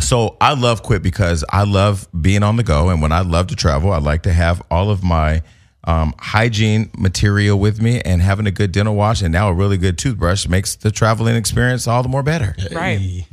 So 0.00 0.36
I 0.40 0.54
love 0.54 0.82
Quip 0.82 1.02
because 1.02 1.44
I 1.50 1.62
love 1.64 2.08
being 2.20 2.42
on 2.42 2.56
the 2.56 2.62
go. 2.64 2.88
And 2.88 3.00
when 3.02 3.12
I 3.12 3.20
love 3.20 3.46
to 3.48 3.54
travel, 3.56 3.92
I 3.92 3.98
like 3.98 4.22
to 4.24 4.32
have 4.32 4.60
all 4.72 4.90
of 4.90 5.04
my 5.04 5.42
um, 5.84 6.12
hygiene 6.18 6.90
material 6.98 7.58
with 7.60 7.80
me 7.80 8.00
and 8.00 8.20
having 8.22 8.46
a 8.46 8.50
good 8.50 8.72
dental 8.72 8.96
wash 8.96 9.22
and 9.22 9.30
now 9.32 9.48
a 9.48 9.52
really 9.54 9.76
good 9.78 9.98
toothbrush 9.98 10.48
makes 10.48 10.74
the 10.74 10.90
traveling 10.90 11.36
experience 11.36 11.86
all 11.86 12.02
the 12.02 12.08
more 12.08 12.22
better. 12.24 12.56
Right. 12.72 13.24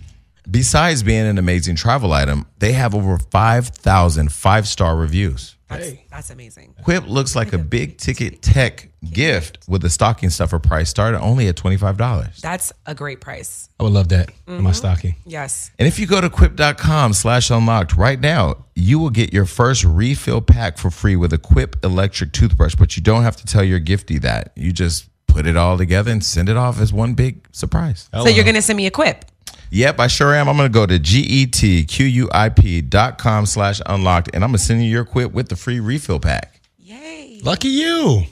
Hey. 0.48 0.52
Besides 0.52 1.04
being 1.04 1.26
an 1.28 1.38
amazing 1.38 1.76
travel 1.76 2.14
item, 2.14 2.45
they 2.60 2.74
have 2.74 2.95
over 2.95 3.18
5,000 3.18 4.32
five 4.32 4.68
star 4.68 4.95
reviews. 4.95 5.56
That's, 5.70 5.86
Hey. 5.86 6.06
that's 6.10 6.30
amazing. 6.30 6.74
Quip 6.84 7.08
looks 7.10 7.36
like 7.36 7.52
a 7.52 7.58
big 7.58 7.98
ticket 7.98 8.41
tech 8.41 8.88
gift 9.12 9.60
with 9.68 9.84
a 9.84 9.89
stocking 9.89 10.30
stuffer 10.30 10.60
price 10.60 10.89
started 10.89 11.20
only 11.20 11.50
at 11.50 11.58
$25. 11.58 12.39
That's 12.39 12.72
a 12.86 12.95
great 12.95 13.20
price. 13.20 13.68
I 13.78 13.84
would 13.84 13.91
love 13.91 14.08
that 14.10 14.30
in 14.48 14.54
Mm-hmm. 14.54 14.64
my 14.64 14.72
stocking. 14.72 15.16
Yes. 15.26 15.72
And 15.78 15.86
if 15.88 16.00
you 16.00 16.08
go 16.08 16.22
to 16.22 16.30
quip.com 16.30 17.12
slash 17.12 17.50
unlocked 17.50 17.98
right 17.98 18.20
now, 18.20 18.66
you 18.76 18.98
will 18.98 19.10
get 19.10 19.34
your 19.34 19.45
first 19.45 19.84
refill 19.84 20.39
pack 20.39 20.78
for 20.78 20.89
free 20.89 21.18
with 21.18 21.34
a 21.34 21.38
Quip 21.38 21.76
electric 21.84 22.32
toothbrush, 22.32 22.76
but 22.76 22.95
you 22.95 23.04
don't 23.04 23.24
have 23.24 23.36
to 23.36 23.45
tell 23.45 23.64
your 23.64 23.82
giftee 23.82 24.22
that. 24.22 24.54
You 24.56 24.72
just 24.72 25.10
put 25.28 25.45
it 25.45 25.58
all 25.58 25.78
together 25.78 26.12
and 26.12 26.24
send 26.24 26.48
it 26.48 26.56
off 26.56 26.80
as 26.80 26.93
one 26.93 27.14
big 27.14 27.45
surprise. 27.52 28.10
So 28.14 28.30
you're 28.30 28.45
gonna 28.45 28.62
send 28.62 28.78
me 28.78 28.86
a 28.88 28.91
quip. 28.91 29.26
Yep, 29.70 29.99
I 29.99 30.07
sure 30.07 30.34
am. 30.34 30.47
I'm 30.47 30.55
going 30.55 30.70
to 30.70 30.74
go 30.74 30.86
to 30.86 30.97
G-E-T-Q-U-I-P 30.97 32.82
dot 32.82 33.18
com 33.18 33.45
slash 33.45 33.82
unlocked, 33.86 34.30
and 34.34 34.43
I'm 34.43 34.51
going 34.51 34.57
to 34.57 34.63
send 34.63 34.84
you 34.84 34.89
your 34.89 35.05
quip 35.05 35.32
with 35.34 35.49
the 35.49 35.55
free 35.55 35.80
refill 35.80 36.20
pack. 36.20 36.61
Yay. 36.80 37.41
Lucky 37.43 37.68
you. 37.70 38.24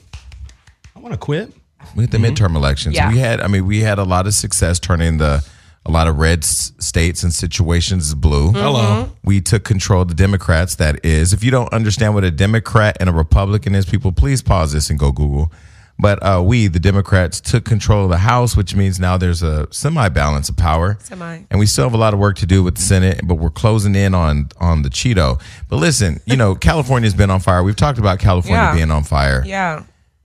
I 0.94 0.98
want 0.98 1.12
to 1.12 1.18
quit. 1.18 1.52
with 1.94 2.10
the 2.10 2.18
mm-hmm. 2.18 2.34
midterm 2.34 2.56
elections. 2.56 2.94
Yeah. 2.94 3.10
We 3.10 3.18
had, 3.18 3.40
I 3.40 3.48
mean, 3.48 3.66
we 3.66 3.80
had 3.80 3.98
a 3.98 4.04
lot 4.04 4.26
of 4.26 4.34
success 4.34 4.78
turning 4.78 5.18
the 5.18 5.46
a 5.84 5.90
lot 5.90 6.08
of 6.08 6.18
red 6.18 6.42
states 6.42 7.22
and 7.22 7.32
situations 7.32 8.12
blue. 8.14 8.48
Mm-hmm. 8.48 8.56
Hello. 8.56 9.10
We 9.22 9.40
took 9.40 9.62
control 9.62 10.02
of 10.02 10.08
the 10.08 10.14
Democrats. 10.14 10.74
That 10.76 11.04
is, 11.04 11.32
if 11.32 11.44
you 11.44 11.52
don't 11.52 11.72
understand 11.72 12.14
what 12.14 12.24
a 12.24 12.30
Democrat 12.32 12.96
and 12.98 13.08
a 13.08 13.12
Republican 13.12 13.74
is, 13.76 13.86
people, 13.86 14.10
please 14.10 14.42
pause 14.42 14.72
this 14.72 14.90
and 14.90 14.98
go 14.98 15.12
Google. 15.12 15.52
But 15.98 16.22
uh, 16.22 16.42
we, 16.44 16.66
the 16.66 16.78
Democrats, 16.78 17.40
took 17.40 17.64
control 17.64 18.04
of 18.04 18.10
the 18.10 18.18
House, 18.18 18.54
which 18.54 18.74
means 18.74 19.00
now 19.00 19.16
there's 19.16 19.42
a 19.42 19.66
semi 19.72 20.08
balance 20.10 20.48
of 20.50 20.56
power. 20.56 20.98
Semi. 21.00 21.44
And 21.50 21.58
we 21.58 21.64
still 21.66 21.84
have 21.84 21.94
a 21.94 21.98
lot 21.98 22.12
of 22.12 22.20
work 22.20 22.36
to 22.38 22.46
do 22.46 22.62
with 22.62 22.74
the 22.74 22.82
Senate, 22.82 23.22
but 23.24 23.36
we're 23.36 23.48
closing 23.50 23.94
in 23.94 24.14
on 24.14 24.50
on 24.60 24.82
the 24.82 24.90
Cheeto. 24.90 25.40
But 25.70 25.76
listen, 25.76 26.20
you 26.26 26.36
know, 26.36 26.54
California's 26.68 27.14
been 27.14 27.30
on 27.30 27.40
fire. 27.40 27.62
We've 27.62 27.74
talked 27.76 27.98
about 27.98 28.18
California 28.18 28.60
Yeah. 28.62 28.74
being 28.74 28.90
on 28.90 29.04
fire. 29.04 29.42
Yeah. 29.46 29.84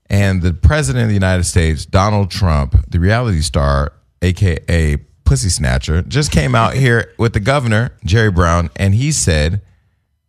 And 0.10 0.42
the 0.42 0.54
president 0.54 1.04
of 1.04 1.08
the 1.08 1.14
United 1.14 1.46
States, 1.46 1.86
Donald 1.86 2.30
Trump, 2.32 2.76
the 2.90 3.00
reality 3.00 3.40
star, 3.40 3.94
aka 4.22 4.98
Pussy 5.24 5.48
Snatcher, 5.48 6.02
just 6.02 6.34
came 6.34 6.54
out 6.54 6.74
here 6.84 7.14
with 7.18 7.32
the 7.32 7.40
governor, 7.40 7.94
Jerry 8.04 8.30
Brown, 8.30 8.70
and 8.76 8.94
he 8.94 9.14
said, 9.14 9.62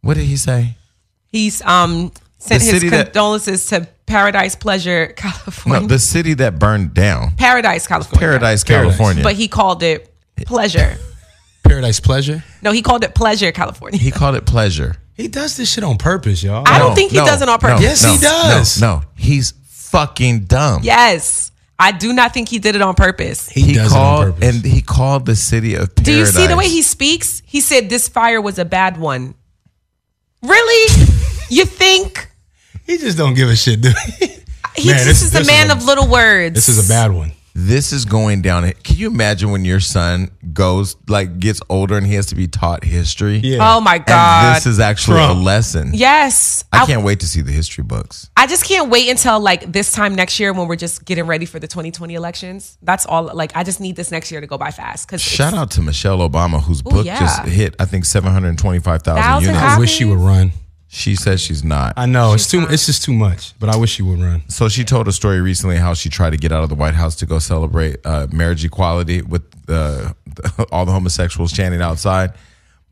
What 0.03 0.15
did 0.15 0.27
he 0.27 0.37
say? 0.37 0.77
He's 1.27 1.63
um 1.63 2.13
sent 2.43 2.61
The 2.61 2.67
his 2.71 2.75
city 2.75 2.89
that- 2.91 3.07
condolences 3.07 3.67
to 3.67 3.87
Paradise 4.07 4.57
Pleasure, 4.57 5.07
California. 5.17 5.81
No, 5.83 5.87
the 5.87 5.99
city 5.99 6.35
that 6.35 6.59
burned 6.59 6.93
down. 6.95 7.33
Paradise, 7.37 7.87
California. 7.87 8.19
Paradise, 8.21 8.65
Paradise. 8.65 8.97
California. 8.97 9.23
But 9.23 9.35
he 9.35 9.49
called 9.49 9.83
it 9.83 10.13
pleasure. 10.37 10.99
Paradise 11.65 12.01
Pleasure. 12.01 12.43
No, 12.61 12.73
he 12.73 12.83
called 12.83 13.05
it 13.05 13.15
pleasure, 13.15 13.53
California. 13.53 13.99
he 13.99 14.11
called 14.11 14.35
it 14.35 14.45
pleasure. 14.45 14.97
He 15.15 15.29
does 15.29 15.57
this 15.57 15.73
shit 15.73 15.85
on 15.85 15.97
purpose, 15.99 16.43
y'all. 16.43 16.65
I 16.67 16.79
don't 16.79 16.91
No, 16.91 16.95
think 16.95 17.13
he 17.13 17.19
no, 17.19 17.27
does 17.27 17.41
it 17.43 17.49
on 17.49 17.59
purpose. 17.59 17.81
no, 17.81 17.87
Yes, 17.87 18.03
no, 18.05 18.13
he 18.13 18.19
does. 18.19 18.81
No, 18.81 18.97
no, 18.97 19.03
he's 19.15 19.53
fucking 19.67 20.45
dumb. 20.45 20.81
Yes. 20.83 21.53
I 21.79 21.93
do 21.93 22.13
not 22.13 22.33
think 22.35 22.49
he 22.49 22.59
did 22.59 22.75
it 22.77 22.83
on 22.83 22.95
purpose. 22.95 23.49
he, 23.49 23.61
He 23.63 23.73
does 23.75 23.93
called 23.93 24.23
it 24.23 24.27
on 24.27 24.33
purpose. 24.35 24.55
and 24.57 24.65
he 24.65 24.83
called 24.83 25.27
the 25.27 25.37
city 25.37 25.75
of 25.75 25.95
paradise. 25.95 26.05
Do 26.05 26.13
you 26.19 26.27
see 26.27 26.47
the 26.47 26.57
way 26.57 26.69
he 26.69 26.83
speaks? 26.83 27.43
He 27.47 27.61
said 27.61 27.89
this 27.91 28.09
fire 28.09 28.41
was 28.41 28.59
a 28.59 28.65
bad 28.65 28.97
one. 28.99 29.35
Really? 30.43 31.05
you 31.51 31.65
think? 31.65 32.29
He 32.87 32.99
just 32.99 33.17
don't 33.19 33.35
give 33.35 33.49
a 33.49 33.57
shit, 33.57 33.81
dude. 33.81 33.95
He 34.75 34.87
Man, 34.89 34.95
just 34.97 35.07
this- 35.07 35.23
is 35.23 35.33
this 35.33 35.47
a 35.47 35.51
man 35.51 35.67
is 35.67 35.73
a- 35.75 35.77
of 35.77 35.85
little 35.85 36.09
words. 36.09 36.55
this 36.55 36.69
is 36.69 36.87
a 36.87 36.89
bad 36.89 37.13
one. 37.13 37.33
This 37.55 37.93
is 37.93 38.07
going 38.07 38.41
down. 38.41 38.73
Can 38.83 38.97
you 38.97 39.09
imagine 39.09 39.51
when 39.51 39.67
your 39.67 39.81
son 39.81 40.31
goes 40.55 40.97
like 41.09 41.39
gets 41.39 41.61
older 41.69 41.99
and 41.99 42.07
he 42.07 42.15
has 42.15 42.25
to 42.29 42.35
be 42.35 42.49
taught 42.49 42.83
history? 42.83 43.37
Yeah. 43.37 43.59
Oh 43.61 43.83
my 43.83 43.97
And 43.97 44.07
God. 44.07 44.57
this 44.57 44.65
is 44.65 44.81
actually 44.81 45.19
Trump. 45.19 45.39
a 45.39 45.43
lesson. 45.43 45.91
yes. 45.93 46.65
I 46.73 46.87
can't 46.87 47.05
wait 47.05 47.21
to 47.21 47.27
see 47.27 47.43
the 47.43 47.53
history 47.53 47.85
books. 47.85 48.31
I 48.35 48.47
just 48.47 48.65
can't 48.65 48.89
wait 48.89 49.11
until 49.11 49.39
like 49.39 49.71
this 49.71 49.93
time 49.93 50.15
next 50.15 50.41
year 50.41 50.55
when 50.55 50.67
we're 50.67 50.77
just 50.77 51.05
getting 51.05 51.25
ready 51.27 51.45
for 51.45 51.59
the 51.59 51.69
2020 51.69 52.15
elections. 52.15 52.79
That's 52.81 53.05
all. 53.05 53.25
Like, 53.35 53.55
I 53.55 53.65
just 53.65 53.79
need 53.79 53.97
this 53.97 54.11
next 54.11 54.33
year 54.33 54.41
to 54.41 54.47
go 54.47 54.57
by 54.57 54.71
fast. 54.71 55.07
Cause 55.09 55.21
Shout 55.21 55.53
out 55.53 55.71
to 55.73 55.83
Michelle 55.83 56.27
Obama, 56.27 56.63
whose 56.63 56.81
book 56.81 57.05
yeah. 57.05 57.21
just 57.21 57.43
hit, 57.45 57.77
I 57.79 57.85
think, 57.85 58.07
725,000 58.07 59.23
Thousand 59.23 59.49
units. 59.55 59.63
I 59.63 59.79
wish 59.79 59.91
she 59.91 60.07
would 60.07 60.17
run. 60.19 60.53
She 60.95 61.17
says 61.17 61.41
she's 61.41 61.65
not. 61.65 61.95
I 61.97 62.05
know 62.05 62.35
it's 62.35 62.51
too. 62.51 62.67
It's 62.69 62.85
just 62.85 63.03
too 63.03 63.15
much. 63.15 63.59
But 63.59 63.71
I 63.71 63.77
wish 63.77 63.93
she 63.93 64.03
would 64.03 64.21
run. 64.21 64.43
So 64.49 64.69
she 64.69 64.85
told 64.85 65.09
a 65.09 65.13
story 65.13 65.41
recently 65.41 65.77
how 65.77 65.95
she 65.95 66.11
tried 66.11 66.31
to 66.31 66.37
get 66.37 66.53
out 66.53 66.63
of 66.65 66.69
the 66.69 66.75
White 66.75 66.93
House 66.93 67.17
to 67.17 67.27
go 67.27 67.39
celebrate 67.39 67.97
uh, 68.05 68.27
marriage 68.31 68.63
equality 68.63 69.23
with 69.23 69.43
uh, 69.71 70.13
all 70.71 70.85
the 70.85 70.93
homosexuals 70.93 71.51
chanting 71.51 71.81
outside. 71.81 72.35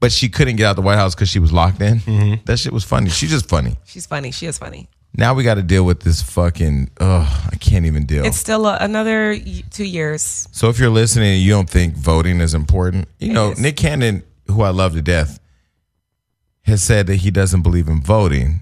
But 0.01 0.13
she 0.13 0.31
couldn't 0.31 0.57
get 0.57 0.65
out 0.65 0.77
the 0.77 0.83
White 0.83 0.97
House 0.97 1.15
because 1.15 1.29
she 1.29 1.41
was 1.41 1.53
locked 1.53 1.83
in. 1.83 1.99
Mm-hmm. 1.99 2.45
That 2.47 2.59
shit 2.59 2.73
was 2.73 2.85
funny. 2.85 3.11
She's 3.11 3.29
just 3.31 3.51
funny. 3.51 3.77
she's 3.85 4.07
funny. 4.07 4.31
She 4.31 4.47
is 4.47 4.57
funny. 4.57 4.89
Now 5.15 5.35
we 5.35 5.43
got 5.43 5.57
to 5.57 5.63
deal 5.63 5.85
with 5.85 6.01
this 6.01 6.23
fucking. 6.23 6.93
Ugh, 7.01 7.49
I 7.53 7.57
can't 7.57 7.85
even 7.85 8.07
deal. 8.07 8.25
It's 8.25 8.39
still 8.39 8.67
a, 8.67 8.79
another 8.81 9.33
y- 9.33 9.63
two 9.71 9.85
years. 9.85 10.49
so 10.53 10.69
if 10.71 10.79
you're 10.79 10.89
listening 10.89 11.35
and 11.35 11.43
you 11.43 11.51
don't 11.51 11.69
think 11.69 11.95
voting 11.97 12.41
is 12.41 12.55
important, 12.55 13.09
you 13.19 13.33
know 13.35 13.51
is. 13.51 13.61
Nick 13.61 13.77
Cannon, 13.77 14.23
who 14.47 14.63
I 14.63 14.71
love 14.71 14.95
to 14.95 15.03
death, 15.03 15.40
has 16.63 16.83
said 16.83 17.07
that 17.07 17.17
he 17.17 17.31
doesn't 17.31 17.63
believe 17.63 17.89
in 17.89 18.01
voting. 18.03 18.61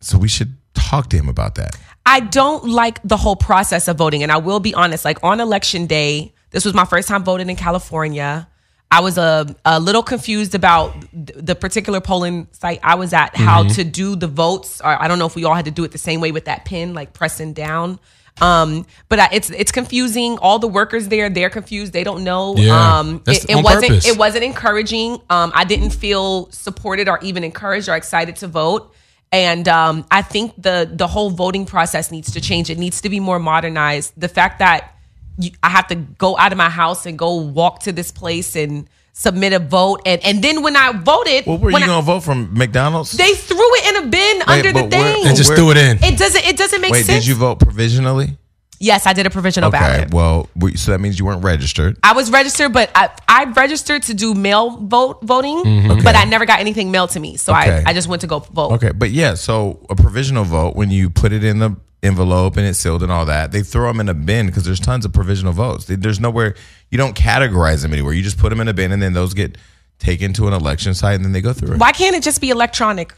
So 0.00 0.18
we 0.18 0.28
should 0.28 0.56
talk 0.74 1.08
to 1.10 1.16
him 1.16 1.28
about 1.28 1.54
that. 1.54 1.76
I 2.06 2.20
don't 2.20 2.68
like 2.68 3.00
the 3.02 3.16
whole 3.16 3.36
process 3.36 3.88
of 3.88 3.96
voting. 3.96 4.22
And 4.22 4.30
I 4.30 4.36
will 4.36 4.60
be 4.60 4.74
honest, 4.74 5.04
like 5.04 5.18
on 5.22 5.40
election 5.40 5.86
day, 5.86 6.34
this 6.50 6.64
was 6.64 6.74
my 6.74 6.84
first 6.84 7.08
time 7.08 7.24
voting 7.24 7.48
in 7.48 7.56
California. 7.56 8.48
I 8.90 9.00
was 9.00 9.18
a, 9.18 9.56
a 9.64 9.80
little 9.80 10.02
confused 10.02 10.54
about 10.54 10.94
the 11.12 11.54
particular 11.54 12.00
polling 12.00 12.46
site 12.52 12.78
I 12.82 12.94
was 12.94 13.12
at, 13.12 13.34
how 13.34 13.62
mm-hmm. 13.62 13.72
to 13.72 13.84
do 13.84 14.14
the 14.14 14.28
votes. 14.28 14.80
Or 14.80 15.02
I 15.02 15.08
don't 15.08 15.18
know 15.18 15.26
if 15.26 15.34
we 15.34 15.44
all 15.44 15.54
had 15.54 15.64
to 15.64 15.70
do 15.70 15.82
it 15.84 15.92
the 15.92 15.98
same 15.98 16.20
way 16.20 16.30
with 16.30 16.44
that 16.44 16.64
pin, 16.64 16.94
like 16.94 17.12
pressing 17.12 17.54
down. 17.54 17.98
Um, 18.40 18.86
but 19.08 19.20
I, 19.20 19.28
it's 19.32 19.50
it's 19.50 19.70
confusing. 19.70 20.38
All 20.38 20.58
the 20.58 20.68
workers 20.68 21.08
there, 21.08 21.30
they're 21.30 21.50
confused. 21.50 21.92
They 21.92 22.04
don't 22.04 22.24
know. 22.24 22.56
Yeah, 22.56 22.98
um, 22.98 23.22
it, 23.26 23.48
it 23.48 23.62
wasn't 23.62 23.88
purpose. 23.88 24.08
it 24.08 24.18
wasn't 24.18 24.44
encouraging. 24.44 25.20
Um, 25.30 25.52
I 25.54 25.64
didn't 25.64 25.90
feel 25.90 26.50
supported 26.50 27.08
or 27.08 27.18
even 27.22 27.44
encouraged 27.44 27.88
or 27.88 27.96
excited 27.96 28.36
to 28.36 28.48
vote. 28.48 28.92
And 29.30 29.68
um, 29.68 30.06
I 30.10 30.22
think 30.22 30.60
the 30.60 30.90
the 30.92 31.06
whole 31.06 31.30
voting 31.30 31.66
process 31.66 32.10
needs 32.10 32.32
to 32.32 32.40
change. 32.40 32.70
It 32.70 32.78
needs 32.78 33.00
to 33.02 33.08
be 33.08 33.20
more 33.20 33.38
modernized. 33.38 34.12
The 34.16 34.28
fact 34.28 34.58
that 34.58 34.94
you, 35.38 35.50
I 35.62 35.70
have 35.70 35.86
to 35.88 35.94
go 35.94 36.36
out 36.36 36.52
of 36.52 36.58
my 36.58 36.70
house 36.70 37.06
and 37.06 37.18
go 37.18 37.36
walk 37.36 37.80
to 37.80 37.92
this 37.92 38.10
place 38.12 38.56
and 38.56 38.88
submit 39.14 39.52
a 39.54 39.58
vote, 39.60 40.02
and 40.04 40.20
and 40.24 40.42
then 40.44 40.62
when 40.62 40.76
I 40.76 40.92
voted, 40.92 41.46
Well, 41.46 41.56
where 41.56 41.72
when 41.72 41.80
you 41.82 41.86
I- 41.86 41.94
gonna 41.94 42.02
vote 42.02 42.20
from 42.20 42.50
McDonald's? 42.52 43.12
they 43.12 43.32
threw 43.34 43.56
it 43.78 43.84
in 43.96 44.04
a 44.04 44.06
bin 44.08 44.42
under 44.46 44.72
the 44.72 44.82
but 44.82 44.90
where- 44.92 45.14
thing. 45.14 45.24
They 45.24 45.32
just 45.34 45.48
Where- 45.50 45.56
threw 45.56 45.70
it 45.70 45.76
in. 45.78 46.02
it 46.04 46.18
doesn't 46.18 46.44
it 46.44 46.56
doesn't 46.58 46.80
make 46.82 46.92
Wait, 46.92 47.06
sense. 47.06 47.20
did 47.24 47.28
you 47.28 47.36
vote 47.36 47.58
provisionally? 47.60 48.36
Yes, 48.80 49.06
I 49.06 49.12
did 49.12 49.26
a 49.26 49.30
provisional 49.30 49.68
Okay, 49.68 49.78
ballot. 49.78 50.14
well, 50.14 50.48
so 50.76 50.90
that 50.92 51.00
means 51.00 51.18
you 51.18 51.24
weren't 51.24 51.42
registered. 51.44 51.96
I 52.02 52.12
was 52.12 52.30
registered, 52.30 52.72
but 52.72 52.90
I, 52.94 53.10
I 53.28 53.44
registered 53.44 54.02
to 54.04 54.14
do 54.14 54.34
mail 54.34 54.76
vote 54.78 55.22
voting, 55.22 55.56
Mm-hmm. 55.64 56.04
but 56.04 56.14
I 56.16 56.24
never 56.24 56.44
got 56.46 56.60
anything 56.60 56.90
mailed 56.90 57.10
to 57.10 57.20
me. 57.20 57.36
So 57.36 57.52
Okay. 57.52 57.82
I, 57.86 57.90
I 57.90 57.92
just 57.92 58.08
went 58.08 58.20
to 58.22 58.26
go 58.26 58.38
vote. 58.40 58.72
Okay, 58.72 58.92
but 58.92 59.10
yeah, 59.10 59.34
so 59.34 59.84
a 59.90 59.94
provisional 59.96 60.44
vote 60.44 60.76
when 60.76 60.90
you 60.90 61.10
put 61.10 61.32
it 61.32 61.44
in 61.44 61.58
the 61.58 61.76
envelope 62.02 62.56
and 62.58 62.66
it's 62.66 62.78
sealed 62.78 63.02
and 63.02 63.10
all 63.10 63.24
that, 63.24 63.50
they 63.52 63.62
throw 63.62 63.88
them 63.88 64.00
in 64.00 64.08
a 64.08 64.14
bin 64.14 64.46
because 64.46 64.64
there's 64.64 64.80
tons 64.80 65.04
of 65.04 65.12
provisional 65.12 65.52
votes. 65.54 65.86
There's 65.88 66.20
nowhere 66.20 66.54
you 66.90 66.98
don't 66.98 67.16
categorize 67.16 67.82
them 67.82 67.92
anywhere. 67.92 68.12
You 68.12 68.22
just 68.22 68.38
put 68.38 68.50
them 68.50 68.60
in 68.60 68.68
a 68.68 68.74
bin 68.74 68.92
and 68.92 69.00
then 69.02 69.14
those 69.14 69.32
get 69.34 69.56
taken 69.98 70.32
to 70.34 70.46
an 70.48 70.52
election 70.52 70.92
site 70.92 71.14
and 71.14 71.24
then 71.24 71.32
they 71.32 71.40
go 71.40 71.52
through 71.54 71.74
it. 71.74 71.80
Why 71.80 71.92
can't 71.92 72.14
it 72.14 72.22
just 72.22 72.40
be 72.42 72.50
electronic? 72.50 73.14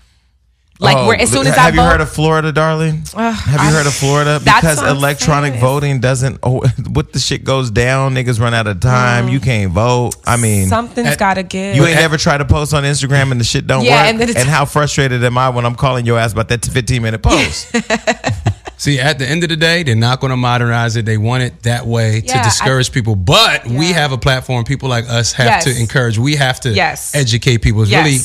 Like 0.78 0.96
Oh, 0.98 1.06
where 1.06 1.18
as 1.18 1.30
soon 1.30 1.46
as 1.46 1.54
have 1.54 1.58
I 1.58 1.60
have 1.62 1.74
you 1.74 1.80
vote, 1.80 1.86
heard 1.90 2.00
of 2.02 2.10
Florida, 2.10 2.52
darling? 2.52 2.96
have 3.16 3.50
you 3.50 3.58
I- 3.58 3.72
heard 3.72 3.86
of 3.86 3.94
Florida? 3.94 4.38
Because 4.40 4.82
electronic 4.82 5.52
saying. 5.52 5.60
voting 5.60 6.00
doesn't. 6.00 6.38
Oh, 6.46 6.60
what 6.90 7.12
the 7.12 7.18
shit 7.18 7.44
goes 7.44 7.70
down, 7.70 8.14
niggas 8.14 8.38
run 8.38 8.52
out 8.54 8.66
of 8.66 8.80
time. 8.80 9.28
You 9.28 9.40
can't 9.40 9.72
vote. 9.72 10.16
I 10.26 10.36
mean, 10.36 10.68
something's 10.68 11.08
At- 11.08 11.18
got 11.18 11.34
to 11.34 11.42
give. 11.42 11.74
You 11.76 11.86
ain't 11.86 11.96
never 11.96 12.16
tried 12.18 12.38
to 12.38 12.44
post 12.44 12.74
on 12.74 12.82
Instagram 12.84 13.32
and 13.32 13.40
the 13.40 13.44
shit 13.44 13.66
don't 13.66 13.84
Yeah, 13.84 14.02
work. 14.02 14.06
and 14.10 14.20
then 14.20 14.36
and 14.36 14.48
how 14.48 14.64
frustrated 14.66 15.24
am 15.24 15.38
I 15.38 15.48
when 15.48 15.64
I'm 15.64 15.74
calling 15.76 16.04
your 16.04 16.18
ass 16.18 16.32
about 16.32 16.48
that 16.48 16.64
15 16.64 17.02
minute 17.02 17.22
post? 17.22 17.74
See, 18.78 19.00
at 19.00 19.18
the 19.18 19.26
end 19.26 19.42
of 19.42 19.48
the 19.48 19.56
day, 19.56 19.82
they're 19.82 19.96
not 19.96 20.20
going 20.20 20.30
to 20.30 20.36
modernize 20.36 20.96
it. 20.96 21.06
They 21.06 21.16
want 21.16 21.42
it 21.42 21.62
that 21.62 21.86
way 21.86 22.20
Yeah, 22.22 22.36
to 22.36 22.44
discourage 22.44 22.92
people. 22.92 23.16
But 23.16 23.66
we 23.66 23.86
have 23.92 24.12
a 24.12 24.18
platform. 24.18 24.64
People 24.64 24.90
like 24.90 25.08
us 25.08 25.32
have 25.32 25.46
Yes. 25.46 25.64
to 25.64 25.80
encourage. 25.80 26.18
We 26.18 26.36
have 26.36 26.60
to 26.60 26.70
Yes. 26.70 27.14
educate 27.14 27.62
people. 27.62 27.82
It's 27.82 27.90
Yes. 27.90 28.04
really 28.04 28.18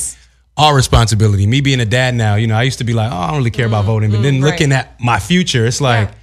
our 0.56 0.74
responsibility. 0.74 1.46
Me 1.46 1.60
being 1.60 1.80
a 1.80 1.84
dad 1.86 2.14
now, 2.14 2.34
you 2.36 2.46
know, 2.46 2.56
I 2.56 2.62
used 2.62 2.78
to 2.78 2.84
be 2.84 2.92
like, 2.92 3.10
oh, 3.10 3.16
I 3.16 3.28
don't 3.28 3.38
really 3.38 3.50
care 3.50 3.66
about 3.66 3.84
voting, 3.86 4.10
but 4.10 4.22
then 4.22 4.34
Mm-hmm. 4.34 4.44
right. 4.44 4.50
looking 4.52 4.72
at 4.72 5.00
my 5.00 5.18
future, 5.18 5.64
it's 5.66 5.80
like, 5.80 6.08
Yeah. 6.10 6.14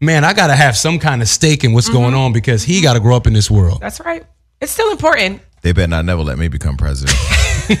man, 0.00 0.24
I 0.24 0.32
got 0.34 0.48
to 0.48 0.54
have 0.56 0.76
some 0.76 0.98
kind 0.98 1.22
of 1.22 1.28
stake 1.28 1.64
in 1.64 1.72
what's 1.72 1.88
going 1.88 2.14
on 2.14 2.32
because 2.32 2.62
he 2.62 2.82
got 2.82 2.94
to 2.94 3.00
grow 3.00 3.16
up 3.16 3.26
in 3.26 3.32
this 3.32 3.50
world. 3.50 3.80
That's 3.80 4.00
right. 4.00 4.24
It's 4.60 4.72
still 4.72 4.90
important. 4.90 5.40
They 5.62 5.72
better 5.72 5.88
not 5.88 6.04
never 6.04 6.22
let 6.22 6.38
me 6.38 6.48
become 6.48 6.76
president. 6.76 7.16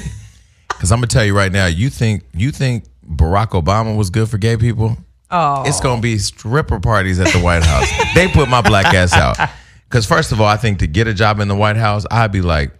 Because 0.68 0.92
I'm 0.92 0.96
gonna 0.98 1.08
tell 1.08 1.24
you 1.26 1.36
right 1.36 1.52
now, 1.52 1.66
you 1.66 1.90
think 1.90 2.22
you 2.32 2.50
think 2.50 2.84
Barack 3.06 3.48
Obama 3.50 3.94
was 3.96 4.08
good 4.08 4.30
for 4.30 4.38
gay 4.38 4.56
people? 4.56 4.96
Oh, 5.30 5.62
It's 5.66 5.78
gonna 5.78 6.00
be 6.00 6.16
stripper 6.16 6.80
parties 6.80 7.20
at 7.20 7.26
the 7.34 7.38
White 7.38 7.62
House. 7.62 7.86
they 8.14 8.28
put 8.28 8.48
my 8.48 8.62
black 8.62 8.94
ass 8.94 9.12
out. 9.12 9.36
Because 9.90 10.06
first 10.06 10.30
of 10.30 10.40
all, 10.40 10.46
I 10.46 10.56
think 10.56 10.78
to 10.78 10.86
get 10.86 11.08
a 11.08 11.12
job 11.12 11.40
in 11.40 11.48
the 11.48 11.54
White 11.56 11.76
House, 11.76 12.06
I'd 12.12 12.30
be 12.30 12.40
like, 12.42 12.70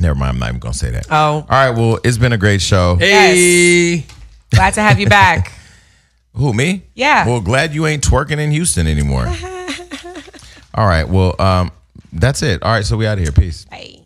never 0.00 0.14
mind. 0.14 0.30
I'm 0.30 0.38
not 0.38 0.48
even 0.48 0.60
gonna 0.60 0.74
say 0.74 0.90
that. 0.90 1.06
Oh. 1.10 1.16
all 1.16 1.46
right. 1.48 1.70
Well, 1.70 1.98
it's 2.04 2.18
been 2.18 2.32
a 2.32 2.38
great 2.38 2.60
show. 2.60 2.96
Hey, 2.96 4.04
glad 4.50 4.74
to 4.74 4.80
have 4.80 4.98
you 4.98 5.08
back. 5.08 5.52
Who 6.34 6.52
me? 6.52 6.82
Yeah. 6.94 7.26
Well, 7.26 7.40
glad 7.40 7.74
you 7.74 7.86
ain't 7.86 8.02
twerking 8.04 8.38
in 8.38 8.50
Houston 8.52 8.86
anymore. 8.86 9.26
all 10.74 10.86
right. 10.86 11.08
Well, 11.08 11.34
um, 11.40 11.72
that's 12.12 12.42
it. 12.42 12.62
All 12.62 12.72
right. 12.72 12.84
So 12.84 12.96
we 12.96 13.06
out 13.06 13.18
of 13.18 13.24
here. 13.24 13.32
Peace. 13.32 13.64
Bye. 13.64 13.97